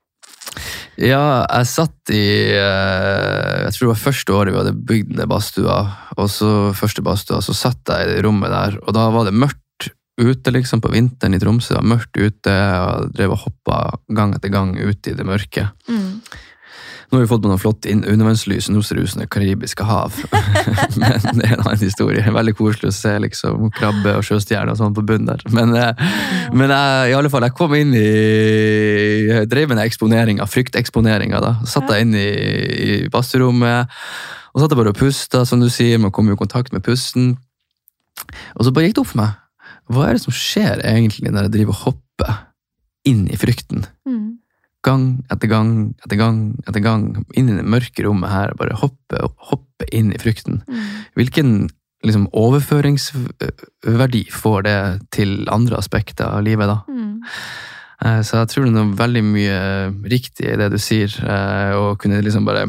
Ja, 0.95 1.43
jeg 1.43 1.67
satt 1.67 2.11
i 2.15 2.55
eh, 2.55 3.63
Jeg 3.65 3.73
tror 3.75 3.81
det 3.81 3.89
var 3.89 3.99
første 3.99 4.35
året 4.35 4.53
vi 4.53 4.59
hadde 4.61 4.77
bygd 4.87 5.17
ned 5.17 5.27
badstua, 5.27 5.79
og 6.15 6.31
så 6.31 6.49
første 6.77 7.03
badstua, 7.03 7.41
så 7.43 7.55
satt 7.57 7.91
jeg 7.91 8.07
i 8.07 8.13
det 8.13 8.23
rommet 8.23 8.53
der, 8.53 8.79
og 8.85 8.95
da 8.95 9.09
var 9.11 9.27
det 9.27 9.35
mørkt 9.35 9.61
ute, 10.15 10.53
liksom, 10.55 10.79
på 10.79 10.93
vinteren 10.93 11.35
i 11.35 11.39
Tromsø. 11.41 11.73
Det 11.73 11.81
var 11.81 11.89
mørkt 11.91 12.15
ute, 12.15 12.51
og 12.55 13.01
jeg 13.03 13.15
drev 13.17 13.35
og 13.35 13.41
hoppa 13.43 13.79
gang 14.15 14.35
etter 14.37 14.53
gang 14.53 14.71
ute 14.79 15.11
i 15.11 15.17
det 15.17 15.25
mørke. 15.27 15.67
Mm. 15.91 16.21
Nå 17.11 17.17
har 17.19 17.21
vi 17.23 17.29
fått 17.29 17.43
på 17.43 17.49
noen 17.51 17.61
flott 17.61 17.85
inn- 17.85 18.03
undervannslys, 18.09 18.67
det 19.19 19.27
karibiske 19.29 19.85
hav. 19.85 20.15
Men 20.99 21.21
det 21.37 21.45
er 21.45 21.53
en 21.55 21.61
annen 21.65 21.81
historie. 21.83 22.23
Veldig 22.33 22.55
koselig 22.57 22.89
å 22.89 22.95
se 22.95 23.13
liksom 23.21 23.69
krabbe 23.77 24.15
og 24.17 24.25
sjøstjerner 24.25 24.73
og 24.73 24.79
sånn 24.79 24.95
på 24.97 25.03
bunnen 25.05 25.29
der. 25.29 25.43
Men, 25.53 25.75
eh, 25.77 25.93
men 26.55 26.73
jeg, 26.73 27.11
i 27.11 27.15
alle 27.17 27.29
fall, 27.29 27.45
jeg 27.45 27.55
kom 27.57 27.75
inn 27.77 27.93
i 27.95 28.05
Jeg 29.29 29.49
drev 29.51 29.69
med 29.71 29.83
eksponeringa, 29.85 30.47
frykteksponeringa. 30.49 31.41
da. 31.43 31.53
Satt 31.69 31.89
jeg 31.93 32.07
inn 32.07 32.15
i, 32.17 32.25
i 32.25 33.09
badstuerommet 33.13 33.93
og 34.55 34.61
satt 34.63 34.71
jeg 34.71 34.79
bare 34.79 34.93
og 34.93 34.99
pusta, 34.99 35.41
som 35.45 35.59
du 35.59 35.67
sier. 35.69 35.99
Man 35.99 36.13
kom 36.15 36.29
i 36.31 36.37
kontakt 36.39 36.71
med 36.71 36.83
pusten. 36.85 37.33
Og 38.55 38.63
så 38.65 38.71
bare 38.71 38.87
gikk 38.87 38.95
det 38.95 39.03
opp 39.03 39.09
for 39.11 39.19
meg. 39.19 39.33
Hva 39.91 40.05
er 40.09 40.15
det 40.17 40.23
som 40.23 40.33
skjer 40.33 40.79
egentlig 40.87 41.29
når 41.29 41.49
jeg 41.49 41.55
driver 41.57 41.75
og 41.75 41.81
hopper 41.89 42.37
inn 43.05 43.25
i 43.29 43.35
frykten? 43.37 43.83
Mm. 44.07 44.37
Gang 44.85 45.05
etter 45.33 45.49
gang 45.51 45.71
etter 46.05 46.19
gang 46.19 46.39
etter 46.67 46.83
gang 46.85 47.07
inn 47.35 47.49
i 47.49 47.57
det 47.57 47.65
mørke 47.65 48.05
rommet 48.05 48.31
her 48.31 48.53
og 48.53 48.59
bare 48.61 48.77
hoppe, 48.81 49.21
hoppe 49.51 49.87
inn 49.91 50.13
i 50.15 50.19
frykten. 50.21 50.61
Mm. 50.69 50.83
Hvilken 51.19 51.53
liksom, 52.05 52.27
overføringsverdi 52.37 54.23
får 54.31 54.65
det 54.67 54.77
til 55.15 55.37
andre 55.51 55.79
aspekter 55.81 56.29
av 56.29 56.43
livet, 56.45 56.69
da? 56.69 56.77
Mm. 56.89 57.21
Eh, 58.05 58.19
Så 58.27 58.37
jeg 58.41 58.51
tror 58.51 58.65
det 58.67 58.73
er 58.73 58.77
noe 58.79 58.97
veldig 58.99 59.23
mye 59.25 59.59
riktig 60.11 60.51
i 60.51 60.57
det 60.59 60.69
du 60.73 60.77
sier, 60.81 61.09
eh, 61.25 61.73
å 61.73 61.95
kunne 61.97 62.21
liksom 62.21 62.45
bare 62.45 62.67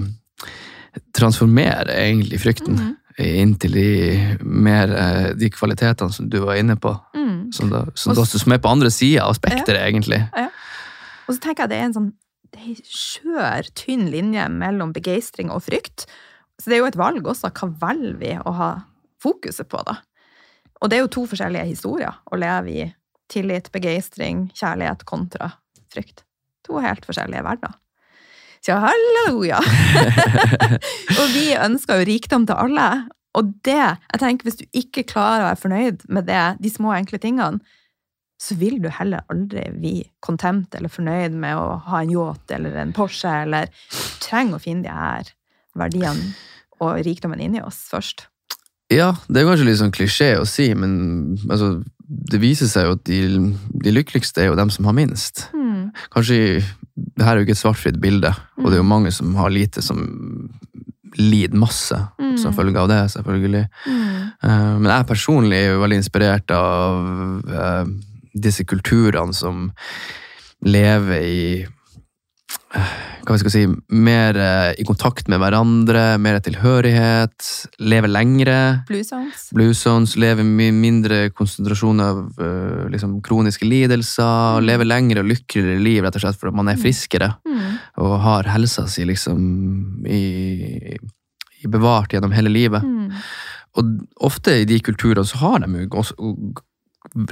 transformere 1.16 1.92
egentlig 1.96 2.40
frykten 2.40 2.79
Mm. 2.79 2.94
Inntil 3.18 3.72
de 3.72 4.37
mer 4.44 4.90
eh, 4.92 5.35
de 5.40 5.48
kvalitetene 5.48 6.12
som 6.12 6.29
du 6.29 6.38
var 6.44 6.59
inne 6.61 6.76
på, 6.76 6.90
Mm. 7.16 7.50
som, 7.50 7.70
da, 7.70 7.87
som, 7.94 8.14
da, 8.14 8.24
som 8.24 8.52
er 8.52 8.59
på 8.59 8.68
andre 8.68 8.90
sida 8.90 9.22
av 9.24 9.35
spekteret, 9.38 9.87
egentlig. 9.88 10.18
Og 11.27 11.35
så 11.35 11.43
tenker 11.43 11.65
jeg 11.65 11.73
det 11.75 11.81
er 11.81 11.89
en 11.91 11.97
sånn 11.97 12.12
det 12.55 12.62
er 12.62 12.83
skjør, 12.87 13.69
tynn 13.77 14.07
linje 14.12 14.45
mellom 14.55 14.93
begeistring 14.95 15.51
og 15.53 15.65
frykt. 15.67 16.07
Så 16.61 16.71
det 16.71 16.77
er 16.77 16.85
jo 16.85 16.91
et 16.91 16.99
valg 16.99 17.27
også. 17.27 17.51
Hva 17.53 17.69
velger 17.83 18.21
vi 18.21 18.35
å 18.39 18.53
ha 18.57 18.69
fokuset 19.23 19.69
på, 19.69 19.81
da? 19.85 19.99
Og 20.81 20.91
det 20.91 20.99
er 20.99 21.05
jo 21.05 21.12
to 21.12 21.25
forskjellige 21.29 21.73
historier 21.73 22.21
å 22.31 22.39
leve 22.39 22.73
i. 22.73 22.87
Tillit, 23.33 23.73
begeistring, 23.75 24.47
kjærlighet 24.55 25.03
kontra 25.09 25.51
frykt. 25.91 26.23
To 26.69 26.79
helt 26.83 27.07
forskjellige 27.09 27.43
verdener. 27.43 27.75
Så 28.62 28.77
halleluja! 28.83 29.59
og 31.21 31.27
vi 31.35 31.49
ønsker 31.55 32.01
jo 32.01 32.09
rikdom 32.09 32.47
til 32.49 32.59
alle. 32.59 32.87
Og 33.39 33.51
det, 33.67 33.79
jeg 33.79 34.23
tenker 34.23 34.49
hvis 34.49 34.61
du 34.62 34.65
ikke 34.79 35.05
klarer 35.11 35.45
å 35.45 35.49
være 35.51 35.61
fornøyd 35.61 36.07
med 36.11 36.27
det, 36.31 36.45
de 36.62 36.73
små, 36.73 36.95
enkle 36.97 37.21
tingene, 37.23 37.61
så 38.38 38.57
vil 38.61 38.79
du 38.83 38.90
heller 38.92 39.25
aldri 39.33 39.64
bli 39.72 39.94
kontent 40.20 40.75
eller 40.77 40.92
fornøyd 40.92 41.37
med 41.40 41.57
å 41.57 41.79
ha 41.88 42.03
en 42.03 42.12
yacht 42.12 42.53
eller 42.53 42.77
en 42.83 42.92
Porsche, 42.96 43.33
eller 43.46 43.70
du 43.70 44.01
trenger 44.25 44.59
å 44.59 44.62
finne 44.62 44.85
de 44.85 44.92
her 44.92 45.31
verdiene 45.77 46.35
og 46.85 46.99
rikdommen 47.07 47.40
inni 47.40 47.62
oss 47.64 47.87
først. 47.90 48.27
Ja, 48.92 49.14
det 49.27 49.40
er 49.40 49.49
kanskje 49.49 49.66
litt 49.66 49.81
sånn 49.81 49.94
klisjé 49.94 50.35
å 50.38 50.44
si, 50.46 50.68
men 50.79 51.38
altså, 51.49 51.79
det 52.07 52.38
viser 52.42 52.68
seg 52.70 52.87
jo 52.87 52.96
at 52.99 53.05
de, 53.09 53.20
de 53.83 53.94
lykkeligste 53.94 54.44
er 54.44 54.51
jo 54.53 54.59
dem 54.61 54.70
som 54.70 54.87
har 54.87 54.94
minst. 54.94 55.49
Mm. 55.57 55.88
Kanskje, 56.12 56.61
det 56.94 57.25
her 57.25 57.35
er 57.35 57.40
jo 57.40 57.49
ikke 57.49 57.57
et 57.57 57.62
svart-hvitt 57.64 57.99
bilde, 58.05 58.31
og 58.61 58.68
det 58.68 58.77
er 58.77 58.83
jo 58.85 58.92
mange 58.92 59.11
som 59.16 59.33
har 59.40 59.51
lite 59.51 59.83
som 59.83 60.05
lider 61.16 61.57
masse 61.57 61.96
Mm. 62.20 62.37
som 62.42 62.53
følge 62.53 62.79
av 62.79 62.88
det, 62.90 63.01
selvfølgelig. 63.14 63.64
Mm. 63.87 64.16
Uh, 64.44 64.79
Men 64.79 64.90
jeg 64.92 65.07
personlig 65.09 65.57
er 65.57 65.72
jo 65.72 65.81
veldig 65.81 65.99
inspirert 66.03 66.51
av 66.53 67.46
eh, 67.49 67.85
disse 68.37 68.66
kulturene 68.68 69.35
som 69.37 69.70
lever 70.66 71.25
i 71.25 71.40
hva 73.27 73.35
vi 73.35 73.40
skal 73.40 73.51
si, 73.51 73.62
mer 73.90 74.37
eh, 74.38 74.72
i 74.79 74.85
kontakt 74.87 75.27
med 75.31 75.40
hverandre, 75.42 76.03
mer 76.22 76.38
tilhørighet, 76.44 77.46
lever 77.83 78.11
lengre. 78.12 78.59
Blue 78.87 79.03
zones. 79.07 79.49
Blue 79.57 79.75
lever 80.22 80.46
mye 80.46 80.75
mindre 80.75 81.18
konsentrasjon 81.35 82.03
av 82.05 82.20
eh, 82.38 82.85
liksom, 82.92 83.18
kroniske 83.27 83.66
lidelser, 83.66 84.25
Mm. 84.57 84.66
lever 84.66 84.87
lengre 84.87 85.22
og 85.25 85.31
lykkeligere 85.31 85.83
liv 85.83 86.05
rett 86.05 86.16
og 86.16 86.22
slett 86.22 86.38
fordi 86.38 86.57
man 86.57 86.70
er 86.70 86.79
friskere 86.81 87.29
mm. 87.46 87.75
og 88.05 88.14
har 88.22 88.49
helsa 88.55 88.87
si 88.90 89.05
liksom 89.09 90.07
i, 90.07 90.96
i 91.62 91.70
bevart 91.70 92.14
gjennom 92.14 92.35
hele 92.37 92.53
livet. 92.53 92.85
Mm. 92.85 93.11
Og 93.77 93.92
ofte 94.29 94.61
i 94.62 94.68
de 94.68 94.79
kulturene 94.81 95.27
så 95.27 95.42
har 95.42 95.64
de 95.64 95.87
jo 95.87 96.07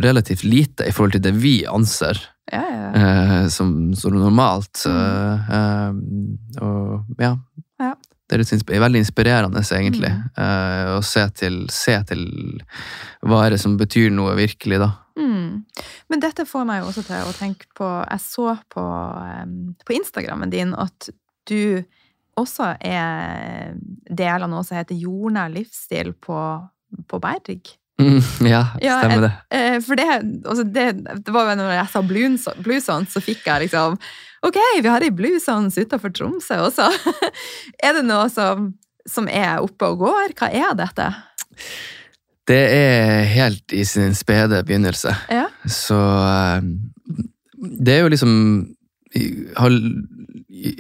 relativt 0.01 0.45
lite 0.45 0.87
i 0.89 0.93
forhold 0.93 1.13
til 1.17 1.23
det 1.27 1.35
vi 1.37 1.65
anser 1.69 2.19
Ja, 2.53 2.61
ja, 2.69 2.89
eh, 2.95 3.47
som, 3.49 3.95
som 3.97 4.13
normalt. 4.13 4.83
Mm. 4.87 5.45
eh, 5.59 6.61
og 6.65 7.21
ja. 7.21 7.37
Det 8.25 8.39
er 8.39 8.41
litt 8.41 8.71
veldig 8.81 9.01
inspirerende, 9.03 9.61
egentlig, 9.77 10.09
Mm. 10.09 10.31
eh, 10.41 10.93
å 10.97 11.01
se 11.05 11.27
til, 11.37 11.67
se 11.69 11.99
til 12.09 12.23
hva 13.23 13.43
er 13.45 13.51
det 13.55 13.61
som 13.61 13.77
betyr 13.77 14.11
noe 14.11 14.33
virkelig, 14.39 14.79
da. 14.81 14.91
Mm. 15.21 15.65
Men 16.09 16.21
dette 16.21 16.47
får 16.49 16.65
meg 16.67 16.81
jo 16.83 16.89
også 16.89 17.05
til 17.07 17.21
å 17.29 17.35
tenke 17.37 17.69
på 17.77 17.87
Jeg 18.11 18.21
så 18.25 18.59
på, 18.73 18.85
em, 19.29 19.77
på 19.85 19.95
Instagrammen 19.95 20.51
din 20.51 20.73
at 20.75 21.11
du 21.47 21.85
også 22.37 22.77
er 22.81 23.77
del 24.11 24.43
av 24.43 24.51
noe 24.51 24.65
som 24.65 24.77
heter 24.81 24.97
jordnær 24.99 25.53
livsstil 25.55 26.15
på, 26.19 26.39
på 27.07 27.21
Berg. 27.23 27.77
Mm, 28.01 28.19
ja, 28.51 28.63
Ja, 28.83 28.97
stemmer 28.99 29.23
det. 29.29 29.33
Eh, 29.55 29.77
for 29.87 29.95
det, 30.01 30.07
altså 30.43 30.65
det, 30.67 30.87
det 31.25 31.35
var 31.35 31.53
jo 31.53 31.59
når 31.61 31.75
jeg 31.77 31.91
sa 31.93 32.01
Blue 32.03 32.31
Zo- 32.43 32.57
Blue 32.65 32.81
Zones, 32.83 33.13
så 33.15 33.23
fikk 33.23 33.45
jeg 33.47 33.69
liksom 33.69 33.99
Ok, 34.45 34.59
vi 34.83 34.91
har 34.93 35.01
ei 35.07 35.13
bluesons 35.15 35.79
utafor 35.81 36.11
Tromsø 36.13 36.59
også. 36.67 36.85
er 37.87 37.95
det 37.97 38.03
noe 38.05 38.27
som, 38.29 38.67
som 39.09 39.29
er 39.33 39.63
oppe 39.65 39.89
og 39.89 40.03
går? 40.03 40.35
Hva 40.37 40.51
er 40.53 40.75
dette? 40.77 41.07
Det 42.45 42.59
er 42.75 43.23
helt 43.31 43.73
i 43.73 43.87
sin 43.89 44.13
spede 44.19 44.59
begynnelse. 44.69 45.15
Ja. 45.33 45.47
Så 45.65 45.97
eh, 45.97 46.67
det 47.79 47.95
er 47.95 48.03
jo 48.05 48.13
liksom 48.13 48.35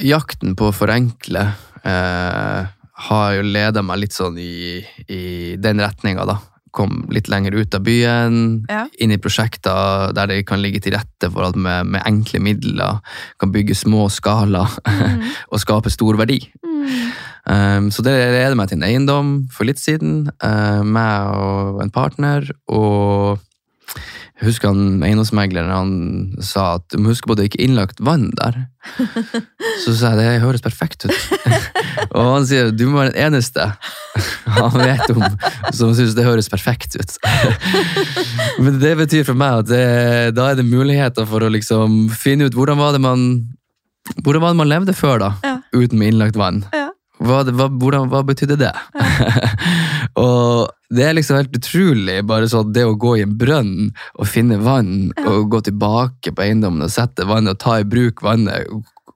Jakten 0.04 0.54
på 0.58 0.68
å 0.68 0.74
forenkle 0.74 1.46
eh, 1.86 2.66
har 3.08 3.28
jo 3.38 3.44
leda 3.46 3.82
meg 3.86 4.02
litt 4.04 4.14
sånn 4.16 4.36
i, 4.38 4.82
i 5.08 5.22
den 5.60 5.80
retninga, 5.82 6.26
da. 6.28 6.36
Kom 6.75 7.05
litt 7.14 7.29
lenger 7.31 7.55
ut 7.55 7.75
av 7.77 7.85
byen, 7.87 8.64
Ja. 8.70 8.85
inn 8.99 9.14
i 9.14 9.20
prosjekter 9.22 10.11
der 10.16 10.27
det 10.27 10.41
kan 10.49 10.62
ligge 10.62 10.81
til 10.83 10.97
rette 10.97 11.31
for 11.31 11.47
at 11.47 11.57
med, 11.57 11.87
med 11.87 12.03
enkle 12.07 12.41
midler 12.43 12.99
kan 13.39 13.53
bygge 13.55 13.77
små 13.79 14.09
skala 14.11 14.66
og 15.53 15.62
skape 15.62 15.93
stor 15.95 16.18
verdi. 16.18 16.41
Mm. 16.66 17.12
Um, 17.45 17.91
så 17.93 18.03
det 18.03 18.14
leder 18.16 18.57
meg 18.57 18.70
til 18.70 18.81
en 18.81 18.87
eiendom 18.89 19.33
for 19.53 19.68
litt 19.68 19.79
siden, 19.79 20.31
uh, 20.43 20.81
meg 20.83 21.35
og 21.39 21.83
en 21.85 21.93
partner, 21.95 22.49
og 22.66 23.39
jeg 24.41 24.49
husker 24.49 24.72
han 24.72 25.03
eiendomsmegleren 25.07 25.70
han 25.70 25.91
sa 26.43 26.74
at 26.80 26.89
du 26.91 26.99
må 26.99 27.12
huske 27.12 27.28
på 27.30 27.37
at 27.37 27.39
det 27.39 27.45
ikke 27.53 27.61
er 27.61 27.68
innlagt 27.68 28.01
vann 28.03 28.32
der. 28.35 28.64
Så 29.85 29.95
sa 29.95 30.11
jeg 30.11 30.18
det 30.18 30.43
høres 30.43 30.64
perfekt 30.64 31.07
ut. 31.07 31.20
og 32.16 32.30
han 32.32 32.49
sier 32.51 32.72
du 32.74 32.89
må 32.89 32.99
være 32.99 33.12
den 33.14 33.28
eneste 33.28 33.68
han 34.57 34.74
vet 34.74 35.07
om 35.14 35.22
som 35.74 35.95
syns 35.95 36.16
det 36.18 36.26
høres 36.26 36.51
perfekt 36.51 36.99
ut. 36.99 37.14
Men 38.64 38.82
det 38.82 38.97
betyr 39.05 39.22
for 39.28 39.39
meg 39.39 39.62
at 39.62 39.70
det, 39.70 39.87
da 40.35 40.51
er 40.51 40.59
det 40.59 40.66
muligheter 40.66 41.30
for 41.30 41.47
å 41.47 41.53
liksom 41.55 42.11
finne 42.11 42.51
ut 42.51 42.59
hvordan 42.59 42.82
var 42.82 42.99
det 42.99 43.05
man 43.07 43.28
hvordan 44.18 44.43
var 44.43 44.53
det 44.53 44.61
man 44.61 44.68
levde 44.68 44.99
før, 44.99 45.22
da? 45.22 45.30
Ja. 45.47 45.55
Uten 45.72 46.03
med 46.03 46.11
innlagt 46.11 46.37
vann. 46.37 46.64
Ja. 46.74 46.91
Hva, 47.22 47.44
hva, 47.46 47.68
hvordan, 47.70 48.08
hva 48.10 48.24
betydde 48.26 48.56
det? 48.58 48.72
og 50.24 50.72
det 50.94 51.04
er 51.06 51.14
liksom 51.14 51.38
helt 51.38 51.54
utrolig, 51.56 52.18
bare 52.26 52.48
sånn 52.50 52.72
det 52.74 52.84
å 52.86 52.96
gå 52.98 53.14
i 53.18 53.22
en 53.24 53.36
brønn 53.38 53.76
og 54.18 54.26
finne 54.28 54.58
vann, 54.62 55.12
og 55.22 55.52
gå 55.54 55.62
tilbake 55.68 56.34
på 56.34 56.44
eiendommen 56.44 56.84
og 56.86 56.92
sette 56.92 57.26
vannet 57.28 57.56
og 57.56 57.62
ta 57.62 57.78
i 57.80 57.86
bruk 57.86 58.24
vannet, 58.26 58.66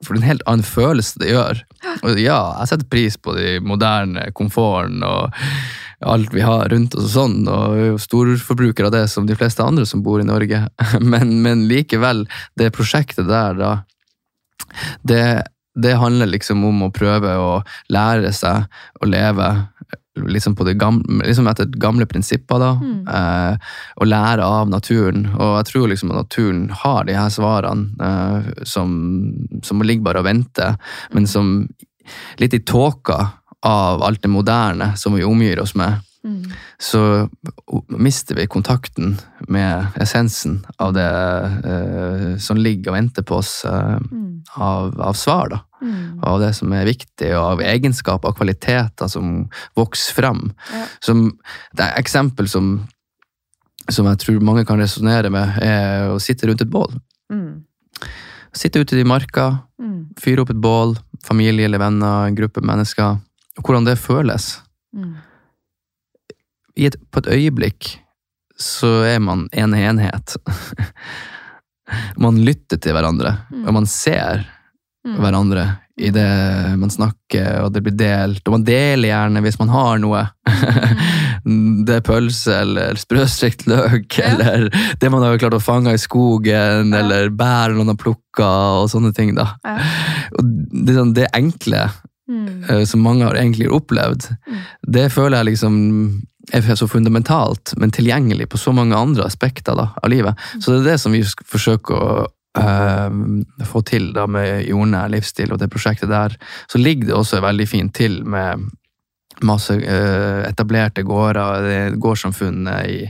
for 0.06 0.14
en 0.14 0.26
helt 0.26 0.44
annen 0.46 0.66
følelse 0.66 1.18
det 1.22 1.32
gjør. 1.32 1.64
Og 2.06 2.22
ja, 2.22 2.38
jeg 2.60 2.70
setter 2.70 2.90
pris 2.90 3.18
på 3.18 3.34
de 3.34 3.58
moderne 3.64 4.28
komforten 4.38 5.02
og 5.06 5.34
alt 6.06 6.30
vi 6.30 6.44
har 6.46 6.68
rundt 6.70 6.94
oss 6.94 7.08
og 7.08 7.14
sånn, 7.16 7.38
og 7.50 7.78
er 7.82 7.96
storforbruker 8.02 8.86
av 8.86 8.94
det 8.94 9.04
som 9.10 9.26
de 9.26 9.34
fleste 9.38 9.64
andre 9.64 9.86
som 9.88 10.04
bor 10.06 10.22
i 10.22 10.26
Norge. 10.26 10.68
Men, 11.02 11.40
men 11.42 11.66
likevel, 11.70 12.26
det 12.58 12.70
prosjektet 12.76 13.26
der, 13.26 13.58
da, 13.58 13.72
det, 15.02 15.22
det 15.80 15.94
handler 16.00 16.26
liksom 16.32 16.64
om 16.68 16.82
å 16.88 16.92
prøve 16.94 17.34
å 17.38 17.50
lære 17.94 18.32
seg 18.34 18.64
å 19.02 19.06
leve 19.08 19.48
liksom, 20.18 20.56
på 20.58 20.64
det 20.66 20.74
gamle, 20.80 21.22
liksom 21.28 21.46
etter 21.46 21.68
gamle 21.78 22.06
prinsipper. 22.10 22.58
da, 22.58 22.72
Mm. 22.74 23.08
eh, 23.08 23.56
Og 24.00 24.06
lære 24.10 24.42
av 24.42 24.68
naturen. 24.68 25.26
Og 25.38 25.56
jeg 25.58 25.68
tror 25.72 25.88
liksom 25.88 26.10
at 26.10 26.16
naturen 26.24 26.68
har 26.70 27.04
de 27.04 27.14
her 27.14 27.28
svarene 27.30 27.88
eh, 28.00 28.64
som, 28.64 29.32
som 29.62 29.80
ligger 29.82 30.02
bare 30.02 30.18
og 30.18 30.24
venter, 30.26 30.76
men 31.12 31.26
som 31.26 31.68
litt 32.38 32.54
i 32.54 32.58
tåka 32.60 33.18
av 33.62 34.02
alt 34.02 34.22
det 34.22 34.30
moderne 34.30 34.96
som 34.96 35.14
vi 35.14 35.22
omgir 35.26 35.60
oss 35.60 35.74
med, 35.74 36.00
Mm. 36.26 36.50
så 36.78 37.28
mister 37.88 38.34
vi 38.34 38.46
kontakten 38.50 39.12
med 39.48 39.86
essensen 40.02 40.64
av 40.78 40.92
det 40.96 41.04
eh, 41.64 42.36
som 42.42 42.58
ligger 42.58 42.90
og 42.90 42.96
venter 42.98 43.22
på 43.22 43.36
oss 43.38 43.64
eh, 43.64 43.98
Mm. 44.10 44.42
av, 44.56 45.00
av 45.00 45.12
svar. 45.14 45.48
da 45.48 45.60
Mm. 45.80 46.18
av 46.26 46.40
det 46.40 46.54
som 46.56 46.72
er 46.74 46.84
viktig, 46.84 47.28
og 47.38 47.44
av 47.52 47.60
egenskaper 47.62 48.28
og 48.32 48.36
kvaliteter 48.36 49.06
som 49.08 49.48
vokser 49.76 50.14
frem. 50.16 50.40
Ja. 50.74 50.86
Som, 51.00 51.38
det 51.72 51.84
er 51.86 52.00
eksempel 52.00 52.48
som, 52.50 52.88
som 53.88 54.06
jeg 54.10 54.18
tror 54.18 54.40
mange 54.42 54.64
kan 54.66 54.80
resonnere 54.82 55.30
med, 55.30 55.54
er 55.62 56.10
å 56.10 56.18
sitte 56.18 56.48
rundt 56.50 56.60
et 56.66 56.70
bål. 56.70 56.98
Mm. 57.30 57.62
Sitte 58.52 58.80
ute 58.82 58.98
i 58.98 59.04
marka, 59.06 59.60
Mm. 59.78 60.08
fyre 60.18 60.40
opp 60.42 60.50
et 60.50 60.60
bål, 60.60 60.96
familie 61.22 61.64
eller 61.66 61.78
venner, 61.78 62.26
en 62.26 62.34
gruppe 62.34 62.60
mennesker. 62.60 63.20
og 63.58 63.62
Hvordan 63.64 63.84
det 63.86 63.98
føles. 63.98 64.58
Mm. 64.96 65.14
I 66.78 66.86
et, 66.86 66.96
på 67.10 67.18
et 67.24 67.30
øyeblikk 67.34 67.96
så 68.58 68.90
er 69.06 69.18
man 69.22 69.48
en 69.52 69.74
enhet. 69.74 70.36
man 72.24 72.38
lytter 72.44 72.78
til 72.82 72.94
hverandre, 72.96 73.36
Mm. 73.50 73.66
og 73.66 73.74
man 73.74 73.86
ser 73.86 74.44
Mm. 75.06 75.14
hverandre 75.22 75.62
i 75.98 76.10
det 76.10 76.78
man 76.78 76.90
snakker, 76.90 77.62
og 77.64 77.72
det 77.72 77.82
blir 77.82 77.96
delt. 77.96 78.42
Og 78.46 78.52
man 78.58 78.64
deler 78.66 79.08
gjerne 79.08 79.40
hvis 79.42 79.58
man 79.58 79.68
har 79.72 79.98
noe. 80.02 80.24
det 81.86 81.94
er 81.96 82.04
pølse 82.04 82.52
eller 82.62 82.98
sprøstekt 83.00 83.66
løk, 83.70 84.18
Ja. 84.18 84.34
eller 84.34 84.68
det 85.00 85.10
man 85.10 85.22
har 85.22 85.38
klart 85.38 85.54
å 85.56 85.62
fange 85.62 85.94
i 85.94 85.98
skogen, 86.02 86.92
Ja. 86.92 86.98
eller 87.00 87.30
bær 87.30 87.72
noen 87.74 87.88
har 87.94 87.96
plukka, 87.96 88.82
og 88.82 88.90
sånne 88.90 89.14
ting. 89.14 89.34
da. 89.34 89.54
Ja. 89.64 89.78
Og 90.38 90.44
det, 90.84 90.94
sånn, 90.94 91.14
det 91.14 91.28
enkle 91.32 91.90
Mm. 92.28 92.68
eh, 92.70 92.84
som 92.84 93.00
mange 93.00 93.24
har 93.24 93.34
egentlig 93.34 93.70
opplevd, 93.70 94.28
Mm. 94.46 94.58
det 94.92 95.10
føler 95.12 95.38
jeg 95.38 95.46
liksom 95.54 96.22
er 96.52 96.76
så 96.76 96.88
fundamentalt, 96.88 97.74
men 97.76 97.92
tilgjengelig 97.94 98.48
på 98.48 98.58
så 98.60 98.72
mange 98.72 98.96
andre 98.96 99.26
aspekter 99.26 99.76
da, 99.76 99.90
av 100.02 100.10
livet. 100.10 100.38
Mm. 100.54 100.62
Så 100.62 100.72
det 100.72 100.80
er 100.80 100.90
det 100.92 100.98
som 101.02 101.14
vi 101.14 101.22
forsøker 101.24 101.98
å 101.98 102.26
eh, 102.58 103.64
få 103.68 103.82
til 103.88 104.10
da 104.16 104.26
med 104.30 104.64
jordnær 104.68 105.12
livsstil 105.12 105.52
og 105.52 105.60
det 105.62 105.70
prosjektet 105.72 106.10
der. 106.12 106.36
Så 106.70 106.80
ligger 106.80 107.10
det 107.10 107.18
også 107.18 107.42
veldig 107.44 107.68
fint 107.68 107.94
til 107.96 108.22
med 108.24 108.68
masse 109.44 109.76
eh, 109.76 110.42
etablerte 110.48 111.04
gårder, 111.06 111.62
det 111.62 111.76
er 111.76 111.98
gårdssamfunn 112.00 112.66
i, 112.82 113.04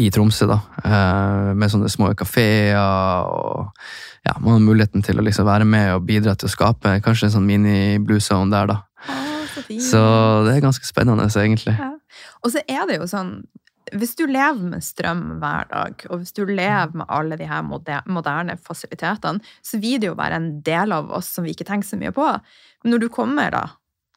i 0.00 0.06
Tromsø, 0.12 0.48
da. 0.48 0.60
eh, 0.84 1.50
med 1.58 1.72
sånne 1.72 1.90
små 1.92 2.14
kafeer 2.16 2.78
og 2.80 3.68
ja, 4.24 4.36
man 4.38 4.58
har 4.58 4.64
muligheten 4.64 5.04
til 5.04 5.20
å 5.20 5.24
liksom 5.24 5.48
være 5.48 5.66
med 5.68 5.94
og 5.94 6.04
bidra 6.08 6.34
til 6.36 6.48
å 6.48 6.52
skape 6.52 6.98
kanskje 7.04 7.28
en 7.28 7.34
sånn 7.38 7.48
mini-blue 7.48 8.20
zone 8.24 8.52
der, 8.52 8.68
da. 8.68 8.78
Å, 9.08 9.20
så 9.54 9.64
fint. 9.64 9.84
Så 9.84 10.02
det 10.46 10.56
er 10.56 10.64
ganske 10.64 10.88
spennende, 10.88 11.28
egentlig. 11.28 11.76
Ja. 11.76 11.94
Og 12.44 12.54
så 12.54 12.62
er 12.68 12.86
det 12.88 13.00
jo 13.00 13.08
sånn 13.10 13.40
hvis 13.96 14.12
du 14.14 14.22
lever 14.28 14.60
med 14.70 14.84
strøm 14.84 15.22
hver 15.42 15.66
dag, 15.70 16.02
og 16.10 16.20
hvis 16.20 16.34
du 16.36 16.44
lever 16.46 16.92
med 16.94 17.08
alle 17.10 17.34
de 17.40 17.48
her 17.48 17.64
moderne 17.64 18.54
fasilitetene, 18.62 19.42
så 19.66 19.80
vil 19.82 19.98
det 19.98 20.10
jo 20.10 20.18
være 20.18 20.38
en 20.38 20.50
del 20.62 20.94
av 20.94 21.10
oss 21.16 21.30
som 21.34 21.46
vi 21.46 21.54
ikke 21.56 21.66
tenker 21.66 21.88
så 21.88 21.98
mye 21.98 22.12
på. 22.14 22.26
Men 22.84 22.94
når 22.94 23.02
du 23.02 23.08
kommer 23.10 23.50
da 23.50 23.64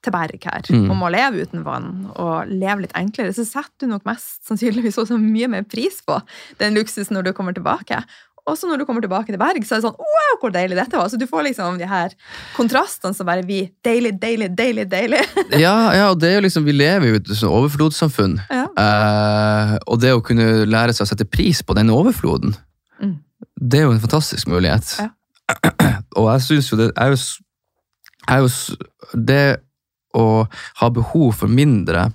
til 0.03 0.11
berg 0.13 0.43
her, 0.43 0.61
Mm. 0.69 0.91
og 0.91 0.97
må 0.99 1.09
leve 1.09 1.41
uten 1.47 1.63
vann, 1.63 2.11
og 2.19 2.47
leve 2.51 2.82
litt 2.82 2.93
enklere, 2.93 3.34
så 3.34 3.45
setter 3.47 3.88
du 3.88 3.88
nok 3.88 4.05
mest 4.05 4.43
sannsynligvis 4.45 4.99
også 4.99 5.17
mye 5.17 5.47
mer 5.47 5.63
pris 5.63 6.01
på 6.05 6.21
den 6.59 6.76
luksusen 6.76 7.15
når 7.15 7.24
du 7.24 7.34
kommer 7.34 7.55
tilbake. 7.55 8.03
Også 8.49 8.67
når 8.67 8.81
du 8.81 8.85
kommer 8.85 8.99
tilbake 9.03 9.31
til 9.31 9.39
berg, 9.39 9.63
så 9.63 9.77
er 9.77 9.79
det 9.79 9.85
sånn 9.87 9.95
Wow, 9.99 10.33
hvor 10.41 10.51
deilig 10.51 10.75
dette 10.75 10.97
var! 10.99 11.07
Så 11.07 11.15
du 11.19 11.23
får 11.29 11.45
liksom 11.47 11.77
de 11.79 11.87
her 11.87 12.11
kontrastene 12.57 13.15
som 13.15 13.27
bare 13.29 13.45
vi 13.47 13.61
deilig, 13.85 14.17
deilig, 14.19 14.49
deilig, 14.57 14.85
deilig. 14.91 15.21
Ja, 15.63 15.75
ja, 15.95 16.09
og 16.11 16.19
det 16.19 16.31
er 16.31 16.35
jo 16.39 16.43
liksom, 16.47 16.65
vi 16.67 16.75
lever 16.75 17.07
jo 17.07 17.15
i 17.15 17.21
et 17.21 17.31
sånn 17.39 17.53
overflodssamfunn. 17.55 18.35
Ja. 18.51 18.65
Eh, 18.83 19.73
og 19.87 20.01
det 20.03 20.11
å 20.11 20.23
kunne 20.25 20.65
lære 20.67 20.95
seg 20.95 21.05
å 21.07 21.11
sette 21.13 21.27
pris 21.29 21.63
på 21.63 21.75
den 21.79 21.93
overfloden, 21.93 22.55
Mm. 23.03 23.15
det 23.59 23.79
er 23.79 23.87
jo 23.87 23.91
en 23.95 24.03
fantastisk 24.03 24.47
mulighet. 24.51 24.91
Ja. 25.01 25.09
og 26.19 26.27
jeg 26.29 26.43
syns 26.45 26.69
jo 26.71 26.77
det 26.79 26.91
er 26.95 27.11
jo, 27.11 27.17
er 28.31 28.43
jo 28.45 28.51
Det 29.27 29.41
å 30.15 30.25
ha 30.79 30.89
behov 30.93 31.33
for 31.41 31.51
mindre 31.51 32.05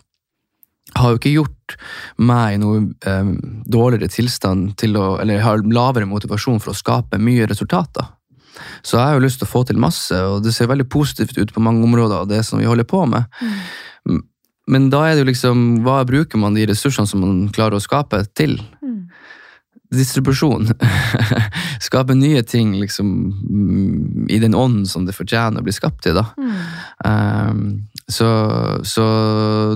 har 0.98 1.14
jo 1.14 1.20
ikke 1.20 1.34
gjort 1.34 1.76
meg 2.20 2.56
i 2.56 2.60
noe 2.62 2.84
eh, 3.06 3.32
dårligere 3.68 4.10
tilstand 4.12 4.76
til 4.80 4.96
å 4.98 5.18
Eller 5.22 5.42
har 5.44 5.64
lavere 5.64 6.08
motivasjon 6.08 6.62
for 6.62 6.72
å 6.72 6.78
skape 6.78 7.20
mye 7.22 7.48
resultater. 7.50 8.06
Så 8.82 8.96
jeg 8.96 9.04
har 9.04 9.18
jo 9.18 9.24
lyst 9.24 9.40
til 9.42 9.48
å 9.48 9.52
få 9.52 9.64
til 9.68 9.78
masse, 9.80 10.14
og 10.14 10.42
det 10.44 10.54
ser 10.54 10.70
veldig 10.70 10.88
positivt 10.90 11.38
ut 11.38 11.52
på 11.54 11.62
mange 11.62 11.84
områder 11.86 12.24
av 12.24 12.30
det 12.30 12.42
som 12.46 12.58
vi 12.58 12.66
holder 12.68 12.88
på 12.88 13.04
med. 13.10 13.28
Mm. 13.42 14.22
Men 14.68 14.88
da 14.92 15.04
er 15.06 15.16
det 15.16 15.24
jo 15.24 15.30
liksom, 15.30 15.66
hva 15.86 16.02
bruker 16.08 16.40
man 16.40 16.56
de 16.56 16.66
ressursene 16.68 17.08
som 17.08 17.22
man 17.24 17.36
klarer 17.54 17.78
å 17.78 17.82
skape, 17.82 18.20
til? 18.36 18.58
Mm. 18.84 19.06
Distribusjon. 19.94 20.68
Skape 21.86 22.16
nye 22.18 22.42
ting 22.44 22.74
liksom, 22.76 23.12
mm, 23.38 24.26
i 24.34 24.40
den 24.42 24.56
ånden 24.58 24.84
som 24.90 25.06
det 25.08 25.16
fortjener 25.16 25.62
å 25.62 25.68
bli 25.68 25.72
skapt 25.72 26.10
i. 26.10 26.16
da. 26.16 26.26
Mm. 26.36 26.58
Um, 27.06 27.62
så, 28.08 28.28
så 28.84 29.06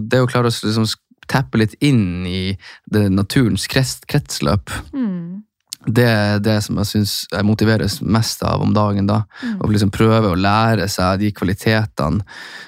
det 0.04 0.20
å 0.20 0.28
klare 0.28 0.52
å 0.52 0.52
liksom 0.52 0.88
tappe 1.28 1.58
litt 1.58 1.74
inn 1.80 2.26
i 2.26 2.56
det 2.90 3.08
naturens 3.12 3.66
kretsløp, 3.68 4.70
Mm. 4.92 5.42
det 5.86 6.04
er 6.06 6.38
det 6.38 6.62
som 6.62 6.76
jeg 6.78 6.86
synes 6.86 7.26
jeg 7.32 7.44
motiveres 7.44 8.00
mest 8.02 8.42
av 8.46 8.60
om 8.62 8.72
dagen. 8.72 9.06
da. 9.06 9.24
Mm. 9.42 9.56
Å 9.58 9.70
liksom 9.72 9.90
prøve 9.90 10.30
å 10.30 10.36
lære 10.38 10.88
seg 10.88 11.18
de 11.18 11.32
kvalitetene 11.32 12.22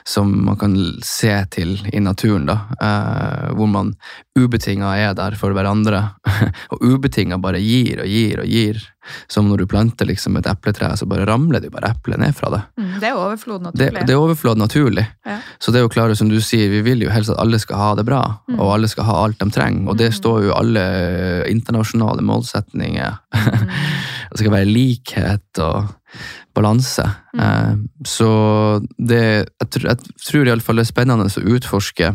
som 0.04 0.44
man 0.44 0.56
kan 0.56 0.74
se 1.02 1.44
til 1.50 1.78
i 1.92 2.00
naturen. 2.00 2.46
da. 2.46 2.58
Eh, 2.80 3.52
hvor 3.54 3.68
man 3.68 3.94
ubetinga 4.36 4.96
er 4.98 5.14
der 5.14 5.36
for 5.36 5.52
hverandre. 5.54 6.14
og 6.72 6.78
ubetinga 6.82 7.38
bare 7.40 7.60
gir 7.62 8.00
og 8.02 8.06
gir 8.08 8.40
og 8.40 8.46
gir. 8.46 8.82
Som 9.28 9.48
når 9.50 9.58
du 9.58 9.66
planter 9.66 10.06
liksom 10.08 10.36
et 10.38 10.46
epletre, 10.46 10.90
så 10.96 11.06
bare 11.08 11.26
ramler 11.28 11.60
det 11.60 11.70
bare 11.72 11.90
eple 11.94 12.16
ned 12.20 12.34
fra 12.34 12.50
det. 12.54 12.62
Mm, 12.80 13.00
det 13.00 13.08
er 13.10 13.14
overflod 13.20 13.62
naturlig. 13.62 14.06
det 14.06 14.14
er 14.14 14.20
overflod 14.20 14.58
naturlig. 14.58 15.06
Ja. 15.26 15.38
Så 15.60 15.72
det 15.72 15.80
jo 15.84 15.88
klare, 15.92 16.16
som 16.16 16.28
du 16.28 16.38
sier, 16.40 16.68
vi 16.70 16.80
vil 16.82 17.02
jo 17.04 17.10
helst 17.10 17.30
at 17.30 17.38
alle 17.42 17.58
skal 17.62 17.76
ha 17.76 17.94
det 17.94 18.04
bra, 18.06 18.22
Mm. 18.48 18.58
og 18.60 18.74
alle 18.74 18.88
skal 18.88 19.04
ha 19.04 19.24
alt 19.24 19.38
de 19.38 19.50
trenger. 19.50 19.88
Og 19.90 19.96
det 19.96 20.10
Mm. 20.12 20.16
står 20.20 20.42
jo 20.44 20.52
alle 20.54 20.84
internasjonale 21.50 22.22
målsetninger. 22.22 23.18
Mm. 23.34 23.68
det 24.30 24.38
skal 24.38 24.50
være 24.52 24.70
likhet 24.70 25.58
og 25.64 25.88
balanse. 26.54 27.04
Mm. 27.34 27.40
Eh, 27.40 27.74
Så 28.04 28.28
det, 28.98 29.48
jeg, 29.60 29.70
tror, 29.70 29.88
jeg 29.88 29.98
tror 30.28 30.46
iallfall 30.46 30.76
det 30.76 30.86
er 30.88 30.92
spennende 30.92 31.26
å 31.26 31.56
utforske 31.56 32.12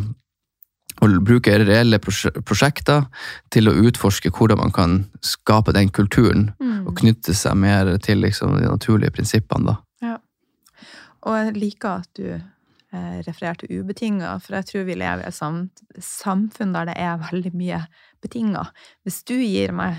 og 1.02 1.18
bruke 1.24 1.54
reelle 1.62 2.00
prosjekter 2.00 3.06
til 3.52 3.70
å 3.70 3.76
utforske 3.88 4.32
hvordan 4.36 4.58
man 4.60 4.72
kan 4.76 4.98
skape 5.24 5.72
den 5.74 5.90
kulturen 5.90 6.52
Mm. 6.60 6.88
og 6.88 6.96
knytte 7.00 7.34
seg 7.36 7.56
mer 7.56 7.98
til 8.04 8.20
liksom, 8.22 8.58
de 8.60 8.68
naturlige 8.68 9.12
prinsippene. 9.12 9.66
da. 10.02 10.18
Og 11.28 11.36
jeg 11.36 11.56
liker 11.60 11.90
at 12.00 12.10
du 12.16 12.30
eh, 12.32 13.18
refererer 13.28 13.58
til 13.60 13.82
ubetinga, 13.82 14.38
for 14.42 14.56
jeg 14.56 14.66
tror 14.70 14.86
vi 14.88 14.96
lever 14.96 15.26
i 15.26 15.28
et 15.28 15.36
sam 15.36 15.66
samfunn 16.00 16.72
der 16.74 16.88
det 16.90 16.96
er 16.98 17.20
veldig 17.22 17.52
mye 17.54 17.82
betinga. 18.24 18.70
Hvis 19.06 19.24
du 19.28 19.36
gir 19.40 19.72
meg 19.76 19.98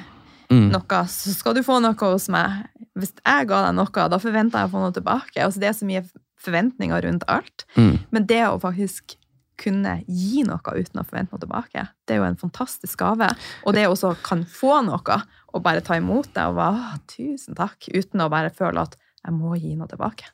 Mm. 0.51 0.73
noe, 0.73 1.05
så 1.07 1.31
skal 1.31 1.55
du 1.55 1.61
få 1.63 1.77
noe 1.81 1.95
hos 1.95 2.25
meg. 2.29 2.65
Hvis 2.99 3.13
jeg 3.25 3.47
ga 3.47 3.61
deg 3.69 3.75
noe, 3.77 4.09
da 4.11 4.19
forventer 4.19 4.59
jeg 4.59 4.67
å 4.67 4.73
få 4.73 4.81
noe 4.83 4.91
tilbake. 4.97 5.37
Altså, 5.45 5.61
det 5.61 5.69
er 5.69 5.77
så 5.79 5.87
mye 5.87 6.03
forventninger 6.43 7.05
rundt 7.05 7.23
alt. 7.29 7.65
Mm. 7.77 8.01
Men 8.11 8.27
det 8.27 8.41
å 8.49 8.59
faktisk 8.59 9.15
kunne 9.61 9.99
gi 10.09 10.45
noe 10.49 10.75
uten 10.77 11.03
å 11.03 11.07
forvente 11.07 11.35
noe 11.35 11.43
tilbake, 11.45 11.87
det 12.09 12.17
er 12.17 12.23
jo 12.23 12.27
en 12.29 12.41
fantastisk 12.41 12.99
gave. 13.03 13.29
Og 13.67 13.77
det 13.77 13.87
også 13.89 14.15
kan 14.25 14.45
få 14.49 14.81
noe, 14.87 15.21
og 15.53 15.65
bare 15.65 15.85
ta 15.85 15.99
imot 16.01 16.33
det 16.35 16.49
og 16.49 16.59
bare 16.59 16.75
«Åh, 16.81 16.99
'tusen 17.11 17.59
takk', 17.59 17.91
uten 17.95 18.25
å 18.25 18.31
bare 18.33 18.53
føle 18.55 18.83
at 18.87 18.97
jeg 19.25 19.37
må 19.37 19.57
gi 19.61 19.75
noe 19.77 19.91
tilbake. 19.91 20.31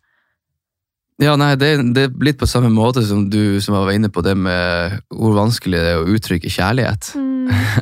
Ja, 1.22 1.32
nei, 1.40 1.54
det, 1.56 1.70
det 1.96 2.02
er 2.10 2.24
litt 2.26 2.36
på 2.36 2.48
samme 2.48 2.68
måte 2.68 3.00
som 3.06 3.22
du 3.32 3.56
som 3.64 3.72
var 3.72 3.88
inne 3.94 4.10
på 4.12 4.20
det 4.20 4.34
med 4.36 4.98
hvor 5.08 5.32
vanskelig 5.38 5.78
det 5.80 5.94
er 5.94 6.02
å 6.02 6.10
uttrykke 6.12 6.52
kjærlighet. 6.52 7.14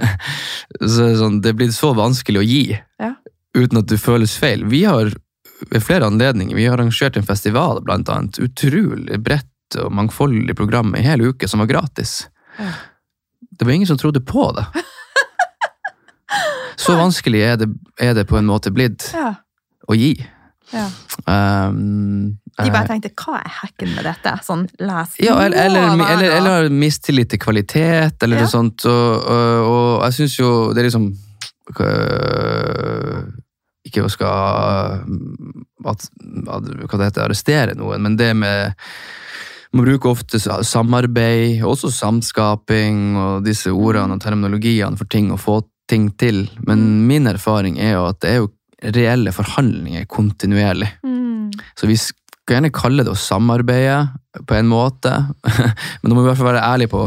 Så 0.94 1.08
det 1.42 1.50
er 1.50 1.56
blitt 1.56 1.58
blir 1.58 1.74
så 1.74 1.90
vanskelig 1.98 2.40
å 2.40 2.46
gi 2.46 2.64
Ja. 3.02 3.14
uten 3.56 3.80
at 3.80 3.90
det 3.90 3.98
føles 4.02 4.36
feil. 4.38 4.62
Vi 4.70 4.84
har 4.86 5.10
ved 5.70 5.82
flere 5.82 6.06
anledninger 6.06 6.54
vi 6.56 6.66
har 6.66 6.78
arrangert 6.78 7.16
en 7.16 7.26
festival, 7.26 7.82
blant 7.82 8.08
annet. 8.12 8.38
Utrolig 8.42 9.18
bredt 9.22 9.48
og 9.80 9.92
mangfoldig 9.92 10.54
program 10.58 10.94
i 10.94 11.02
hele 11.02 11.24
hel 11.24 11.34
uke 11.34 11.48
som 11.50 11.62
var 11.62 11.70
gratis. 11.70 12.28
Det 13.54 13.64
var 13.66 13.72
ingen 13.72 13.86
som 13.90 13.98
trodde 13.98 14.20
på 14.20 14.50
det. 14.56 14.66
Så 16.84 16.96
vanskelig 16.98 17.40
er 17.46 17.56
det, 17.60 17.68
er 18.02 18.14
det 18.18 18.26
på 18.28 18.36
en 18.38 18.48
måte 18.50 18.72
blitt 18.74 19.06
Ja. 19.14 19.34
å 19.88 19.94
gi. 19.96 20.14
ja. 20.72 20.88
Um, 21.26 22.38
De 22.58 22.70
bare 22.70 22.84
eh, 22.84 22.88
tenkte 22.88 23.10
'hva 23.14 23.38
er 23.40 23.48
hacken 23.60 23.94
med 23.94 24.04
dette?' 24.04 24.38
Sånn, 24.44 24.68
les 24.80 25.14
Ja, 25.20 25.38
eller, 25.42 25.58
eller, 25.66 26.04
eller, 26.12 26.30
eller 26.36 26.68
mistillit 26.68 27.30
til 27.30 27.38
kvalitet, 27.38 28.22
eller 28.22 28.36
Ja. 28.36 28.42
noe 28.42 28.50
sånt. 28.50 28.84
Og, 28.84 29.24
og, 29.26 29.70
og 29.70 30.02
jeg 30.04 30.12
syns 30.12 30.38
jo 30.38 30.72
det 30.72 30.82
er 30.82 30.88
liksom 30.90 31.08
øh, 31.80 33.22
Ikke 33.86 34.04
å 34.04 34.10
skal 34.10 34.28
at, 35.84 36.08
at, 36.48 36.62
Hva 36.88 36.98
det 36.98 37.06
heter, 37.08 37.24
arrestere 37.24 37.74
noen, 37.76 38.02
men 38.02 38.16
det 38.16 38.34
med 38.36 38.74
Man 39.74 39.84
bruker 39.88 40.12
ofte 40.14 40.38
samarbeid, 40.38 41.62
også 41.66 41.90
samskaping, 41.90 43.16
og 43.18 43.46
disse 43.46 43.72
ordene 43.74 44.14
og 44.14 44.22
terminologiene 44.22 44.98
for 45.00 45.10
ting 45.10 45.32
å 45.34 45.38
få 45.40 45.60
ting 45.90 46.12
til. 46.20 46.44
Men 46.64 47.06
min 47.08 47.26
erfaring 47.26 47.80
er 47.82 47.96
jo 47.96 48.04
at 48.06 48.20
det 48.22 48.30
er 48.30 48.38
jo 48.44 48.52
reelle 48.94 49.32
forhandlinger 49.34 50.06
kontinuerlig. 50.06 50.90
Mm. 51.02 51.50
Så 51.74 51.88
vi 51.90 51.96
skal 51.98 52.54
gjerne 52.58 52.70
kalle 52.76 53.04
det 53.04 53.12
å 53.12 53.18
samarbeide 53.18 54.44
på 54.46 54.56
en 54.58 54.70
måte, 54.70 55.10
men 56.02 56.06
da 56.06 56.14
må 56.14 56.20
vi 56.22 56.26
i 56.26 56.30
hvert 56.30 56.40
fall 56.42 56.52
være 56.52 56.66
ærlige 56.70 56.92
på 56.94 57.04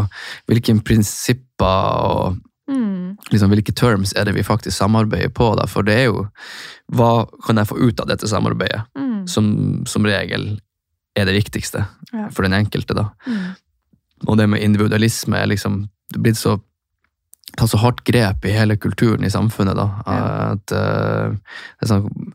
hvilke 0.51 0.77
prinsipper 0.87 2.03
og 2.11 2.43
Mm. 2.67 3.13
liksom, 3.31 3.47
hvilke 3.47 3.71
terms 3.71 4.11
er 4.19 4.25
det 4.27 4.33
vi 4.35 4.43
faktisk 4.43 4.75
samarbeider 4.75 5.29
på. 5.31 5.45
Da. 5.55 5.63
For 5.71 5.87
det 5.87 5.93
er 6.01 6.09
jo 6.09 6.25
hva 6.91 7.23
kan 7.45 7.55
jeg 7.61 7.69
få 7.69 7.77
ut 7.79 8.01
av 8.03 8.09
dette 8.09 8.27
samarbeidet, 8.27 8.81
Mm. 8.91 9.21
som 9.25 9.85
som 9.87 10.03
regel 10.03 10.59
er 11.17 11.25
det 11.29 11.35
viktigste 11.37 11.85
Ja. 12.13 12.29
for 12.31 12.43
den 12.47 12.53
enkelte. 12.53 12.93
da. 12.95 13.09
Mm. 13.27 13.55
Og 14.27 14.37
det 14.39 14.49
med 14.49 14.63
individualisme 14.63 15.37
er 15.37 15.47
liksom 15.51 15.83
det 16.09 16.17
er 16.19 16.23
blitt 16.23 16.39
så 16.39 16.57
tatt 17.57 17.71
så 17.71 17.79
hardt 17.81 18.03
grep 18.05 18.45
i 18.45 18.51
hele 18.55 18.75
kulturen 18.77 19.23
i 19.25 19.29
samfunnet. 19.33 19.75
da, 19.75 19.87
Ja. 20.05 20.51
at 20.53 20.71
uh, 20.71 21.31
det 21.31 21.83
er 21.83 21.87
sånn, 21.87 22.33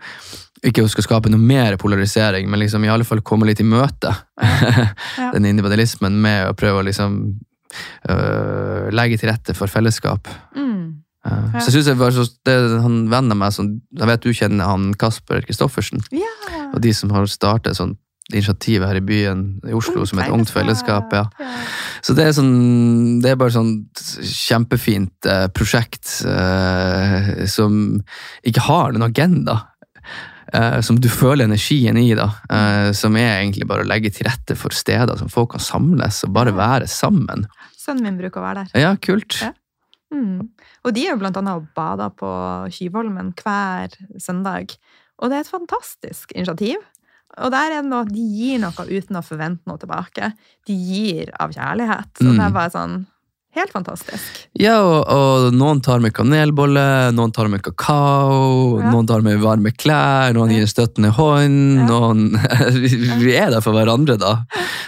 Ikke 0.64 0.85
skal 0.89 1.03
skape 1.03 1.30
noe 1.30 1.41
mer 1.43 1.76
polarisering, 1.76 2.49
men 2.49 2.61
liksom 2.61 2.85
i 2.85 2.89
alle 2.89 3.05
fall 3.05 3.20
komme 3.20 3.47
litt 3.49 3.61
i 3.61 3.64
møte. 3.66 4.12
Ja. 4.41 5.30
Den 5.35 5.45
individualismen 5.49 6.20
med 6.22 6.47
å 6.49 6.55
prøve 6.55 6.83
å 6.83 6.87
liksom 6.87 7.41
uh, 8.09 8.91
legge 8.95 9.18
til 9.18 9.30
rette 9.33 9.57
for 9.59 9.66
fellesskap. 9.66 10.28
Mm. 10.55 11.03
Ja. 11.24 11.61
Så 11.61 11.68
jeg 11.70 11.74
synes 11.76 11.87
det 11.91 11.97
var 11.99 12.14
så, 12.14 12.24
det, 12.47 12.55
han 12.83 13.09
venner 13.11 13.39
meg 13.39 13.53
som, 13.55 13.68
Jeg 13.95 14.09
vet 14.11 14.22
du 14.24 14.33
kjenner 14.35 14.66
han 14.70 14.89
Kasper 14.99 15.43
Kristoffersen. 15.47 16.03
Ja. 16.14 16.30
Og 16.72 16.80
de 16.83 16.93
som 16.95 17.11
har 17.14 17.26
startet 17.30 17.78
sånn 17.78 17.97
initiativet 18.30 18.86
her 18.86 19.00
i 19.00 19.04
byen 19.04 19.42
i 19.66 19.74
Oslo 19.76 20.04
som 20.06 20.20
heter 20.20 20.34
ungt 20.36 20.52
fellesskap. 20.52 21.12
ja. 21.12 21.26
Så 22.02 22.14
det 22.14 22.28
er 22.28 22.36
sånn 22.36 23.20
Det 23.22 23.32
er 23.32 23.40
bare 23.40 23.54
sånn 23.54 23.72
kjempefint 24.22 25.26
eh, 25.28 25.48
prosjekt 25.54 26.22
eh, 26.26 27.44
som 27.50 28.00
ikke 28.46 28.66
har 28.68 28.94
noen 28.94 29.10
agenda. 29.10 29.58
Eh, 30.52 30.80
som 30.84 30.98
du 31.00 31.08
føler 31.08 31.46
energien 31.48 31.96
i, 31.96 32.10
da. 32.18 32.28
Eh, 32.52 32.90
som 32.96 33.16
er 33.16 33.40
egentlig 33.40 33.66
bare 33.70 33.86
å 33.86 33.88
legge 33.88 34.12
til 34.12 34.28
rette 34.28 34.56
for 34.58 34.74
steder 34.76 35.16
som 35.20 35.30
folk 35.32 35.54
kan 35.54 35.64
samles 35.64 36.22
og 36.26 36.34
bare 36.36 36.52
være 36.56 36.90
sammen. 36.90 37.46
Sønnen 37.78 38.04
min 38.06 38.18
bruker 38.20 38.42
å 38.42 38.46
være 38.46 38.66
der. 38.66 38.82
Ja, 38.84 38.94
kult. 39.00 39.40
Ja. 39.40 39.54
Mm. 40.12 40.50
Og 40.84 40.92
de 40.92 41.06
er 41.06 41.14
jo 41.14 41.20
blant 41.22 41.38
annet 41.40 41.62
og 41.62 41.70
bader 41.76 42.12
på 42.12 42.30
Kyvholmen 42.74 43.32
hver 43.38 43.94
søndag. 44.20 44.76
Og 45.22 45.30
det 45.30 45.38
er 45.38 45.46
et 45.46 45.54
fantastisk 45.54 46.34
initiativ. 46.36 46.82
Og 47.39 47.51
der 47.51 47.70
er 47.72 47.80
det 47.80 47.89
noe, 47.91 48.05
de 48.05 48.20
gir 48.37 48.59
noe 48.61 48.85
uten 48.89 49.16
å 49.16 49.22
forvente 49.24 49.64
noe 49.66 49.78
tilbake. 49.80 50.33
De 50.68 50.74
gir 50.76 51.30
av 51.41 51.51
kjærlighet. 51.55 52.11
Og 52.20 52.26
Mm. 52.28 52.37
det 52.37 52.45
er 52.45 52.51
bare 52.59 52.70
sånn 52.70 53.07
helt 53.57 53.72
fantastisk. 53.74 54.40
Ja, 54.59 54.78
og, 54.80 55.09
og 55.12 55.55
noen 55.57 55.80
tar 55.84 56.00
med 56.05 56.14
kanelbolle, 56.16 56.84
noen 57.16 57.32
tar 57.36 57.50
med 57.53 57.62
kakao, 57.64 58.80
Ja. 58.80 58.90
noen 58.92 59.07
tar 59.09 59.20
med 59.24 59.40
varme 59.42 59.72
klær, 59.76 60.32
noen 60.36 60.50
gir 60.55 60.64
en 60.64 60.70
støttende 60.70 61.11
hånd, 61.16 61.82
Ja. 61.82 61.86
noen 61.90 62.22
vi, 63.22 63.34
er 63.36 63.50
der 63.53 63.61
for 63.64 63.76
hverandre, 63.76 64.16
da. 64.20 64.32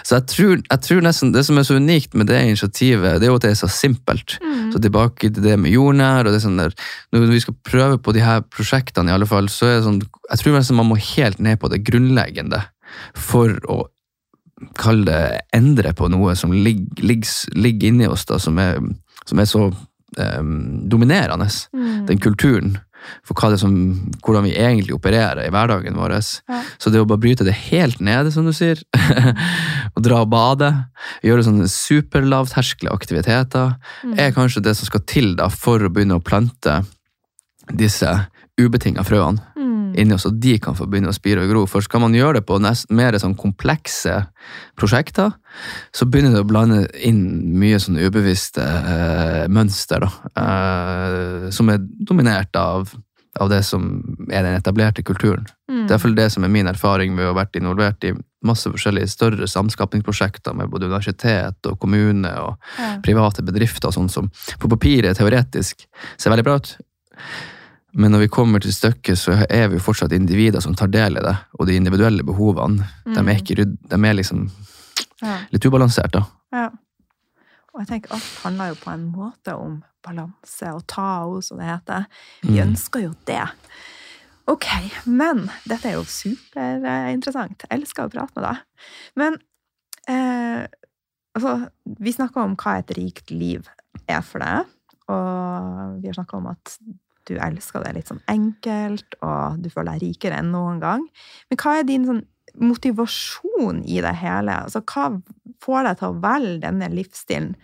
Så 0.05 0.17
jeg 0.19 0.27
tror, 0.33 0.55
jeg 0.65 0.83
tror 0.87 1.01
nesten 1.05 1.33
det 1.35 1.45
som 1.47 1.57
er 1.61 1.67
så 1.67 1.77
unikt 1.79 2.13
med 2.17 2.27
det 2.31 2.41
initiativet, 2.45 3.19
det 3.21 3.27
er 3.29 3.33
jo 3.33 3.39
at 3.39 3.45
det 3.47 3.53
er 3.55 3.61
så 3.63 3.69
simpelt. 3.71 4.37
Mm. 4.43 4.71
Så 4.73 4.81
tilbake 4.83 5.29
til 5.31 5.43
det 5.45 5.57
med 5.61 5.71
jordnær, 5.73 6.25
og 6.25 6.33
det 6.33 6.39
er 6.41 6.45
sånn 6.47 6.59
der, 6.61 6.73
når 7.13 7.27
vi 7.31 7.43
skal 7.45 7.57
prøve 7.65 7.99
på 8.01 8.13
de 8.17 8.23
her 8.25 8.41
prosjektene, 8.49 9.09
i 9.13 9.15
alle 9.15 9.29
fall, 9.29 9.47
så 9.51 9.69
er 9.69 9.77
det 9.79 9.85
sånn, 9.87 10.01
jeg 10.31 10.41
tror 10.41 10.57
nesten 10.57 10.77
man 10.81 10.89
må 10.89 10.97
helt 11.15 11.39
ned 11.43 11.61
på 11.61 11.69
det 11.71 11.83
grunnleggende 11.87 12.63
for 13.17 13.53
å 13.69 13.83
kalle 14.77 15.05
det 15.07 15.41
endre 15.55 15.93
på 15.97 16.09
noe 16.11 16.35
som 16.35 16.53
ligger, 16.53 17.03
ligger, 17.03 17.31
ligger 17.55 17.91
inni 17.91 18.07
oss, 18.07 18.25
da, 18.29 18.39
som 18.41 18.57
er, 18.61 18.79
som 19.25 19.39
er 19.41 19.49
så 19.49 19.67
um, 19.69 20.57
dominerende. 20.89 21.47
Mm. 21.73 22.05
Den 22.09 22.21
kulturen 22.23 22.77
for 23.25 23.37
hva 23.37 23.51
det 23.51 23.59
er 23.59 23.61
som, 23.61 23.75
hvordan 24.25 24.47
vi 24.47 24.55
egentlig 24.57 24.95
opererer 24.95 25.43
i 25.45 25.51
hverdagen 25.53 25.97
vår. 25.97 26.15
Ja. 26.17 26.61
Så 26.81 26.89
det 26.89 27.01
å 27.01 27.07
bare 27.09 27.21
bryte 27.21 27.45
det 27.45 27.53
helt 27.67 27.99
ned, 28.03 28.31
som 28.33 28.47
du 28.47 28.53
sier, 28.55 28.81
og 29.95 30.01
dra 30.05 30.23
og 30.23 30.31
bade, 30.33 30.71
gjøre 31.25 31.45
sånne 31.45 31.69
superlavterskelige 31.71 32.93
aktiviteter, 32.95 33.75
Mm. 34.05 34.19
er 34.19 34.33
kanskje 34.35 34.61
det 34.65 34.75
som 34.77 34.85
skal 34.89 35.01
til 35.07 35.35
da, 35.37 35.47
for 35.49 35.81
å 35.81 35.89
begynne 35.89 36.17
å 36.19 36.23
plante 36.23 36.79
disse 37.73 38.09
ubetinga 38.61 39.03
frøene 39.03 39.41
Mm. 39.55 39.95
inni 39.97 40.13
oss, 40.13 40.25
og 40.25 40.39
de 40.39 40.57
kan 40.59 40.75
få 40.75 40.85
begynne 40.89 41.09
å 41.09 41.15
spire 41.15 41.41
og 41.43 41.49
gro. 41.49 41.65
For 41.67 41.81
skal 41.81 41.99
man 42.01 42.13
gjøre 42.13 42.35
det 42.39 42.45
på 42.45 42.59
nest, 42.59 42.89
mer 42.91 43.13
sånn 43.13 43.35
komplekse 43.35 44.27
prosjekter, 44.77 45.33
så 45.93 46.05
begynner 46.09 46.35
det 46.35 46.43
å 46.43 46.47
blande 46.49 46.87
inn 47.05 47.57
mye 47.59 47.79
sånn 47.79 47.97
ubevisste 47.99 48.61
eh, 48.63 49.47
mønster, 49.47 49.99
da, 49.99 50.11
eh, 50.35 51.49
som 51.51 51.69
er 51.69 51.79
dominert 51.79 52.55
av, 52.55 52.93
av 53.39 53.49
det 53.49 53.63
som 53.67 53.87
er 54.31 54.43
den 54.43 54.55
etablerte 54.59 55.03
kulturen. 55.03 55.45
Mm. 55.69 55.87
Det 55.87 55.91
er 55.91 55.97
iallfall 55.97 56.15
det 56.15 56.29
som 56.31 56.43
er 56.43 56.53
min 56.53 56.67
erfaring 56.71 57.15
med 57.15 57.25
å 57.25 57.33
ha 57.33 57.39
vært 57.43 57.55
involvert 57.59 58.03
i 58.07 58.13
masse 58.45 58.69
forskjellige 58.71 59.09
større 59.11 59.47
samskapningsprosjekter 59.49 60.55
med 60.55 60.69
både 60.71 60.87
universitet 60.87 61.65
og 61.71 61.79
kommune 61.79 62.31
og 62.39 62.55
Ja. 62.79 62.97
private 63.03 63.43
bedrifter, 63.43 63.91
sånn 63.91 64.09
som 64.09 64.29
på 64.59 64.69
papiret 64.69 65.17
teoretisk 65.17 65.85
ser 66.17 66.31
veldig 66.31 66.43
bra 66.43 66.55
ut. 66.55 66.77
Men 67.95 68.11
når 68.11 68.25
vi 68.25 68.27
kommer 68.27 68.59
til 68.59 68.73
stykket, 68.75 69.17
så 69.17 69.37
er 69.49 69.69
vi 69.71 69.77
jo 69.77 69.83
fortsatt 69.85 70.11
individer 70.11 70.59
som 70.63 70.75
tar 70.75 70.87
del 70.91 71.15
i 71.17 71.23
det. 71.23 71.35
Og 71.59 71.67
de 71.69 71.75
individuelle 71.79 72.23
behovene, 72.27 72.83
de 73.05 73.21
Mm. 73.21 73.29
er 73.29 73.35
ikke 73.39 73.55
rydd, 73.61 73.77
de 73.89 73.95
er 73.95 74.13
liksom 74.13 74.49
Ja. 75.21 75.37
litt 75.51 75.63
ubalansert, 75.65 76.11
da. 76.11 76.25
Ja. 76.51 76.69
Og 77.73 77.79
jeg 77.79 77.87
tenker 77.87 78.13
alt 78.13 78.39
handler 78.43 78.67
jo 78.67 78.75
på 78.75 78.91
en 78.93 79.11
måte 79.11 79.53
om 79.55 79.83
balanse 80.03 80.73
og 80.73 80.85
taos, 80.87 81.47
som 81.47 81.57
det 81.57 81.65
heter. 81.67 82.05
Vi 82.43 82.59
Mm. 82.59 82.67
ønsker 82.75 83.01
jo 83.03 83.13
det. 83.25 83.49
Ok, 84.47 84.65
men 85.05 85.49
dette 85.67 85.85
er 85.85 85.93
jo 85.93 86.03
superinteressant. 86.03 87.63
Jeg 87.69 87.79
elsker 87.81 88.05
å 88.05 88.11
prate 88.11 88.35
med 88.35 88.43
deg. 88.43 88.57
Men 89.15 89.37
eh, 90.07 90.67
altså, 91.35 91.69
vi 91.99 92.11
snakker 92.11 92.37
om 92.43 92.55
hva 92.55 92.77
et 92.79 92.87
rikt 92.97 93.31
liv 93.31 93.67
er 94.07 94.21
for 94.21 94.39
deg. 94.39 94.65
Og 95.07 96.01
vi 96.01 96.07
har 96.07 96.13
snakka 96.13 96.37
om 96.37 96.47
at 96.47 96.77
du 97.29 97.35
elsker 97.41 97.83
det 97.83 97.93
litt 97.97 98.11
sånn 98.11 98.23
enkelt, 98.31 99.17
og 99.25 99.61
du 99.63 99.69
føler 99.73 99.95
deg 99.95 100.05
rikere 100.05 100.39
enn 100.41 100.53
noen 100.53 100.81
gang. 100.83 101.05
Men 101.49 101.61
hva 101.61 101.79
er 101.79 101.87
din 101.87 102.07
sånn 102.07 102.23
motivasjon 102.61 103.81
i 103.89 103.99
det 104.03 104.13
hele? 104.21 104.59
Altså, 104.65 104.83
hva 104.85 105.09
får 105.63 105.89
deg 105.89 105.99
til 105.99 106.11
å 106.11 106.19
velge 106.23 106.61
denne 106.67 106.91
livsstilen 106.93 107.55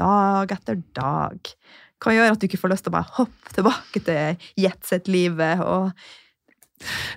dag 0.00 0.52
etter 0.56 0.80
dag? 0.96 1.52
Hva 2.00 2.16
gjør 2.16 2.32
at 2.32 2.40
du 2.40 2.48
ikke 2.48 2.62
får 2.62 2.72
lyst 2.72 2.86
til 2.86 2.94
å 2.94 2.96
bare 2.96 3.16
hoppe 3.18 3.54
tilbake 3.54 4.02
til 4.06 4.50
jetset-livet 4.60 5.60
og 5.66 5.92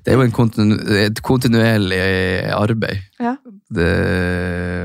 Det 0.04 0.12
er 0.12 0.20
jo 0.20 0.28
kontinu 0.36 0.76
et 1.00 1.22
kontinuerlig 1.24 2.00
arbeid. 2.52 3.00
Ja. 3.24 3.36
Det, 3.74 3.90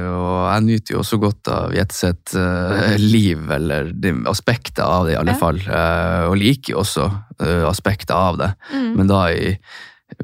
og 0.09 0.37
jeg 0.49 0.65
nyter 0.69 0.95
jo 0.95 1.01
også 1.03 1.19
godt 1.21 1.51
av 1.53 1.75
Jetset 1.77 2.35
uh, 2.39 2.95
liv, 3.03 3.43
eller 3.53 3.91
aspekter 4.31 4.87
av 4.87 5.07
det, 5.09 5.17
i 5.17 5.19
alle 5.21 5.35
Ja. 5.35 5.41
fall. 5.41 5.59
Uh, 5.67 6.31
og 6.31 6.39
liker 6.41 6.73
jo 6.77 6.83
også 6.85 7.09
uh, 7.11 7.65
aspekter 7.69 8.15
av 8.17 8.39
det, 8.41 8.53
Mm. 8.73 8.91
men 8.97 9.11
da 9.11 9.25
i 9.35 9.57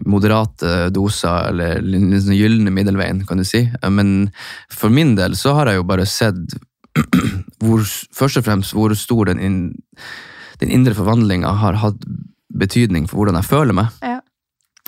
moderate 0.07 0.88
doser, 0.94 1.50
eller 1.50 1.82
den 1.84 2.14
gylne 2.32 2.70
middelveien, 2.72 3.26
kan 3.28 3.36
du 3.36 3.44
si. 3.44 3.66
Men 3.90 4.30
for 4.72 4.88
min 4.88 5.14
del 5.18 5.34
så 5.36 5.52
har 5.59 5.66
jeg 5.68 5.76
jo 5.82 5.84
bare 5.90 6.07
sett 6.09 6.55
hvor, 7.61 7.82
først 8.14 8.38
og 8.40 8.44
fremst 8.46 8.72
hvor 8.72 8.94
stor 8.96 9.26
den, 9.28 9.38
in 9.44 9.59
den 10.62 10.70
indre 10.72 10.94
forvandlinga 10.96 11.52
har 11.61 11.74
hatt 11.82 12.00
betydning 12.55 13.09
for 13.11 13.18
hvordan 13.20 13.34
jeg 13.42 13.50
føler 13.50 13.74
meg. 13.76 13.92
Ja. 14.00 14.14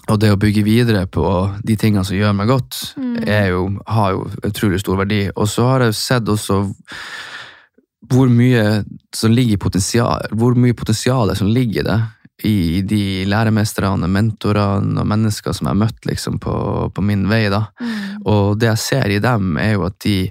Og 0.08 0.20
det 0.22 0.30
å 0.30 0.38
bygge 0.38 0.62
videre 0.62 1.06
på 1.10 1.24
de 1.66 1.74
tingene 1.76 2.04
som 2.06 2.16
gjør 2.16 2.34
meg 2.38 2.48
godt, 2.52 2.94
Mm. 2.96 3.16
jo, 3.48 3.62
har 3.86 4.12
jo 4.12 4.30
utrolig 4.46 4.80
stor 4.80 4.96
verdi. 4.96 5.30
Og 5.36 5.48
så 5.48 5.66
har 5.66 5.80
jeg 5.80 5.94
sett 5.94 6.24
også 6.28 6.60
hvor 8.08 8.28
mye 8.30 8.84
som 9.14 9.32
ligger 9.32 9.54
i 9.56 9.58
potensial, 9.58 10.28
hvor 10.30 10.54
mye 10.54 10.74
potensialet 10.78 11.36
som 11.36 11.48
ligger 11.48 11.80
i 11.80 11.86
det. 11.88 12.02
I 12.44 12.82
de 12.82 13.24
læremestrene, 13.24 14.06
mentorene 14.06 15.00
og 15.00 15.06
mennesker 15.08 15.52
som 15.56 15.66
jeg 15.66 15.72
har 15.74 15.80
møtt 15.86 16.04
liksom, 16.06 16.38
på, 16.38 16.54
på 16.94 17.02
min 17.02 17.26
vei. 17.28 17.48
da. 17.50 17.64
Mm. 17.80 18.22
Og 18.26 18.58
det 18.60 18.68
jeg 18.68 18.78
ser 18.78 19.10
i 19.10 19.18
dem, 19.18 19.56
er 19.58 19.72
jo 19.72 19.86
at 19.88 19.98
de 20.04 20.30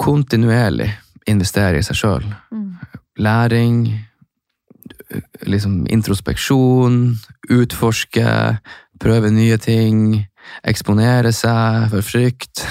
kontinuerlig 0.00 0.88
investerer 1.28 1.78
i 1.78 1.84
seg 1.84 1.98
sjøl. 2.00 2.24
Mm. 2.50 2.70
Læring, 3.20 3.76
liksom 5.46 5.86
introspeksjon, 5.90 7.16
utforske, 7.50 8.26
prøve 9.00 9.30
nye 9.34 9.58
ting, 9.60 10.20
eksponere 10.66 11.32
seg 11.34 11.90
for 11.92 12.06
frykt. 12.06 12.64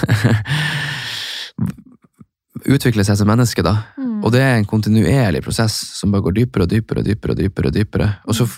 Utvikle 2.70 3.04
seg 3.06 3.16
som 3.16 3.30
menneske, 3.30 3.64
da. 3.64 3.76
Mm. 3.96 4.18
Og 4.24 4.34
det 4.34 4.42
er 4.44 4.58
en 4.58 4.68
kontinuerlig 4.68 5.40
prosess 5.44 5.78
som 5.96 6.12
bare 6.12 6.26
går 6.26 6.36
dypere 6.42 6.66
og 6.66 6.72
dypere 6.72 7.02
og 7.02 7.08
dypere. 7.08 7.32
Og 7.32 7.40
dypere 7.40 7.70
og 7.70 7.76
dypere. 7.78 8.10
Og 8.28 8.36
så 8.36 8.48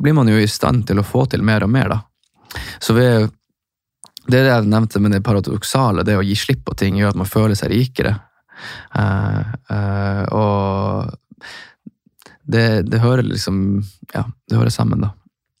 blir 0.00 0.16
man 0.16 0.28
jo 0.30 0.36
i 0.38 0.50
stand 0.50 0.84
til 0.88 1.00
å 1.00 1.06
få 1.06 1.24
til 1.30 1.42
mer 1.46 1.64
og 1.66 1.72
mer, 1.72 1.94
da. 1.94 2.02
Så 2.82 2.94
ved, 2.94 3.30
det 4.28 4.38
er 4.38 4.46
det 4.46 4.52
jeg 4.52 4.70
nevnte 4.70 5.02
med 5.02 5.16
det 5.16 5.24
paradoksale, 5.26 6.04
det 6.06 6.18
å 6.18 6.24
gi 6.24 6.36
slipp 6.38 6.62
på 6.68 6.76
ting, 6.78 7.00
gjør 7.00 7.14
at 7.14 7.20
man 7.24 7.30
føler 7.30 7.58
seg 7.58 7.72
rikere. 7.72 8.14
Uh, 8.94 9.40
uh, 9.72 10.22
og 10.30 11.50
det, 12.46 12.86
det 12.90 13.00
hører 13.00 13.24
liksom 13.26 13.82
Ja, 14.14 14.24
det 14.48 14.56
hører 14.58 14.70
sammen, 14.74 15.00
da. 15.06 15.12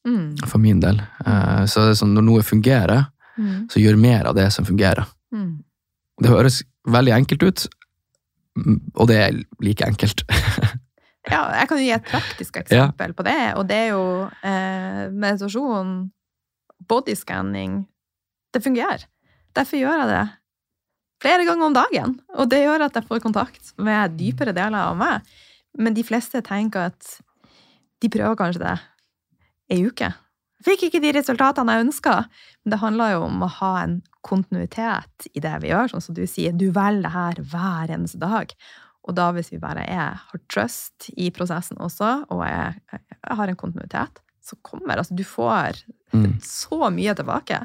Mm. 0.06 0.36
For 0.46 0.60
min 0.60 0.80
del. 0.84 0.98
Uh, 1.26 1.64
så 1.70 1.90
sånn, 1.96 2.14
når 2.16 2.26
noe 2.30 2.42
fungerer, 2.46 3.06
Mm. 3.34 3.64
så 3.66 3.80
gjør 3.82 3.96
mer 3.98 4.28
av 4.30 4.36
det 4.36 4.44
som 4.54 4.62
fungerer. 4.62 5.08
Mm. 5.34 5.64
Det 6.22 6.30
høres 6.30 6.60
veldig 6.86 7.10
enkelt 7.16 7.42
ut, 7.42 7.64
og 8.94 9.08
det 9.10 9.16
er 9.18 9.40
like 9.60 9.82
enkelt. 9.88 10.22
Ja, 11.24 11.40
jeg 11.56 11.68
kan 11.70 11.78
jo 11.80 11.84
gi 11.86 11.92
et 11.96 12.04
praktisk 12.04 12.56
eksempel 12.60 13.14
på 13.16 13.24
det, 13.24 13.54
og 13.56 13.64
det 13.66 13.76
er 13.86 13.86
jo 13.94 14.02
eh, 14.44 15.06
meditasjon, 15.08 16.10
bodyscanning. 16.86 17.78
Det 18.52 18.60
fungerer. 18.62 19.06
Derfor 19.56 19.80
gjør 19.80 20.02
jeg 20.02 20.10
det 20.10 20.24
flere 21.24 21.46
ganger 21.48 21.66
om 21.70 21.76
dagen, 21.78 22.14
og 22.36 22.50
det 22.52 22.60
gjør 22.66 22.84
at 22.86 22.98
jeg 23.00 23.08
får 23.08 23.22
kontakt 23.24 23.72
med 23.80 24.18
dypere 24.20 24.52
deler 24.54 24.92
av 24.92 24.98
meg. 25.00 25.24
Men 25.78 25.96
de 25.96 26.04
fleste 26.06 26.42
tenker 26.46 26.90
at 26.92 27.16
de 28.02 28.10
prøver 28.12 28.36
kanskje 28.38 28.62
det 28.62 28.74
ei 29.74 29.80
uke. 29.86 30.12
Fikk 30.64 30.86
ikke 30.86 31.00
de 31.02 31.12
resultatene 31.16 31.74
jeg 31.76 31.86
ønska, 31.88 32.14
men 32.64 32.72
det 32.72 32.80
handler 32.80 33.14
jo 33.14 33.24
om 33.26 33.42
å 33.44 33.50
ha 33.58 33.72
en 33.82 33.98
kontinuitet 34.24 35.26
i 35.34 35.42
det 35.44 35.52
vi 35.60 35.72
gjør, 35.72 35.90
sånn 35.92 36.04
som 36.04 36.16
du 36.16 36.22
sier, 36.30 36.54
du 36.56 36.70
velger 36.72 37.04
det 37.04 37.12
her 37.12 37.40
hver 37.52 37.92
eneste 37.92 38.20
dag. 38.22 38.54
Og 39.04 39.16
da 39.18 39.28
hvis 39.36 39.50
vi 39.52 39.60
bare 39.60 39.84
er, 39.84 40.16
har 40.16 40.42
trust 40.48 41.10
i 41.20 41.28
prosessen 41.34 41.80
også, 41.84 42.12
og 42.32 42.44
jeg, 42.48 42.78
jeg 42.94 43.36
har 43.40 43.50
en 43.52 43.60
kontinuitet, 43.60 44.22
så 44.44 44.56
kommer 44.64 45.00
altså 45.00 45.16
Du 45.16 45.24
får 45.24 45.84
Mm. 46.14 46.38
så 46.42 46.90
mye 46.94 47.10
tilbake. 47.18 47.56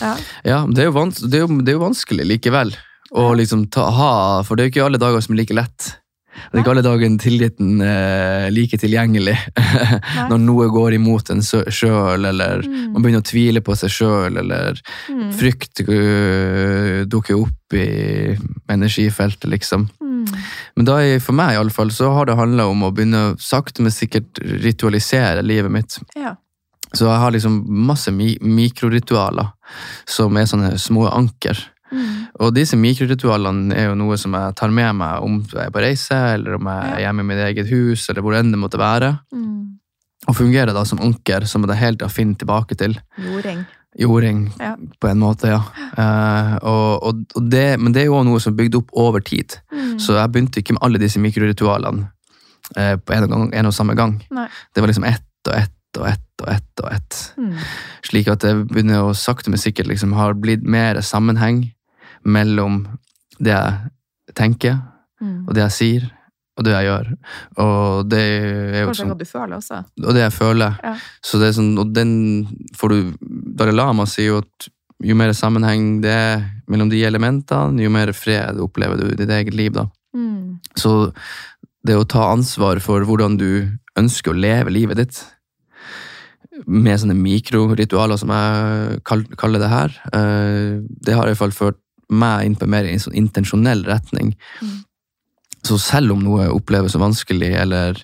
Ja. 0.00 0.16
Ja, 0.42 0.66
det 0.66 0.86
er 0.88 0.90
det 0.90 1.38
er 1.38 1.44
jo, 1.44 1.60
det 1.60 1.68
er 1.70 1.76
jo 1.76 1.84
vanskelig 1.84 2.26
likevel 2.26 2.72
å 3.14 3.28
liksom 3.38 3.68
ta, 3.70 3.84
ha 3.90 4.42
For 4.42 4.56
det 4.56 4.64
er 4.64 4.66
jo 4.68 4.72
ikke 4.74 4.86
alle 4.88 4.98
dager 4.98 5.20
som 5.22 5.34
er 5.34 5.42
like 5.42 5.54
lett. 5.54 5.99
Det 6.30 6.58
er 6.58 6.62
ikke 6.62 6.70
alle 6.72 6.84
dager 6.86 7.16
tilliten 7.20 7.80
eh, 7.82 8.46
like 8.54 8.78
tilgjengelig 8.78 9.34
når 10.30 10.38
noe 10.42 10.68
går 10.72 10.94
imot 10.96 11.30
en 11.34 11.42
sjøl, 11.42 12.24
eller 12.30 12.62
Mm. 12.70 12.92
man 12.94 13.02
begynner 13.02 13.22
å 13.22 13.26
tvile 13.30 13.60
på 13.66 13.74
seg 13.76 13.90
sjøl, 13.90 14.38
eller 14.38 14.78
Mm. 15.10 15.32
frykt 15.36 15.80
uh, 15.88 17.04
dukker 17.10 17.38
opp 17.40 17.74
i 17.74 18.36
energifeltet, 18.70 19.48
liksom. 19.50 19.88
Mm. 20.02 20.24
Men 20.76 20.84
da, 20.88 20.98
for 21.22 21.36
meg 21.36 21.54
i 21.54 21.60
alle 21.60 21.70
fall, 21.74 21.90
så 21.94 22.12
har 22.14 22.26
det 22.26 22.36
handla 22.38 22.66
om 22.70 22.82
å 22.86 22.92
begynne 22.94 23.34
sakte, 23.40 23.82
men 23.82 23.92
sikkert 23.94 24.38
ritualisere 24.62 25.42
livet 25.46 25.70
mitt. 25.72 25.98
Ja. 26.16 26.36
Så 26.92 27.06
jeg 27.06 27.20
har 27.22 27.30
liksom 27.34 27.60
masse 27.86 28.10
mi 28.10 28.32
mikroritualer 28.42 29.52
som 30.10 30.36
er 30.36 30.48
sånne 30.50 30.72
små 30.78 31.06
anker. 31.12 31.58
Mm. 31.90 32.12
Og 32.40 32.54
disse 32.54 32.76
mikroritualene 32.78 33.74
er 33.76 33.88
jo 33.90 33.96
noe 33.98 34.16
som 34.20 34.34
jeg 34.38 34.54
tar 34.58 34.70
med 34.74 34.94
meg 35.00 35.24
om 35.26 35.40
jeg 35.50 35.66
er 35.66 35.74
på 35.74 35.82
reise, 35.82 36.18
eller 36.36 36.58
om 36.58 36.70
jeg 36.70 36.92
er 36.94 37.02
hjemme 37.06 37.24
i 37.24 37.28
mitt 37.32 37.42
eget 37.48 37.70
hus, 37.72 38.08
eller 38.10 38.22
hvor 38.24 38.38
enn 38.38 38.52
det 38.54 38.60
måtte 38.62 38.80
være. 38.80 39.12
Mm. 39.34 39.50
Og 40.28 40.36
fungerer 40.36 40.74
da 40.76 40.84
som 40.84 41.00
anker 41.02 41.46
som 41.48 41.62
det 41.66 41.74
er 41.76 41.84
helt 41.86 42.02
å 42.06 42.10
finne 42.12 42.36
tilbake 42.38 42.76
til. 42.78 42.98
Jording. 43.18 43.64
Jording, 43.98 44.52
Ja. 44.60 44.76
på 45.00 45.08
en 45.10 45.18
måte, 45.18 45.48
ja. 45.50 45.62
Eh, 45.98 46.52
og, 46.62 47.02
og, 47.02 47.24
og 47.34 47.48
det, 47.50 47.80
men 47.80 47.92
det 47.92 48.04
er 48.04 48.06
jo 48.06 48.14
også 48.20 48.28
noe 48.28 48.40
som 48.44 48.52
er 48.52 48.58
bygd 48.62 48.76
opp 48.78 48.92
over 48.94 49.20
tid. 49.20 49.56
Mm. 49.72 49.98
Så 49.98 50.14
jeg 50.14 50.30
begynte 50.30 50.60
ikke 50.62 50.76
med 50.76 50.84
alle 50.86 51.00
disse 51.02 51.18
mikroritualene 51.18 52.06
eh, 52.76 52.94
på 53.02 53.16
en, 53.16 53.26
gang, 53.32 53.48
en 53.54 53.66
og 53.66 53.74
samme 53.74 53.96
gang. 53.98 54.20
Nei. 54.30 54.46
Det 54.74 54.84
var 54.84 54.92
liksom 54.92 55.08
ett 55.10 55.26
og 55.48 55.56
ett 55.56 55.98
og 55.98 56.06
ett 56.06 56.44
og 56.44 56.48
ett. 56.54 56.84
og 56.84 56.92
ett. 56.92 57.18
Mm. 57.36 57.56
Slik 58.06 58.28
at 58.30 58.44
det 58.46 58.54
begynner 58.70 59.08
å 59.08 59.14
sakte, 59.16 59.50
men 59.50 59.58
sikkert 59.58 59.90
liksom 59.90 60.12
har 60.14 60.36
blitt 60.38 60.62
mer 60.62 61.00
sammenheng 61.02 61.64
mellom 62.24 62.82
det 63.38 63.54
jeg 63.56 64.34
tenker, 64.36 64.80
Mm. 65.20 65.44
og 65.48 65.52
det 65.54 65.60
jeg 65.66 65.72
sier, 65.76 66.04
og 66.56 66.64
det 66.64 66.72
jeg 66.72 66.86
gjør. 66.88 67.08
Og 67.60 68.08
det 68.08 68.20
er 68.20 68.80
jo 68.80 68.86
Kanskje 68.88 69.02
sånn, 69.02 69.10
hva 69.12 69.18
du 69.18 69.24
føler 69.28 69.56
også. 69.58 69.80
og 70.06 70.14
det 70.16 70.22
jeg 70.22 70.32
føler. 70.32 70.78
Ja. 70.82 70.94
Så 71.22 71.38
det 71.38 71.48
er 71.48 71.52
sånn, 71.60 71.78
og 71.78 71.92
den 71.92 72.12
får 72.74 72.88
du 72.88 73.16
Dalai 73.56 73.74
Lama 73.74 74.06
sier 74.06 74.26
jo 74.30 74.38
at 74.38 74.68
jo 75.02 75.14
mer 75.14 75.32
sammenheng 75.32 76.00
det 76.00 76.10
er 76.10 76.42
mellom 76.68 76.88
de 76.88 77.02
elementene, 77.04 77.80
jo 77.80 77.90
mer 77.90 78.12
fred 78.12 78.56
opplever 78.60 78.96
du 78.96 79.06
i 79.10 79.16
ditt 79.16 79.28
eget 79.28 79.52
liv. 79.54 79.72
da. 79.72 79.86
Mm. 80.16 80.58
Så 80.76 81.12
det 81.84 81.96
å 81.96 82.08
ta 82.08 82.32
ansvar 82.32 82.80
for 82.80 83.00
hvordan 83.04 83.36
du 83.36 83.78
ønsker 83.96 84.32
å 84.32 84.40
leve 84.40 84.70
livet 84.72 84.96
ditt, 84.96 85.24
med 86.66 86.98
sånne 87.00 87.16
mikroritualer 87.16 88.18
som 88.20 88.28
jeg 88.34 89.00
kaller 89.04 89.58
det 89.62 89.68
her, 89.70 89.94
eh, 90.12 90.80
det 91.00 91.14
har 91.14 91.24
i 91.28 91.32
hvert 91.34 91.38
fall 91.38 91.50
ført 91.56 91.78
meg 92.10 92.46
inn 92.46 92.58
på 92.58 92.68
mer 92.70 92.84
en 92.90 93.02
sånn 93.02 93.16
intensjonell 93.18 93.84
retning. 93.88 94.34
Mm. 94.60 94.76
Så 95.66 95.78
selv 95.78 96.14
om 96.14 96.22
noe 96.24 96.48
oppleves 96.54 96.94
så 96.96 97.00
vanskelig, 97.02 97.52
eller 97.62 97.98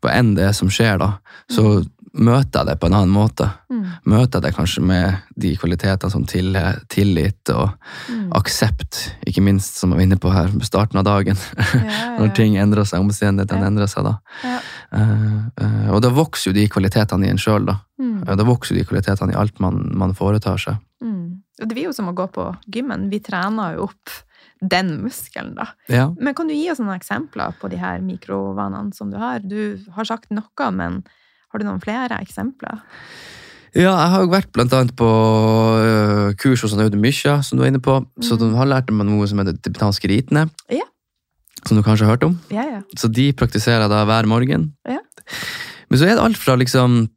hva 0.00 0.12
enn 0.14 0.34
det 0.36 0.44
er 0.50 0.52
som 0.56 0.70
skjer, 0.70 1.00
da, 1.02 1.16
så 1.50 1.80
møter 2.10 2.60
jeg 2.64 2.66
det 2.66 2.74
på 2.82 2.88
en 2.88 2.94
annen 2.98 3.12
måte. 3.14 3.46
Mm. 3.70 3.82
Møter 4.10 4.40
jeg 4.40 4.44
det 4.48 4.54
kanskje 4.56 4.82
med 4.82 5.18
de 5.38 5.52
kvalitetene 5.58 6.10
som 6.10 6.24
til, 6.26 6.56
tillit 6.90 7.52
og 7.54 7.70
Mm. 8.10 8.32
aksept, 8.34 8.98
ikke 9.26 9.42
minst, 9.42 9.78
som 9.78 9.90
jeg 9.90 9.98
var 9.98 10.02
inne 10.02 10.18
på 10.18 10.32
her 10.32 10.48
på 10.48 10.66
starten 10.66 10.98
av 10.98 11.04
dagen. 11.06 11.36
Ja, 11.74 11.82
ja, 11.86 12.18
Når 12.18 12.34
ting 12.34 12.56
endrer 12.58 12.84
seg, 12.84 13.00
omstendighetene 13.00 13.62
Ja. 13.62 13.66
endrer 13.70 13.90
seg, 13.90 14.04
da. 14.04 14.14
Ja. 14.42 14.58
uh, 14.92 15.38
eh, 15.62 15.90
og 15.94 16.02
da 16.02 16.10
vokser 16.10 16.50
jo 16.50 16.54
de 16.58 16.66
kvalitetene 16.68 17.26
i 17.26 17.30
en 17.30 17.38
sjøl, 17.38 17.66
da. 17.66 17.76
Mm. 18.00 18.24
Da 18.26 18.44
vokser 18.44 18.74
jo 18.74 18.80
de 18.80 18.88
kvalitetene 18.90 19.32
i 19.34 19.38
alt 19.38 19.60
man, 19.62 19.90
man 19.94 20.14
foretar 20.18 20.58
seg. 20.58 20.80
Mm. 21.02 21.19
Og 21.60 21.68
Det 21.68 21.76
blir 21.76 21.88
jo 21.90 21.94
som 21.96 22.08
å 22.10 22.16
gå 22.16 22.26
på 22.32 22.46
gymmen. 22.72 23.08
Vi 23.12 23.20
trener 23.24 23.76
jo 23.76 23.90
opp 23.90 24.12
den 24.60 24.92
muskelen, 25.04 25.54
da. 25.56 25.70
Ja. 25.88 26.10
Men 26.20 26.36
kan 26.36 26.48
du 26.48 26.54
gi 26.54 26.68
oss 26.72 26.80
noen 26.82 26.96
eksempler 26.96 27.54
på 27.60 27.70
de 27.72 27.78
her 27.80 28.00
mikrovanene 28.04 28.92
som 28.96 29.12
du 29.12 29.16
har? 29.20 29.40
Du 29.40 29.80
har 29.96 30.08
sagt 30.08 30.32
noe, 30.34 30.70
men 30.72 31.02
Har 31.50 31.58
du 31.58 31.64
noen 31.66 31.80
flere 31.82 32.14
eksempler? 32.22 32.78
Ja, 33.74 33.90
jeg 33.90 34.10
har 34.12 34.20
jo 34.22 34.30
vært 34.30 34.52
blant 34.54 34.74
annet 34.74 34.92
på 34.94 35.06
øh, 35.06 36.28
kurs 36.38 36.62
hos 36.62 36.76
Audun 36.78 37.02
Mysja, 37.02 37.40
som 37.42 37.58
du 37.58 37.64
var 37.64 37.72
inne 37.72 37.82
på. 37.82 37.96
Så 38.22 38.38
du 38.38 38.44
de 38.44 38.54
har 38.54 38.70
lært 38.70 38.90
meg 38.94 39.08
noe 39.08 39.26
som 39.26 39.42
heter 39.42 39.58
tibetanske 39.58 40.10
ritene. 40.10 40.44
Ja. 40.70 40.86
Som 41.66 41.74
du 41.78 41.82
kanskje 41.82 42.06
har 42.06 42.14
hørt 42.14 42.26
om. 42.28 42.36
Ja, 42.54 42.62
ja. 42.66 42.80
Så 42.94 43.10
de 43.10 43.32
praktiserer 43.34 43.82
jeg 43.82 43.90
da 43.90 44.04
hver 44.06 44.30
morgen. 44.30 44.70
Ja. 44.86 45.02
Men 45.90 45.98
så 45.98 46.06
er 46.06 46.14
det 46.14 46.22
alt 46.22 46.38
fra 46.38 46.54
liksom 46.58 47.08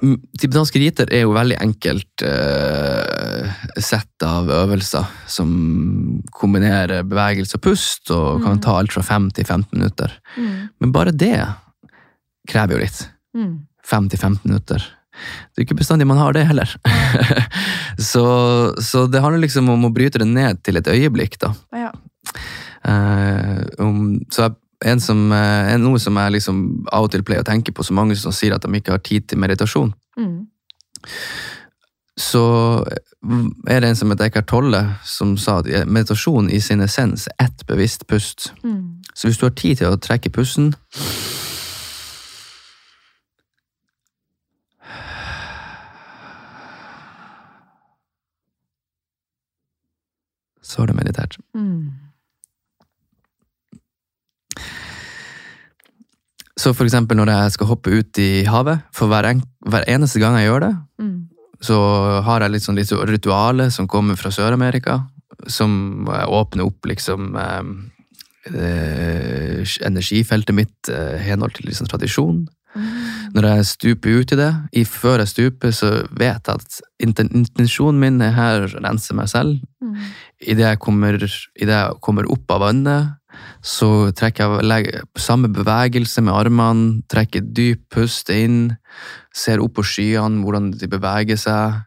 Tibetanske 0.00 0.80
riter 0.80 1.10
er 1.12 1.26
jo 1.26 1.34
veldig 1.34 1.58
enkelt 1.60 2.22
eh, 2.24 3.50
sett 3.82 4.24
av 4.24 4.48
øvelser 4.48 5.04
som 5.28 5.50
kombinerer 6.32 7.04
bevegelse 7.04 7.58
og 7.58 7.64
pust, 7.66 8.10
og 8.10 8.42
kan 8.42 8.56
Mhm. 8.56 8.62
ta 8.64 8.78
alt 8.78 8.92
fra 8.92 9.02
5 9.02 9.30
til 9.36 9.44
15 9.44 9.68
minutter. 9.78 10.10
Mm. 10.38 10.68
Men 10.80 10.92
bare 10.92 11.12
det 11.12 11.36
krever 12.48 12.72
jo 12.78 12.78
litt. 12.84 13.08
Mm. 13.36 13.66
5 13.84 14.08
til 14.10 14.18
15 14.18 14.40
minutter. 14.48 14.78
Det 15.52 15.60
er 15.60 15.64
ikke 15.66 15.76
bestandig 15.78 16.06
man 16.08 16.16
har 16.18 16.32
det 16.32 16.46
heller. 16.48 16.72
så, 17.98 18.24
så 18.80 19.06
det 19.10 19.20
handler 19.20 19.44
liksom 19.44 19.68
om 19.68 19.84
å 19.84 19.92
bryte 19.92 20.18
det 20.18 20.26
ned 20.28 20.62
til 20.64 20.76
et 20.80 20.88
øyeblikk, 20.88 21.36
da. 21.38 21.52
Ja. 21.76 21.92
Eh, 22.84 23.62
om, 23.78 24.20
så 24.32 24.48
jeg, 24.48 24.56
som, 25.00 25.32
eh, 25.32 25.72
en, 25.74 25.82
noe 25.82 25.98
som 25.98 26.16
jeg 26.16 26.32
liksom 26.32 26.86
av 26.92 27.04
og 27.04 27.10
til 27.10 27.22
pleier 27.22 27.42
å 27.42 27.48
tenke 27.48 27.72
på, 27.72 27.84
så 27.84 27.94
mange 27.94 28.16
som 28.16 28.32
sier 28.32 28.54
at 28.54 28.62
de 28.62 28.72
ikke 28.78 28.92
har 28.92 28.98
tid 28.98 29.28
til 29.28 29.38
meditasjon, 29.38 29.94
Mm. 30.18 30.46
så 32.18 32.84
er 33.68 33.80
det 33.80 33.88
en 33.88 33.96
som 33.96 34.10
heter 34.10 34.26
Eckhart 34.26 34.46
Tolle, 34.46 34.96
som 35.04 35.36
sa 35.36 35.58
at 35.58 35.66
meditasjon 35.86 36.50
i 36.50 36.60
sin 36.60 36.80
essens 36.80 37.28
er 37.38 37.46
ett 37.46 37.66
bevisst 37.66 38.06
pust. 38.06 38.52
Mm. 38.62 39.00
Så 39.14 39.28
hvis 39.28 39.38
du 39.38 39.46
har 39.46 39.54
tid 39.56 39.78
til 39.78 39.86
å 39.88 39.96
trekke 39.96 40.30
pusten 40.30 40.74
Så 50.62 50.80
har 50.80 50.86
du 50.86 50.92
meditert. 50.92 51.36
Mm. 51.54 51.91
Så 56.62 56.70
for 56.76 56.86
eksempel 56.86 57.18
når 57.18 57.30
jeg 57.32 57.54
skal 57.56 57.70
hoppe 57.72 57.90
ut 57.96 58.18
i 58.22 58.44
havet, 58.46 58.84
for 58.94 59.10
hver, 59.10 59.26
en, 59.32 59.40
hver 59.66 59.86
eneste 59.90 60.20
gang 60.22 60.36
jeg 60.38 60.50
gjør 60.50 60.66
det, 60.68 60.72
Mm. 61.02 61.14
så 61.62 61.76
har 62.26 62.40
jeg 62.44 62.52
litt 62.54 62.62
sånn 62.66 62.78
litt 62.78 62.90
ritualet 63.10 63.72
som 63.74 63.88
kommer 63.90 64.14
fra 64.18 64.30
Sør-Amerika, 64.34 65.00
som 65.50 66.06
eh, 66.10 66.26
åpner 66.30 66.66
opp 66.68 66.86
liksom 66.86 67.32
eh, 67.38 67.62
eh, 68.52 69.62
energifeltet 69.86 70.54
mitt 70.54 70.90
eh, 70.92 71.18
henhold 71.22 71.54
til 71.56 71.66
liksom 71.70 71.88
tradisjon. 71.90 72.44
Mm. 72.74 72.90
Når 73.34 73.46
jeg 73.48 73.66
stuper 73.68 74.20
ut 74.20 74.32
i 74.32 74.38
det, 74.38 74.50
i, 74.80 74.84
før 74.88 75.22
jeg 75.22 75.30
stuper, 75.32 75.72
så 75.76 75.90
vet 76.16 76.48
jeg 76.48 76.60
at 76.62 76.78
intensjonen 77.02 78.00
min 78.00 78.20
er 78.24 78.32
her 78.36 78.66
å 78.68 78.70
rense 78.84 79.14
meg 79.16 79.28
selv. 79.32 79.58
Mm. 79.82 79.96
Idet 80.52 80.66
jeg, 80.68 80.78
kommer- 80.82 81.18
i 81.18 81.66
det 81.68 81.74
jeg 81.78 81.98
kommer 82.04 82.28
opp 82.32 82.50
av 82.54 82.60
vannet, 82.66 83.12
så 83.62 84.10
trekker 84.16 84.56
jeg 84.58 84.66
legger, 84.66 85.06
samme 85.18 85.50
bevegelse 85.54 86.22
med 86.24 86.34
armene, 86.34 87.02
trekker 87.10 87.44
dyp 87.54 87.84
pust 87.94 88.30
inn, 88.34 88.74
ser 89.34 89.62
opp 89.62 89.76
på 89.78 89.86
skyene, 89.86 90.42
hvordan 90.42 90.72
de 90.76 90.90
beveger 90.90 91.38
seg. 91.40 91.82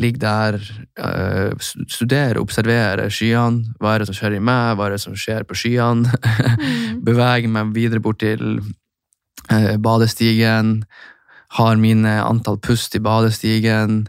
Ligger 0.00 0.18
der, 0.18 0.54
eh, 0.98 1.52
studerer, 1.86 2.40
observerer 2.40 3.12
skyene. 3.14 3.76
Hva 3.78 3.94
er 3.94 3.98
det 4.02 4.08
som 4.08 4.16
skjer 4.18 4.36
i 4.36 4.42
meg, 4.42 4.74
hva 4.74 4.88
er 4.88 4.96
det 4.96 5.02
som 5.04 5.14
skjer 5.14 5.46
på 5.46 5.54
skyene? 5.54 6.10
Mm. 6.10 7.04
Beveger 7.06 7.48
meg 7.48 7.74
videre 7.76 8.02
bort 8.02 8.18
til 8.18 8.58
eh, 9.50 9.76
badestigen. 9.78 10.82
Har 11.54 11.76
mine 11.78 12.16
antall 12.24 12.58
pust 12.58 12.96
i 12.98 12.98
badestigen. 12.98 14.08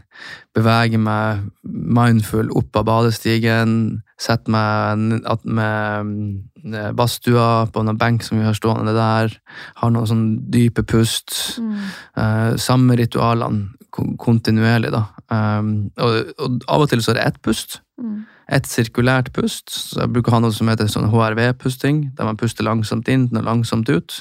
Beveger 0.58 0.98
meg 0.98 1.46
mindful 1.62 2.50
opp 2.50 2.74
av 2.82 2.88
badestigen. 2.90 4.02
Setter 4.16 4.48
meg 4.48 5.02
med 5.44 6.06
mm, 6.08 6.94
badstua 6.96 7.66
på 7.72 7.82
noen 7.84 7.98
benk 8.00 8.24
som 8.24 8.38
vi 8.40 8.46
har 8.46 8.56
stående 8.56 8.94
der. 8.96 9.34
Har 9.82 9.92
noen 9.92 10.08
sånn 10.08 10.28
dype 10.52 10.86
pust. 10.88 11.34
Mm. 11.60 11.74
Uh, 12.16 12.52
samme 12.60 12.96
ritualene 12.96 13.76
kontinuerlig, 13.96 14.92
da. 14.92 15.06
Um, 15.32 15.90
og, 15.96 16.32
og 16.38 16.64
av 16.68 16.84
og 16.84 16.90
til 16.90 17.02
så 17.02 17.12
er 17.12 17.20
det 17.20 17.26
ett 17.26 17.42
pust. 17.44 17.80
Mm. 18.00 18.24
Et 18.56 18.68
sirkulært 18.68 19.32
pust. 19.36 19.70
Så 19.72 20.00
jeg 20.02 20.12
bruker 20.14 20.32
å 20.32 20.36
ha 20.36 20.42
noe 20.44 20.54
som 20.54 20.68
heter 20.70 20.90
sånn 20.90 21.08
HRV-pusting, 21.12 22.02
der 22.16 22.28
man 22.28 22.40
puster 22.40 22.66
langsomt 22.66 23.08
inn 23.12 23.28
og 23.32 23.46
langsomt 23.46 23.90
ut. 23.90 24.20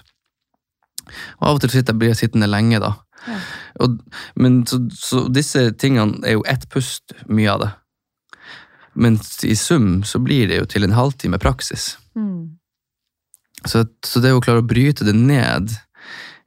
Og 1.39 1.50
av 1.50 1.58
og 1.58 1.64
til 1.64 1.76
sitter 1.76 1.98
blir 1.98 2.14
jeg 2.14 2.24
sittende 2.24 2.50
lenge, 2.50 2.82
da. 2.82 2.96
Ja. 3.26 3.39
Og, 3.86 4.00
men 4.39 4.62
så, 4.70 4.80
så 4.93 5.26
disse 5.34 5.68
tingene 5.82 6.22
er 6.26 6.38
jo 6.38 6.46
ett 6.50 6.68
pust, 6.72 7.16
mye 7.30 7.52
av 7.52 7.66
det. 7.66 7.72
Men 8.96 9.20
i 9.43 9.56
sum 9.56 10.04
så 10.04 10.20
blir 10.24 10.48
det 10.48 10.62
jo 10.62 10.68
til 10.72 10.86
en 10.88 10.96
halvtime 10.96 11.39
praksis. 11.41 11.98
Mm. 12.16 12.58
Så, 13.66 13.86
så 14.06 14.22
det 14.24 14.32
å 14.34 14.41
klare 14.43 14.62
å 14.64 14.68
bryte 14.68 15.06
det 15.08 15.16
ned 15.18 15.74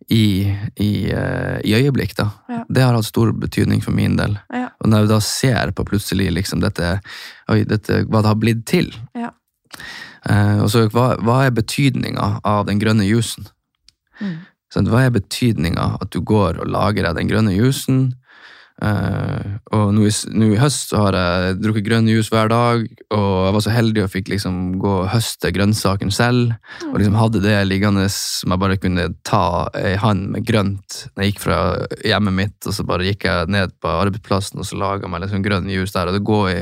i, 0.09 0.49
i, 0.81 1.11
eh, 1.13 1.59
i 1.65 1.75
øyeblikk, 1.77 2.15
da, 2.17 2.31
Ja. 2.49 2.63
det 2.69 2.83
har 2.83 2.95
hatt 2.97 3.05
stor 3.05 3.33
betydning 3.33 3.83
for 3.85 3.93
min 3.93 4.17
del. 4.17 4.39
Ja. 4.55 4.71
Og 4.81 4.89
når 4.89 5.05
jeg 5.05 5.09
da 5.11 5.19
ser 5.21 5.73
på 5.77 5.85
plutselig 5.85 6.31
liksom 6.33 6.63
dette, 6.65 7.01
oi, 7.51 7.65
dette 7.69 8.05
hva 8.07 8.23
det 8.23 8.31
har 8.33 8.41
blitt 8.41 8.65
til, 8.67 8.93
Ja. 9.15 9.33
uh, 10.31 10.63
og 10.63 10.71
så 10.71 10.89
hva, 10.89 11.19
hva 11.21 11.47
er 11.47 11.51
betydninga 11.51 12.41
av 12.45 12.67
den 12.67 12.79
grønne 12.81 13.05
jusen? 13.05 13.49
Mm. 14.21 14.39
Hva 14.89 15.05
er 15.05 15.11
betydninga 15.11 15.99
at 16.01 16.11
du 16.11 16.21
går 16.21 16.61
og 16.61 16.69
lager 16.69 17.05
deg 17.05 17.17
den 17.17 17.29
grønne 17.29 17.55
juicen? 17.57 18.15
Eh, 18.79 19.55
og 19.75 19.91
nå 19.95 20.05
i, 20.07 20.13
nå 20.39 20.53
i 20.55 20.61
høst 20.61 20.93
så 20.93 21.01
har 21.03 21.17
jeg 21.19 21.57
drukket 21.59 21.87
grønn 21.89 22.11
juice 22.11 22.31
hver 22.31 22.51
dag, 22.53 22.85
og 23.15 23.33
jeg 23.49 23.57
var 23.57 23.65
så 23.65 23.75
heldig 23.75 24.05
og 24.05 24.13
fikk 24.13 24.31
liksom 24.33 24.61
gå 24.83 24.93
og 25.01 25.11
høste 25.13 25.53
grønnsakene 25.55 26.15
selv. 26.15 26.55
Og 26.91 26.99
liksom 27.01 27.19
hadde 27.19 27.43
det 27.45 27.57
liggende 27.67 28.07
som 28.15 28.55
jeg 28.55 28.63
bare 28.65 28.81
kunne 28.81 29.09
ta 29.27 29.45
ei 29.79 29.97
hand 29.99 30.31
med 30.35 30.47
grønt 30.49 31.03
når 31.15 31.25
jeg 31.25 31.35
gikk 31.35 31.45
fra 31.49 31.61
hjemmet 32.07 32.39
mitt, 32.39 32.59
og 32.65 32.77
så 32.77 32.87
bare 32.87 33.09
gikk 33.11 33.29
jeg 33.29 33.53
ned 33.53 33.75
på 33.83 33.93
arbeidsplassen 33.99 34.63
og 34.63 34.69
så 34.69 34.79
laga 34.79 35.11
meg 35.11 35.25
liksom 35.25 35.45
grønn 35.45 35.71
juice 35.73 35.97
der. 35.97 36.11
Og 36.11 36.19
det 36.19 36.27
går 36.29 36.51
i, 36.55 36.61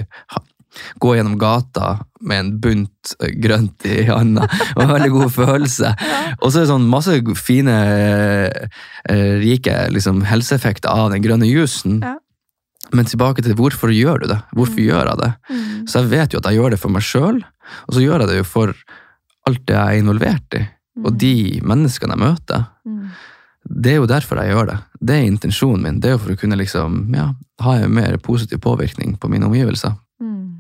gå 1.03 1.15
gjennom 1.17 1.39
gata 1.41 1.97
med 2.21 2.43
en 2.43 2.53
bunt 2.61 3.15
eh, 3.21 3.33
grønt 3.43 3.87
i 3.89 4.05
handa. 4.09 4.47
Det 4.51 4.77
var 4.77 4.85
en 4.87 4.95
veldig 4.97 5.15
god 5.15 5.33
følelse. 5.35 5.95
Og 6.43 6.51
så 6.51 6.59
er 6.59 6.67
det 6.67 6.73
sånn 6.73 6.89
masse 6.91 7.17
fine, 7.41 7.77
eh, 9.09 9.35
rike 9.43 9.79
liksom, 9.95 10.25
helseeffekter 10.29 10.93
av 10.93 11.13
den 11.15 11.25
grønne 11.25 11.49
jusen. 11.51 12.01
Ja. 12.05 12.17
Men 12.95 13.09
tilbake 13.09 13.43
til 13.43 13.57
hvorfor 13.59 13.91
gjør 13.91 14.23
du 14.23 14.29
det? 14.31 14.39
Hvorfor 14.55 14.83
gjør 14.83 15.11
jeg 15.11 15.23
det? 15.23 15.33
Mm. 15.51 15.87
Så 15.91 16.03
jeg 16.03 16.13
vet 16.13 16.35
jo 16.35 16.41
at 16.43 16.51
jeg 16.51 16.61
gjør 16.61 16.75
det 16.75 16.81
for 16.83 16.95
meg 16.95 17.07
sjøl, 17.07 17.41
og 17.87 17.97
så 17.97 18.03
gjør 18.03 18.23
jeg 18.23 18.31
det 18.31 18.37
jo 18.39 18.47
for 18.47 18.75
alt 19.47 19.63
det 19.67 19.75
jeg 19.75 19.83
er 19.83 20.03
involvert 20.03 20.59
i. 20.59 20.63
Og 21.05 21.17
de 21.21 21.35
menneskene 21.67 22.15
jeg 22.15 22.23
møter. 22.23 22.69
Mm. 22.87 23.09
Det 23.67 23.93
er 23.93 23.99
jo 24.01 24.09
derfor 24.09 24.41
jeg 24.41 24.55
gjør 24.55 24.71
det. 24.71 24.77
Det 25.01 25.17
er 25.17 25.27
intensjonen 25.27 25.83
min. 25.83 26.01
Det 26.01 26.11
er 26.11 26.17
jo 26.17 26.23
for 26.23 26.35
å 26.35 26.41
kunne 26.41 26.59
liksom, 26.61 26.99
ja, 27.17 27.29
ha 27.65 27.77
en 27.81 27.95
mer 27.99 28.17
positiv 28.23 28.63
påvirkning 28.65 29.17
på 29.21 29.31
mine 29.33 29.49
omgivelser. 29.49 29.97
Mm. 30.23 30.56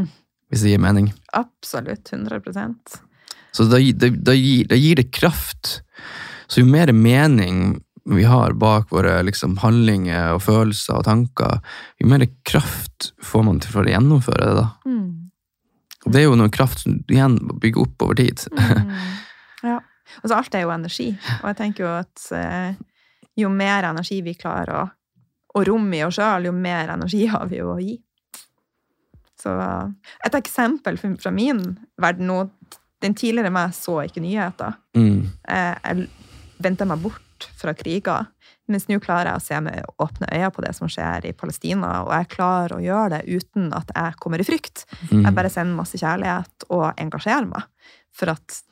Hvis 0.50 0.62
det 0.62 0.74
gir 0.74 0.82
mening. 0.82 1.10
Absolutt. 1.34 2.12
100% 2.12 3.00
Så 3.56 3.64
da, 3.66 3.80
da, 3.80 4.10
da, 4.14 4.34
gir, 4.36 4.68
da 4.70 4.78
gir 4.78 5.00
det 5.00 5.08
kraft. 5.16 5.80
Så 6.46 6.62
jo 6.62 6.68
mer 6.70 6.92
mening 6.94 7.80
vi 8.06 8.24
har 8.24 8.52
bak 8.52 8.92
våre 8.94 9.22
liksom, 9.26 9.56
handlinger 9.58 10.36
og 10.36 10.44
følelser 10.44 11.00
og 11.00 11.06
tanker, 11.08 11.58
jo 11.98 12.06
mer 12.10 12.22
kraft 12.46 13.10
får 13.24 13.42
man 13.48 13.58
til 13.62 13.74
for 13.74 13.82
å 13.82 13.90
gjennomføre 13.90 14.44
det. 14.46 14.54
da. 14.60 14.66
Mm. 14.86 15.06
Og 16.06 16.12
det 16.14 16.20
er 16.20 16.28
jo 16.28 16.36
noe 16.38 16.52
kraft 16.54 16.84
som 16.84 17.00
igjen 17.10 17.40
bygger 17.58 17.82
opp 17.82 18.06
over 18.06 18.20
tid. 18.22 18.46
Mm. 18.54 18.92
Ja. 19.64 19.80
Altså, 20.20 20.36
alt 20.36 20.54
er 20.54 20.62
jo 20.62 20.70
energi, 20.70 21.06
og 21.40 21.46
jeg 21.48 21.56
tenker 21.58 21.82
jo 21.82 21.88
at 21.96 22.26
eh, 22.36 22.76
jo 23.40 23.48
mer 23.50 23.88
energi 23.88 24.20
vi 24.22 24.36
klarer 24.38 24.72
å, 24.76 24.82
og 25.56 25.64
romme 25.66 25.96
i 25.96 26.02
oss 26.06 26.18
sjøl, 26.20 26.46
jo 26.46 26.52
mer 26.54 26.92
energi 26.92 27.24
har 27.32 27.48
vi 27.50 27.58
jo 27.58 27.72
å 27.72 27.78
gi. 27.80 27.96
Så 29.36 29.52
et 30.24 30.38
eksempel 30.38 30.98
fra 30.98 31.32
min 31.34 31.62
verden 32.00 32.30
nå 32.30 32.46
Den 33.04 33.12
tidligere 33.12 33.52
meg 33.52 33.74
så 33.76 33.98
ikke 34.06 34.22
nyheter. 34.24 34.78
Mm. 34.96 35.26
Eh, 35.52 35.74
jeg 35.84 36.06
vendte 36.64 36.86
meg 36.88 37.02
bort 37.02 37.44
fra 37.60 37.74
kriger. 37.76 38.30
Mens 38.72 38.86
nå 38.88 38.96
klarer 39.04 39.28
jeg 39.28 39.38
å 39.38 39.44
se 39.44 39.58
med 39.62 39.90
åpne 40.02 40.30
øyne 40.32 40.48
på 40.50 40.64
det 40.64 40.72
som 40.78 40.88
skjer 40.90 41.28
i 41.28 41.34
Palestina, 41.36 41.90
og 42.06 42.14
jeg 42.14 42.30
klarer 42.32 42.78
å 42.78 42.80
gjøre 42.82 43.18
det 43.18 43.36
uten 43.36 43.68
at 43.76 43.92
jeg 43.92 44.16
kommer 44.22 44.40
i 44.40 44.46
frykt. 44.48 44.86
Mm. 45.10 45.26
Jeg 45.26 45.36
bare 45.36 45.52
sender 45.52 45.76
masse 45.76 46.00
kjærlighet 46.00 46.66
og 46.72 46.86
engasjerer 47.04 47.46
meg. 47.52 47.68
For 48.16 48.32
at 48.32 48.62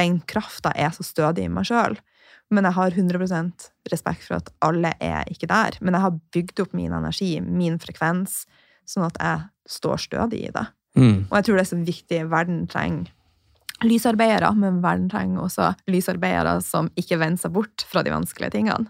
den 0.00 0.18
krafta 0.24 0.72
er 0.72 0.90
så 0.96 1.04
stødig 1.06 1.46
i 1.46 1.52
meg 1.52 1.68
sjøl. 1.68 1.98
Men 2.52 2.66
jeg 2.68 2.76
har 2.76 2.96
100% 2.96 3.68
respekt 3.92 4.26
for 4.26 4.40
at 4.40 4.50
alle 4.64 4.92
er 5.00 5.28
ikke 5.32 5.48
der. 5.52 5.78
Men 5.80 5.96
jeg 5.96 6.04
har 6.04 6.20
bygd 6.34 6.64
opp 6.64 6.74
min 6.76 6.92
energi, 6.92 7.34
min 7.44 7.78
frekvens, 7.80 8.42
sånn 8.88 9.06
at 9.06 9.20
jeg 9.20 9.48
står 9.72 9.96
stødig 10.04 10.40
i 10.46 10.52
det. 10.54 10.66
Mm. 10.98 11.18
Og 11.30 11.34
jeg 11.38 11.44
tror 11.48 11.56
det 11.58 11.64
er 11.64 11.70
så 11.72 11.80
viktig. 11.88 12.20
Verden 12.30 12.60
trenger 12.70 13.10
lysarbeidere, 13.82 14.52
men 14.54 14.76
verden 14.84 15.08
trenger 15.10 15.42
også 15.46 15.72
lysarbeidere 15.90 16.58
som 16.62 16.90
ikke 17.00 17.18
vender 17.18 17.40
seg 17.42 17.54
bort 17.56 17.82
fra 17.90 18.04
de 18.06 18.12
vanskelige 18.14 18.52
tingene. 18.54 18.86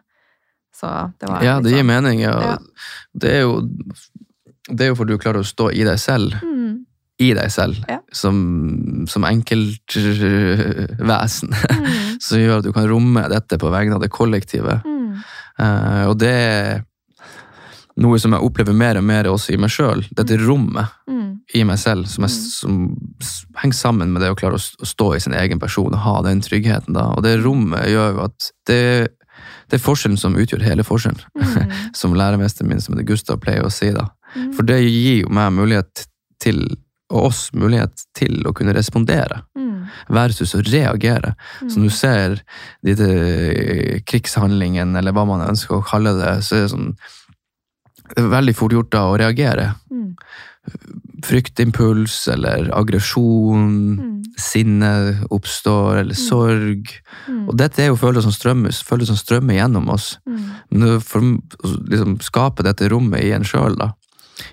Så 0.77 0.89
det 1.21 1.29
var 1.31 1.45
Ja, 1.45 1.55
det 1.61 1.71
gir 1.73 1.81
sånn- 1.85 1.93
mening. 1.93 2.21
Ja. 2.25 2.35
Ja. 2.43 2.57
Det, 3.15 3.31
er 3.39 3.43
jo, 3.47 3.55
det 4.69 4.87
er 4.87 4.91
jo 4.93 4.99
for 4.99 5.09
du 5.09 5.17
klarer 5.21 5.41
å 5.45 5.49
stå 5.49 5.71
i 5.73 5.85
deg 5.87 5.99
selv. 6.01 6.35
Mm, 6.43 6.85
I 7.23 7.31
deg 7.39 7.51
selv. 7.53 7.77
Ja. 7.89 8.01
Som, 8.13 8.37
som 9.09 9.25
enkeltvesen. 9.29 11.53
mm, 11.53 12.19
Som 12.23 12.39
gjør 12.41 12.59
at 12.61 12.67
du 12.67 12.73
kan 12.75 12.89
romme 12.91 13.23
dette 13.33 13.59
på 13.61 13.71
vegne 13.73 13.97
av 13.99 14.03
det 14.05 14.13
kollektive. 14.13 14.81
mm, 14.85 15.01
Uh, 15.61 16.09
og 16.09 16.15
det 16.17 16.81
noe 18.01 18.19
som 18.19 18.33
jeg 18.33 18.41
opplever 18.47 18.73
mer 18.73 18.97
og 18.97 19.05
mer 19.05 19.29
også 19.29 19.53
i 19.53 19.59
meg 19.61 19.71
sjøl. 19.75 20.05
Dette 20.17 20.39
rommet 20.41 20.89
mm, 21.11 21.27
i 21.59 21.65
meg 21.69 21.79
selv 21.79 22.07
som, 22.09 22.25
jeg, 22.25 22.33
Mm. 22.33 22.93
som 23.21 23.59
henger 23.63 23.77
sammen 23.77 24.13
med 24.15 24.23
det 24.23 24.31
å 24.33 24.37
klare 24.39 24.57
å, 24.57 24.87
stå 24.87 25.09
i 25.17 25.21
sin 25.21 25.35
egen 25.37 25.61
person 25.61 25.93
og 25.93 26.01
ha 26.05 26.15
den 26.23 26.41
tryggheten. 26.41 26.95
da. 26.97 27.11
Og 27.17 27.23
det 27.27 27.37
rommet 27.45 27.91
gjør 27.91 28.15
jo 28.17 28.23
at 28.25 28.49
det, 28.67 28.81
det 29.69 29.77
er 29.77 29.85
forskjellen 29.85 30.17
som 30.21 30.37
utgjør 30.39 30.65
hele 30.65 30.85
forskjellen. 30.87 31.21
mm, 31.37 31.75
Som 32.01 32.15
læremesteren 32.17 32.69
min 32.69 32.81
som 32.81 32.95
heter 32.95 33.11
Gustav 33.13 33.41
pleier 33.45 33.67
å 33.67 33.71
si. 33.73 33.91
da. 33.93 34.09
mm, 34.37 34.55
For 34.57 34.63
det 34.63 34.81
gir 34.87 35.23
jo 35.27 35.29
meg 35.35 35.53
mulighet 35.53 36.07
til, 36.41 36.65
og 37.13 37.29
oss 37.29 37.51
mulighet 37.53 38.07
til 38.17 38.41
å 38.49 38.55
kunne 38.57 38.73
respondere 38.73 39.43
mm, 39.55 39.85
versus 40.09 40.55
å 40.57 40.63
reagere. 40.65 41.35
Så 41.69 41.77
når 41.77 41.91
du 41.91 41.95
ser 41.95 42.39
disse 42.83 43.05
de 43.05 44.01
krigshandlingene, 44.09 44.99
eller 44.99 45.13
hva 45.13 45.27
man 45.29 45.45
ønsker 45.45 45.77
å 45.77 45.85
kalle 45.87 46.15
det, 46.19 46.39
så 46.47 46.57
er 46.57 46.65
det 46.65 46.73
sånn 46.73 46.89
det 46.95 47.22
veldig 48.17 48.55
fort 48.57 48.73
gjort 48.73 48.91
da 48.93 49.05
å 49.11 49.19
reagere. 49.19 49.75
mm, 49.91 50.17
Fryktimpuls 51.23 52.29
eller 52.31 52.69
aggresjon, 52.75 53.99
mm, 53.99 54.11
sinne 54.39 54.91
oppstår, 55.31 56.03
eller 56.03 56.15
sorg. 56.15 56.91
mm, 57.29 57.49
Og 57.49 57.57
dette 57.57 57.83
er 57.83 57.91
jo 57.91 57.97
følelser 57.97 58.31
som 58.31 58.37
strømmer, 58.37 58.71
følelser 58.71 59.15
som 59.15 59.21
strømmer 59.21 59.59
gjennom 59.59 59.91
oss. 59.91 60.19
mm, 60.27 60.51
Men 60.71 61.01
for 61.01 61.21
å 61.21 61.41
liksom 61.89 62.21
skape 62.23 62.63
dette 62.63 62.89
rommet 62.89 63.25
i 63.25 63.33
en 63.33 63.45
sjøl, 63.45 63.77
da, 63.77 63.93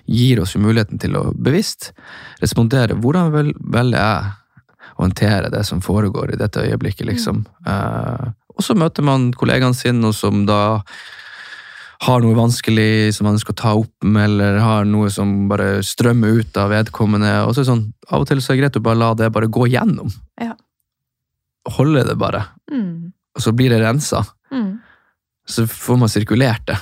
gir 0.06 0.40
oss 0.40 0.54
jo 0.54 0.60
muligheten 0.60 0.98
til 0.98 1.16
å 1.16 1.30
bevisst 1.34 1.92
respondere. 2.42 2.98
Hvordan 2.98 3.32
vel, 3.32 3.52
velger 3.58 3.98
jeg 3.98 4.32
å 4.96 5.04
håndtere 5.04 5.50
det 5.50 5.64
som 5.66 5.80
foregår 5.80 6.34
i 6.34 6.36
dette 6.40 6.60
øyeblikket, 6.60 7.06
liksom? 7.06 7.46
Eh, 7.66 8.30
og 8.56 8.64
så 8.64 8.76
møter 8.76 9.02
man 9.02 9.30
kollegaene 9.32 9.74
sine, 9.74 10.04
og 10.06 10.14
som 10.14 10.44
da 10.46 10.82
har 12.00 12.22
noe 12.24 12.32
vanskelig 12.38 13.12
som 13.14 13.26
man 13.28 13.38
skal 13.40 13.54
ta 13.60 13.74
opp 13.76 14.04
med, 14.06 14.24
eller 14.24 14.56
har 14.62 14.86
noe 14.88 15.10
som 15.12 15.48
bare 15.50 15.82
strømmer 15.84 16.38
ut 16.40 16.56
av 16.56 16.70
vedkommende. 16.72 17.32
Og 17.44 17.52
så 17.52 17.60
er 17.60 17.66
det 17.66 17.70
sånn, 17.72 17.86
Av 18.10 18.22
og 18.24 18.28
til 18.30 18.40
så 18.40 18.52
er 18.52 18.56
det 18.56 18.62
greit 18.64 18.78
å 18.80 18.82
bare 18.86 18.98
la 19.02 19.10
det 19.14 19.28
bare 19.34 19.50
gå 19.52 19.66
gjennom. 19.70 20.08
Ja. 20.40 20.54
Holde 21.76 22.06
det 22.08 22.16
bare. 22.18 22.40
mm, 22.72 23.12
Og 23.36 23.42
så 23.44 23.52
blir 23.52 23.70
det 23.70 23.82
rensa. 23.84 24.24
mm. 24.50 24.78
Så 25.50 25.64
får 25.66 25.96
man 25.98 26.08
sirkulert 26.08 26.66
det. 26.68 26.76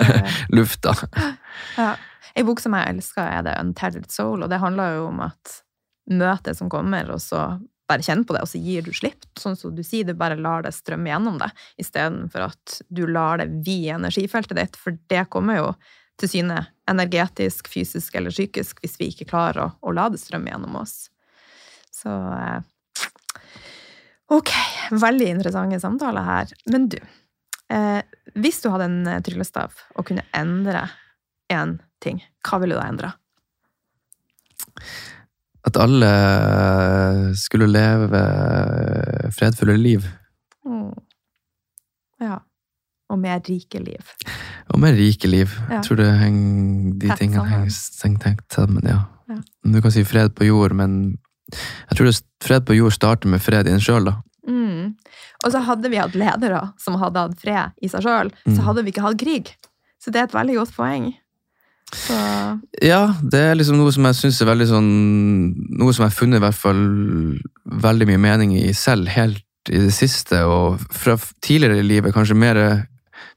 Lufta. 0.56 0.92
Ja. 1.76 1.94
En 2.36 2.46
bok 2.46 2.60
som 2.62 2.74
jeg 2.76 2.88
elsker, 2.94 3.22
er 3.26 3.42
det 3.46 3.54
Untethered 3.60 4.10
Soul, 4.10 4.42
og 4.44 4.50
det 4.50 4.60
handler 4.62 4.96
jo 4.96 5.06
om 5.08 5.20
at 5.24 5.54
møtet 6.10 6.56
som 6.58 6.68
kommer, 6.70 7.08
og 7.14 7.20
så 7.22 7.44
bare 7.90 8.04
kjenner 8.04 8.26
på 8.28 8.36
det, 8.36 8.44
og 8.44 8.50
så 8.50 8.60
gir 8.62 8.84
du 8.86 8.92
slipp. 8.96 9.26
Sånn 9.40 9.58
som 9.60 9.74
du 9.76 9.82
sier, 9.84 10.06
du 10.06 10.16
bare 10.18 10.38
lar 10.40 10.64
det 10.64 10.72
strømme 10.76 11.10
gjennom 11.10 11.36
deg, 11.40 11.52
istedenfor 11.80 12.46
at 12.48 12.78
du 12.88 13.04
lar 13.06 13.42
det 13.42 13.50
vide 13.66 13.98
energifeltet 13.98 14.56
ditt, 14.58 14.78
for 14.80 14.96
det 15.12 15.26
kommer 15.32 15.60
jo 15.60 15.68
til 16.20 16.30
syne 16.30 16.60
energetisk, 16.90 17.68
fysisk 17.72 18.14
eller 18.14 18.30
psykisk 18.34 18.78
hvis 18.84 18.94
vi 19.00 19.08
ikke 19.10 19.26
klarer 19.32 19.64
å, 19.64 19.70
å 19.82 19.94
la 19.96 20.06
det 20.12 20.20
strømme 20.22 20.52
gjennom 20.52 20.78
oss. 20.78 21.08
Så 21.94 22.12
eh, 22.12 22.62
Ok, 24.32 24.50
veldig 24.90 25.26
interessante 25.28 25.80
samtaler 25.80 26.24
her. 26.24 26.52
Men 26.72 26.88
du, 26.88 26.96
eh, 27.68 28.00
hvis 28.40 28.62
du 28.64 28.70
hadde 28.72 28.88
en 28.88 29.10
eh, 29.10 29.20
tryllestav 29.24 29.76
og 29.94 30.06
kunne 30.08 30.24
endre 30.36 30.86
én 31.52 31.76
ting, 32.00 32.22
hva 32.46 32.62
ville 32.62 32.78
du 32.78 32.80
ha 32.80 32.88
endra? 32.88 33.12
At 35.64 35.76
alle 35.80 36.10
skulle 37.40 37.66
leve 37.70 38.20
fredfulle 39.32 39.76
liv. 39.80 40.04
Ja. 42.22 42.38
Og 43.12 43.18
mer 43.20 43.40
rike 43.44 43.80
liv. 43.84 44.12
Og 44.72 44.80
mer 44.80 44.94
rike 44.96 45.28
liv. 45.28 45.52
Ja. 45.68 45.78
Jeg 45.78 45.86
tror 45.88 46.00
det 46.00 46.10
henger, 46.20 46.92
de 47.00 47.08
Tett 47.10 47.20
tingene 47.20 47.40
sammen. 47.42 47.52
henger 47.52 47.74
strengt 47.76 48.46
sammen, 48.54 48.86
ja. 48.88 49.00
Ja. 49.28 49.38
Du 49.64 49.80
kan 49.84 49.92
si 49.94 50.04
fred 50.08 50.34
på 50.36 50.46
jord, 50.48 50.74
men 50.76 51.16
jeg 51.52 51.96
tror 51.98 52.08
det, 52.10 52.14
fred 52.44 52.64
på 52.68 52.76
jord 52.76 52.92
starter 52.96 53.28
med 53.32 53.42
fred 53.44 53.68
i 53.68 53.74
en 53.74 53.80
sjøl, 53.84 54.08
da. 54.10 54.16
Mm. 54.48 54.94
Og 55.44 55.52
så 55.52 55.60
hadde 55.64 55.88
vi 55.92 56.00
hatt 56.00 56.16
ledere 56.16 56.60
som 56.80 56.96
hadde 57.00 57.22
hatt 57.26 57.38
fred 57.40 57.72
i 57.84 57.88
seg 57.92 58.04
sjøl, 58.04 58.32
Mm. 58.46 58.56
så 58.56 58.62
hadde 58.68 58.84
vi 58.84 58.92
ikke 58.92 59.04
hatt 59.04 59.18
krig. 59.20 59.54
Så 60.00 60.12
det 60.12 60.20
er 60.20 60.24
et 60.28 60.36
veldig 60.36 60.56
godt 60.60 60.74
poeng. 60.76 61.06
Så 61.92 62.14
Ja, 62.82 63.14
det 63.22 63.40
er 63.40 63.58
liksom 63.58 63.76
noe 63.78 63.92
som 63.94 64.06
jeg 64.08 64.18
syns 64.18 64.40
er 64.42 64.48
veldig 64.48 64.66
sånn 64.70 64.88
Noe 65.78 65.92
som 65.94 66.04
jeg 66.04 66.10
har 66.10 66.16
funnet 66.16 66.40
i 66.40 66.44
hvert 66.44 66.58
fall 66.58 66.80
veldig 67.84 68.08
mye 68.08 68.22
mening 68.22 68.54
i 68.56 68.72
selv, 68.76 69.10
helt 69.12 69.44
i 69.70 69.80
det 69.80 69.94
siste, 69.96 70.42
og 70.44 70.82
fra 70.92 71.14
tidligere 71.44 71.80
i 71.80 71.86
livet, 71.86 72.12
kanskje 72.12 72.36
mer 72.36 72.58
de 72.60 72.72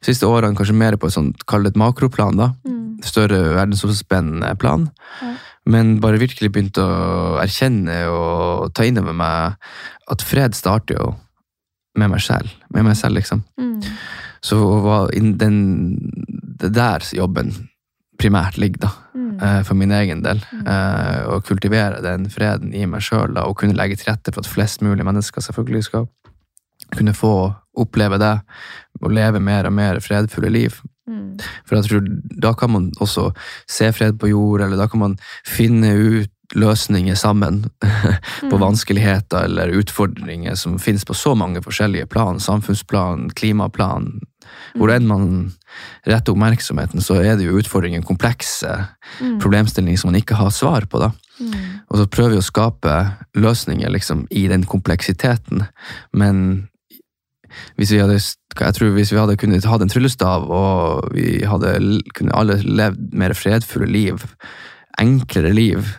siste 0.03 0.27
årene 0.27 0.57
kanskje 0.57 0.75
mer 0.75 0.97
på 0.99 1.07
et 1.07 1.15
sånt, 1.15 1.45
kall 1.47 1.63
det 1.63 1.71
et 1.71 1.79
makroplan, 1.79 2.35
da. 2.35 2.49
mm. 2.67 2.99
Større 3.07 3.39
verdensomspennende 3.55 4.49
plan. 4.59 4.89
Ja. 5.21 5.31
Men 5.67 5.97
bare 6.03 6.19
virkelig 6.19 6.49
begynte 6.51 6.83
å 6.83 7.37
erkjenne 7.41 7.95
og 8.11 8.73
ta 8.75 8.85
inn 8.87 8.99
over 9.01 9.15
meg 9.15 9.57
at 10.11 10.23
fred 10.25 10.55
starter 10.57 10.99
jo 10.99 11.07
med 11.97 12.11
meg 12.13 12.23
selv. 12.23 12.51
Med 12.73 12.87
meg 12.87 12.95
selv, 12.99 13.19
liksom. 13.19 13.43
Mm. 13.59 13.81
Så 14.43 14.59
var 14.83 15.11
den, 15.13 15.57
det 16.61 16.71
der 16.75 17.03
jobben 17.15 17.51
primært 18.17 18.57
ligger, 18.57 18.87
da. 18.87 18.91
Mm. 19.13 19.37
eh, 19.41 19.61
For 19.63 19.75
min 19.75 19.91
egen 19.91 20.23
del. 20.25 20.41
Mm. 20.51 20.65
Eh, 20.67 21.21
Å 21.33 21.39
kultivere 21.45 22.01
den 22.01 22.29
freden 22.33 22.73
i 22.73 22.85
meg 22.85 23.01
sjøl 23.05 23.37
og 23.43 23.57
kunne 23.61 23.77
legge 23.77 23.97
til 23.99 24.11
rette 24.11 24.33
for 24.33 24.43
at 24.43 24.51
flest 24.51 24.81
mulig 24.85 25.05
mennesker 25.05 25.41
selvfølgelig 25.41 25.83
skal 25.89 26.07
kunne 26.95 27.13
få 27.13 27.33
oppleve 27.77 28.17
det. 28.21 28.35
Og 29.01 29.11
leve 29.13 29.39
mer 29.43 29.67
og 29.69 29.73
mer 29.73 29.99
fredfulle 30.01 30.49
liv. 30.49 30.79
Mm. 31.07 31.37
For 31.65 31.77
jeg 31.77 31.87
tror 31.87 32.07
da 32.41 32.53
kan 32.57 32.71
man 32.73 32.89
også 32.99 33.29
se 33.69 33.91
fred 33.93 34.17
på 34.19 34.31
jord, 34.31 34.61
eller 34.61 34.77
da 34.77 34.87
kan 34.91 34.99
man 34.99 35.17
finne 35.45 35.93
ut 35.95 36.31
løsninger 36.55 37.15
sammen 37.19 37.65
på 38.49 38.55
Mm. 38.55 38.61
vanskeligheter 38.61 39.43
eller 39.49 39.73
utfordringer 39.81 40.55
som 40.55 40.77
finnes 40.79 41.03
på 41.05 41.13
så 41.15 41.35
mange 41.35 41.61
forskjellige 41.61 42.07
plan. 42.07 42.39
Samfunnsplan, 42.39 43.29
klimaplan. 43.35 44.21
Hvor 44.77 44.93
enn 44.93 45.07
man 45.07 45.25
retter 46.07 46.31
oppmerksomheten, 46.31 47.01
så 47.03 47.19
er 47.19 47.35
det 47.35 47.45
jo 47.49 47.57
utfordringer, 47.59 48.01
komplekse 48.07 48.87
Mm. 49.19 49.39
problemstillinger 49.41 49.97
som 49.99 50.11
man 50.11 50.21
ikke 50.21 50.35
har 50.35 50.49
svar 50.51 50.85
på. 50.87 50.99
da. 50.99 51.11
Mm. 51.39 51.53
Og 51.91 51.97
så 51.99 52.05
prøver 52.07 52.29
vi 52.37 52.37
å 52.37 52.47
skape 52.51 52.95
løsninger 53.35 53.89
liksom, 53.89 54.27
i 54.31 54.47
den 54.47 54.63
kompleksiteten. 54.63 55.67
Men 56.13 56.69
hvis 57.77 57.91
vi 57.91 57.99
hadde, 57.99 58.19
jeg 58.59 58.73
tror 58.75 58.93
hvis 58.95 59.11
vi 59.11 59.17
hadde 59.19 59.37
kunnet 59.37 59.65
hatt 59.65 59.81
en 59.81 59.89
tryllestav, 59.89 60.49
og 60.49 61.11
vi 61.13 61.43
hadde 61.45 62.01
kunne 62.13 62.35
alle 62.35 62.57
levd 62.63 63.13
mer 63.13 63.33
fredfulle 63.33 63.87
liv, 63.87 64.25
enklere 64.99 65.53
liv, 65.53 65.97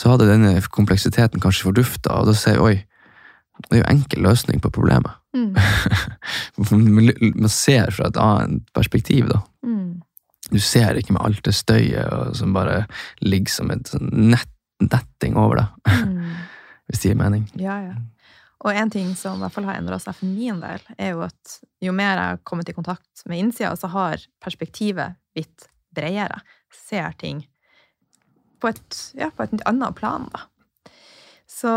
så 0.00 0.14
hadde 0.14 0.28
denne 0.30 0.54
kompleksiteten 0.72 1.42
kanskje 1.42 1.68
fordufta, 1.68 2.20
og 2.20 2.30
da 2.30 2.36
sier 2.36 2.56
vi 2.56 2.64
oi, 2.70 2.76
det 3.66 3.76
er 3.76 3.82
jo 3.82 3.88
enkel 3.90 4.22
løsning 4.24 4.62
på 4.64 4.70
problemet. 4.72 5.12
Mm. 5.36 5.52
Man 7.42 7.52
ser 7.52 7.92
fra 7.92 8.08
et 8.08 8.20
annet 8.20 8.70
perspektiv, 8.76 9.28
da. 9.28 9.42
Mm. 9.66 10.00
Du 10.50 10.56
ser 10.64 10.96
ikke 10.96 11.12
med 11.14 11.26
alt 11.26 11.42
det 11.44 11.52
støyet 11.54 12.38
som 12.38 12.56
bare 12.56 12.86
ligger 13.20 13.52
som 13.52 13.74
et 13.74 13.92
sånn 13.92 14.08
nett, 14.32 14.48
netting 14.80 15.36
over 15.40 15.60
deg, 15.60 15.98
Mm. 16.00 16.24
hvis 16.90 17.04
det 17.04 17.12
gir 17.12 17.20
mening. 17.20 17.44
Ja, 17.60 17.76
ja. 17.84 17.98
Og 18.66 18.76
en 18.76 18.90
ting 18.92 19.12
som 19.16 19.38
i 19.38 19.44
hvert 19.44 19.54
fall 19.54 19.68
har 19.68 19.78
endra 19.78 20.00
seg 20.02 20.16
for 20.16 20.28
min 20.28 20.58
del, 20.60 20.82
er 20.98 21.12
jo 21.14 21.22
at 21.28 21.60
jo 21.80 21.92
mer 21.96 22.16
jeg 22.16 22.32
har 22.32 22.40
kommet 22.44 22.68
i 22.68 22.74
kontakt 22.76 23.22
med 23.30 23.40
innsida, 23.40 23.76
så 23.78 23.88
har 23.92 24.24
perspektivet 24.42 25.16
blitt 25.36 25.68
bredere. 25.94 26.40
Ser 26.88 27.14
ting 27.20 27.44
på 28.60 28.70
et, 28.70 29.00
ja, 29.18 29.30
på 29.34 29.46
et 29.46 29.64
annet 29.68 29.96
plan, 29.98 30.28
da. 30.32 30.46
Så 31.50 31.72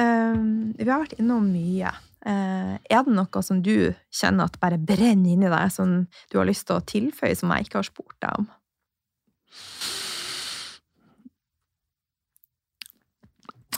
um, 0.00 0.46
vi 0.78 0.88
har 0.88 1.02
vært 1.02 1.18
innom 1.20 1.50
mye. 1.52 1.92
Uh, 2.20 2.76
er 2.90 3.04
det 3.06 3.14
noe 3.16 3.42
som 3.44 3.60
du 3.64 3.92
kjenner 4.12 4.48
at 4.48 4.58
bare 4.62 4.80
brenner 4.80 5.34
inni 5.34 5.50
deg, 5.50 5.72
som 5.72 6.02
du 6.32 6.38
har 6.40 6.48
lyst 6.48 6.66
til 6.68 6.78
å 6.78 6.84
tilføye, 6.84 7.36
som 7.36 7.52
jeg 7.54 7.68
ikke 7.68 7.80
har 7.80 7.88
spurt 7.88 8.16
deg 8.24 8.42
om? 8.42 8.48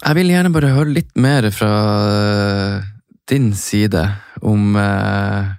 Jeg 0.02 0.18
vil 0.18 0.32
gjerne 0.32 0.50
bare 0.54 0.72
høre 0.74 0.94
litt 0.96 1.12
mer 1.14 1.46
fra 1.54 1.72
eh, 2.10 2.88
din 3.30 3.52
side 3.54 4.02
om 4.42 4.74
uh, 4.74 5.52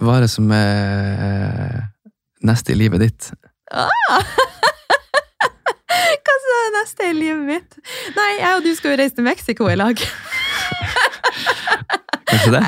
hva 0.00 0.16
er 0.16 0.24
det 0.24 0.30
som 0.32 0.48
er 0.56 1.90
neste 2.46 2.72
i 2.72 2.78
livet 2.80 3.04
ditt? 3.04 3.30
Hva 3.68 4.22
neste 6.86 7.10
i 7.10 7.14
livet 7.18 7.42
mitt? 7.48 7.76
Nei, 8.16 8.30
jeg 8.38 8.56
og 8.60 8.64
du 8.64 8.70
skal 8.78 8.94
jo 8.94 8.98
reise 9.02 9.16
til 9.18 9.26
Mexico 9.26 9.66
i 9.70 9.76
lag. 9.78 9.98
Kanskje 12.26 12.52
det? 12.56 12.62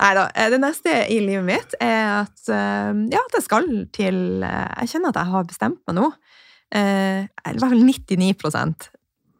Nei 0.00 0.10
da. 0.18 0.24
Det 0.52 0.60
neste 0.62 0.94
i 1.14 1.18
livet 1.22 1.46
mitt 1.46 1.76
er 1.82 2.22
at 2.22 2.50
eh, 2.52 2.92
ja, 3.12 3.22
at 3.22 3.36
jeg 3.38 3.44
skal 3.46 3.68
til 3.94 4.18
eh, 4.46 4.68
Jeg 4.82 4.92
kjenner 4.94 5.12
at 5.12 5.20
jeg 5.20 5.32
har 5.34 5.48
bestemt 5.50 5.80
meg 5.88 5.98
nå. 5.98 6.06
Eh, 6.74 7.26
Jeg 7.26 7.46
er 7.46 7.58
i 7.58 7.62
hvert 7.62 7.74
fall 7.74 7.86
99% 7.86 8.88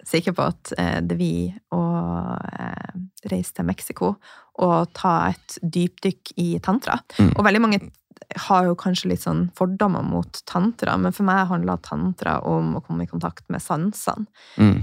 sikker 0.07 0.37
på 0.39 0.47
at 0.47 0.71
eh, 0.79 0.99
det 1.03 1.17
er 1.17 1.21
vi 1.21 1.33
å 1.75 1.83
eh, 2.39 2.93
reise 3.33 3.57
til 3.59 3.67
Mexico 3.67 4.13
og 4.63 4.91
ta 4.97 5.15
et 5.33 5.59
dypdykk 5.63 6.35
i 6.41 6.49
tantra. 6.65 6.99
Mm. 7.21 7.33
Og 7.35 7.45
veldig 7.45 7.63
mange 7.63 7.81
har 8.49 8.67
jo 8.67 8.77
kanskje 8.79 9.13
litt 9.13 9.23
sånn 9.23 9.47
fordommer 9.57 10.05
mot 10.05 10.41
tantra, 10.49 10.97
men 11.01 11.15
for 11.15 11.29
meg 11.29 11.47
handler 11.51 11.81
tantra 11.85 12.39
om 12.49 12.75
å 12.77 12.83
komme 12.85 13.07
i 13.07 13.11
kontakt 13.11 13.47
med 13.53 13.63
sansene. 13.63 14.27
Mm. 14.57 14.81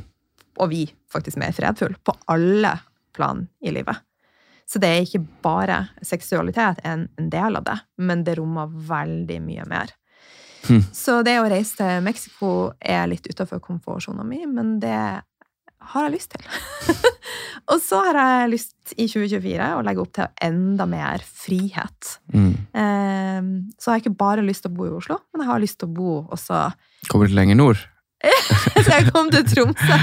Og 0.61 0.69
vi 0.69 0.83
faktisk 1.11 1.39
mer 1.41 1.53
fredfulle 1.55 1.97
på 2.05 2.13
alle 2.29 2.75
plan 3.13 3.47
i 3.65 3.73
livet. 3.73 3.97
Så 4.69 4.79
det 4.79 4.89
er 4.89 5.03
ikke 5.03 5.25
bare 5.43 5.79
seksualitet 6.05 6.79
en, 6.87 7.07
en 7.19 7.29
del 7.29 7.57
av 7.59 7.65
det, 7.67 7.75
men 7.97 8.23
det 8.25 8.37
rommer 8.39 8.69
veldig 8.69 9.39
mye 9.43 9.65
mer. 9.69 9.91
Mm. 10.69 10.83
Så 10.95 11.19
det 11.27 11.35
å 11.41 11.47
reise 11.51 11.75
til 11.81 12.03
Mexico 12.05 12.51
er 12.79 13.09
litt 13.11 13.27
utafor 13.27 13.59
komfortsona 13.63 14.23
mi, 14.23 14.45
men 14.47 14.77
det 14.79 14.95
har 15.91 16.07
jeg 16.07 16.15
lyst 16.15 16.33
til. 16.33 16.45
og 17.71 17.79
så 17.83 17.99
har 18.07 18.19
jeg 18.19 18.51
lyst 18.53 18.93
i 18.95 19.07
2024 19.07 19.69
å 19.77 19.83
legge 19.85 20.03
opp 20.03 20.13
til 20.17 20.45
enda 20.47 20.87
mer 20.89 21.23
frihet. 21.25 22.13
Mm. 22.33 22.51
Eh, 22.83 23.49
så 23.77 23.91
har 23.91 23.99
jeg 23.99 24.05
ikke 24.05 24.21
bare 24.23 24.45
lyst 24.45 24.65
til 24.65 24.73
å 24.73 24.77
bo 24.77 24.87
i 24.89 24.93
Oslo, 24.95 25.19
men 25.33 25.45
jeg 25.45 25.51
har 25.51 25.63
lyst 25.63 25.79
til 25.81 25.91
å 25.91 25.97
bo 25.97 26.13
også 26.33 26.67
Kommer 27.11 27.27
litt 27.27 27.35
lenger 27.35 27.59
nord. 27.59 27.81
så 28.85 28.85
jeg 28.87 29.09
kom 29.11 29.27
til 29.33 29.43
Tromsø. 29.43 29.95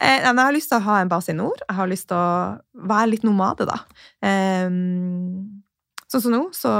Eh, 0.00 0.22
men 0.24 0.38
jeg 0.40 0.46
har 0.46 0.54
lyst 0.56 0.70
til 0.72 0.80
å 0.80 0.86
ha 0.86 1.00
en 1.02 1.10
base 1.10 1.34
i 1.34 1.36
nord. 1.36 1.60
Jeg 1.66 1.76
har 1.76 1.90
lyst 1.90 2.08
til 2.08 2.16
å 2.16 2.86
være 2.88 3.10
litt 3.12 3.26
nomade, 3.28 3.68
da. 3.68 3.82
Eh, 4.24 4.70
sånn 6.08 6.24
som 6.24 6.32
nå, 6.32 6.46
så 6.56 6.72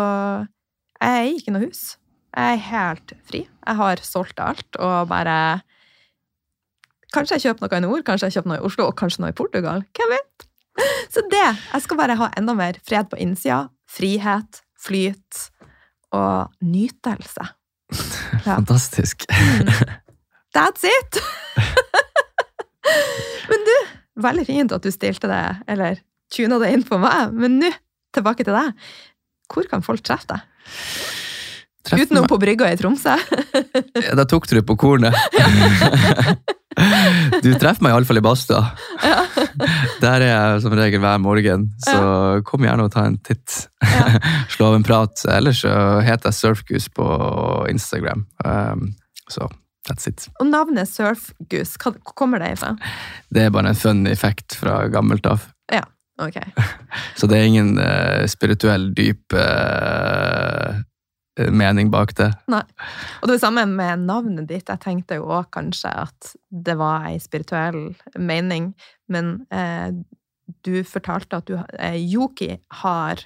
jeg 0.98 1.18
eier 1.18 1.34
ikke 1.36 1.54
noe 1.54 1.68
hus. 1.68 1.82
Jeg 2.32 2.56
er 2.56 2.64
helt 2.70 3.14
fri. 3.28 3.42
Jeg 3.44 3.80
har 3.80 4.00
solgt 4.04 4.40
alt 4.42 4.78
og 4.80 5.10
bare 5.10 5.36
Kanskje 7.14 7.38
jeg 7.38 7.46
kjøper 7.46 7.64
noe 7.64 7.78
i 7.78 7.84
nord, 7.86 8.04
kanskje 8.06 8.28
jeg 8.28 8.38
kjøper 8.38 8.52
noe 8.52 8.60
i 8.60 8.66
Oslo, 8.68 8.88
og 8.90 8.96
kanskje 8.98 9.22
noe 9.24 9.32
i 9.32 9.36
Portugal. 9.36 9.84
Hvem 9.96 10.12
vet? 10.12 10.48
Så 11.14 11.24
det. 11.32 11.46
Jeg 11.72 11.84
skal 11.84 12.00
bare 12.00 12.18
ha 12.20 12.30
enda 12.38 12.54
mer 12.58 12.78
fred 12.86 13.08
på 13.10 13.18
innsida. 13.22 13.66
Frihet, 13.88 14.62
flyt 14.80 15.46
og 16.16 16.52
nytelse. 16.64 17.52
Ja. 18.44 18.54
Fantastisk. 18.54 19.24
That's 20.54 20.84
it! 20.86 21.16
Men 23.50 23.64
du, 23.66 23.72
veldig 24.22 24.44
fint 24.46 24.72
at 24.76 24.84
du 24.84 24.92
stilte 24.94 25.28
det, 25.28 25.40
eller 25.68 25.98
tuna 26.32 26.60
det 26.62 26.70
inn 26.76 26.84
på 26.86 27.00
meg. 27.02 27.34
Men 27.36 27.58
nå, 27.62 27.70
tilbake 28.14 28.46
til 28.46 28.56
deg. 28.56 28.86
Hvor 29.52 29.68
kan 29.68 29.84
folk 29.84 30.04
treffe 30.06 30.28
deg? 30.30 30.44
Utenom 31.96 32.26
på 32.28 32.38
brygga 32.40 32.72
i 32.72 32.78
Tromsø? 32.80 33.16
Ja, 34.08 34.14
Da 34.18 34.24
tok 34.28 34.48
du 34.48 34.56
det 34.58 34.64
på 34.68 34.76
kornet. 34.78 35.14
Du 37.42 37.50
treffer 37.58 37.82
meg 37.82 37.94
iallfall 37.94 38.20
i 38.20 38.22
badstua. 38.22 38.60
Der 40.02 40.22
er 40.22 40.28
jeg 40.28 40.62
som 40.62 40.74
regel 40.78 41.02
hver 41.02 41.18
morgen, 41.22 41.68
så 41.82 41.98
kom 42.46 42.66
gjerne 42.66 42.86
og 42.86 42.92
ta 42.94 43.06
en 43.08 43.18
titt. 43.26 43.64
Slå 44.54 44.70
av 44.70 44.78
en 44.78 44.86
prat. 44.86 45.24
Ellers 45.34 45.64
så 45.64 45.72
heter 46.06 46.30
jeg 46.30 46.38
Surfgoose 46.38 46.92
på 46.94 47.08
Instagram. 47.72 48.26
Um, 48.44 48.92
så 49.30 49.48
that's 49.88 50.08
it. 50.10 50.28
Og 50.38 50.50
navnet 50.52 50.90
Surfgoose, 50.90 51.80
hva 51.82 51.94
kommer 52.14 52.42
det 52.44 52.54
ifra? 52.58 52.74
Det 53.34 53.46
er 53.46 53.54
bare 53.54 53.72
en 53.72 53.78
fun 53.78 54.06
effekt 54.10 54.58
fra 54.60 54.84
gammelt 54.92 55.26
av. 55.26 55.48
Ja, 55.72 55.82
ok. 56.22 56.38
Så 57.18 57.26
det 57.30 57.40
er 57.40 57.48
ingen 57.50 57.74
uh, 57.80 58.22
spirituell, 58.30 58.92
dyp 58.94 59.34
eh, 59.36 60.78
mening 61.54 61.90
bak 61.92 62.14
det. 62.18 62.30
Nei. 62.50 62.64
Og 63.20 63.30
det 63.30 63.36
er 63.36 63.42
samme 63.42 63.64
med 63.70 64.04
navnet 64.08 64.48
ditt. 64.50 64.68
Jeg 64.68 64.82
tenkte 64.84 65.20
jo 65.20 65.28
også 65.28 65.54
kanskje 65.58 65.94
at 66.04 66.32
det 66.50 66.76
var 66.80 67.08
ei 67.08 67.18
spirituell 67.22 67.92
mening, 68.18 68.72
men 69.12 69.34
eh, 69.54 69.90
du 70.66 70.74
fortalte 70.88 71.40
at 71.40 71.48
du, 71.50 71.56
eh, 71.78 71.98
Yoki 72.00 72.54
har 72.82 73.24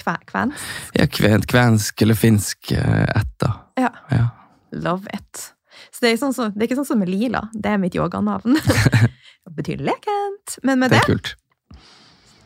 kve, 0.00 0.16
kvensk. 0.30 0.74
Ja, 0.96 1.06
kven, 1.10 1.46
kvensk 1.48 2.02
eller 2.02 2.18
finsk 2.18 2.72
eh, 2.76 3.06
ett, 3.08 3.32
da. 3.42 3.54
Ja. 3.80 3.94
Ja. 4.10 4.26
Love 4.72 5.10
it. 5.14 5.50
Så 5.90 6.04
det 6.04 6.12
er, 6.12 6.20
sånn 6.20 6.34
som, 6.36 6.52
det 6.54 6.64
er 6.64 6.70
ikke 6.70 6.80
sånn 6.82 6.92
som 6.92 7.00
med 7.00 7.10
Lila. 7.10 7.46
Det 7.52 7.72
er 7.72 7.80
mitt 7.80 7.96
yoganavn. 7.98 8.58
betyr 9.56 9.82
lekent. 9.82 10.58
Men 10.62 10.78
med 10.78 10.90
Det 10.90 11.02
det. 11.06 11.34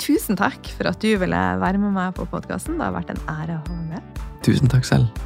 Tusen 0.04 0.38
takk 0.38 0.68
for 0.76 0.90
at 0.90 1.00
du 1.00 1.14
ville 1.20 1.42
være 1.62 1.80
med 1.80 1.94
meg 1.96 2.14
på 2.18 2.28
podkasten. 2.28 2.78
Det 2.78 2.88
har 2.88 2.94
vært 2.96 3.14
en 3.14 3.22
ære 3.30 3.58
å 3.58 3.64
ha 3.64 3.80
med. 3.88 4.22
Tusen 4.44 4.70
takk 4.70 4.86
selv. 4.88 5.24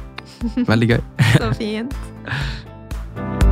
Veldig 0.69 0.93
gøy. 0.95 0.99
Så 1.41 1.53
fint. 1.59 1.95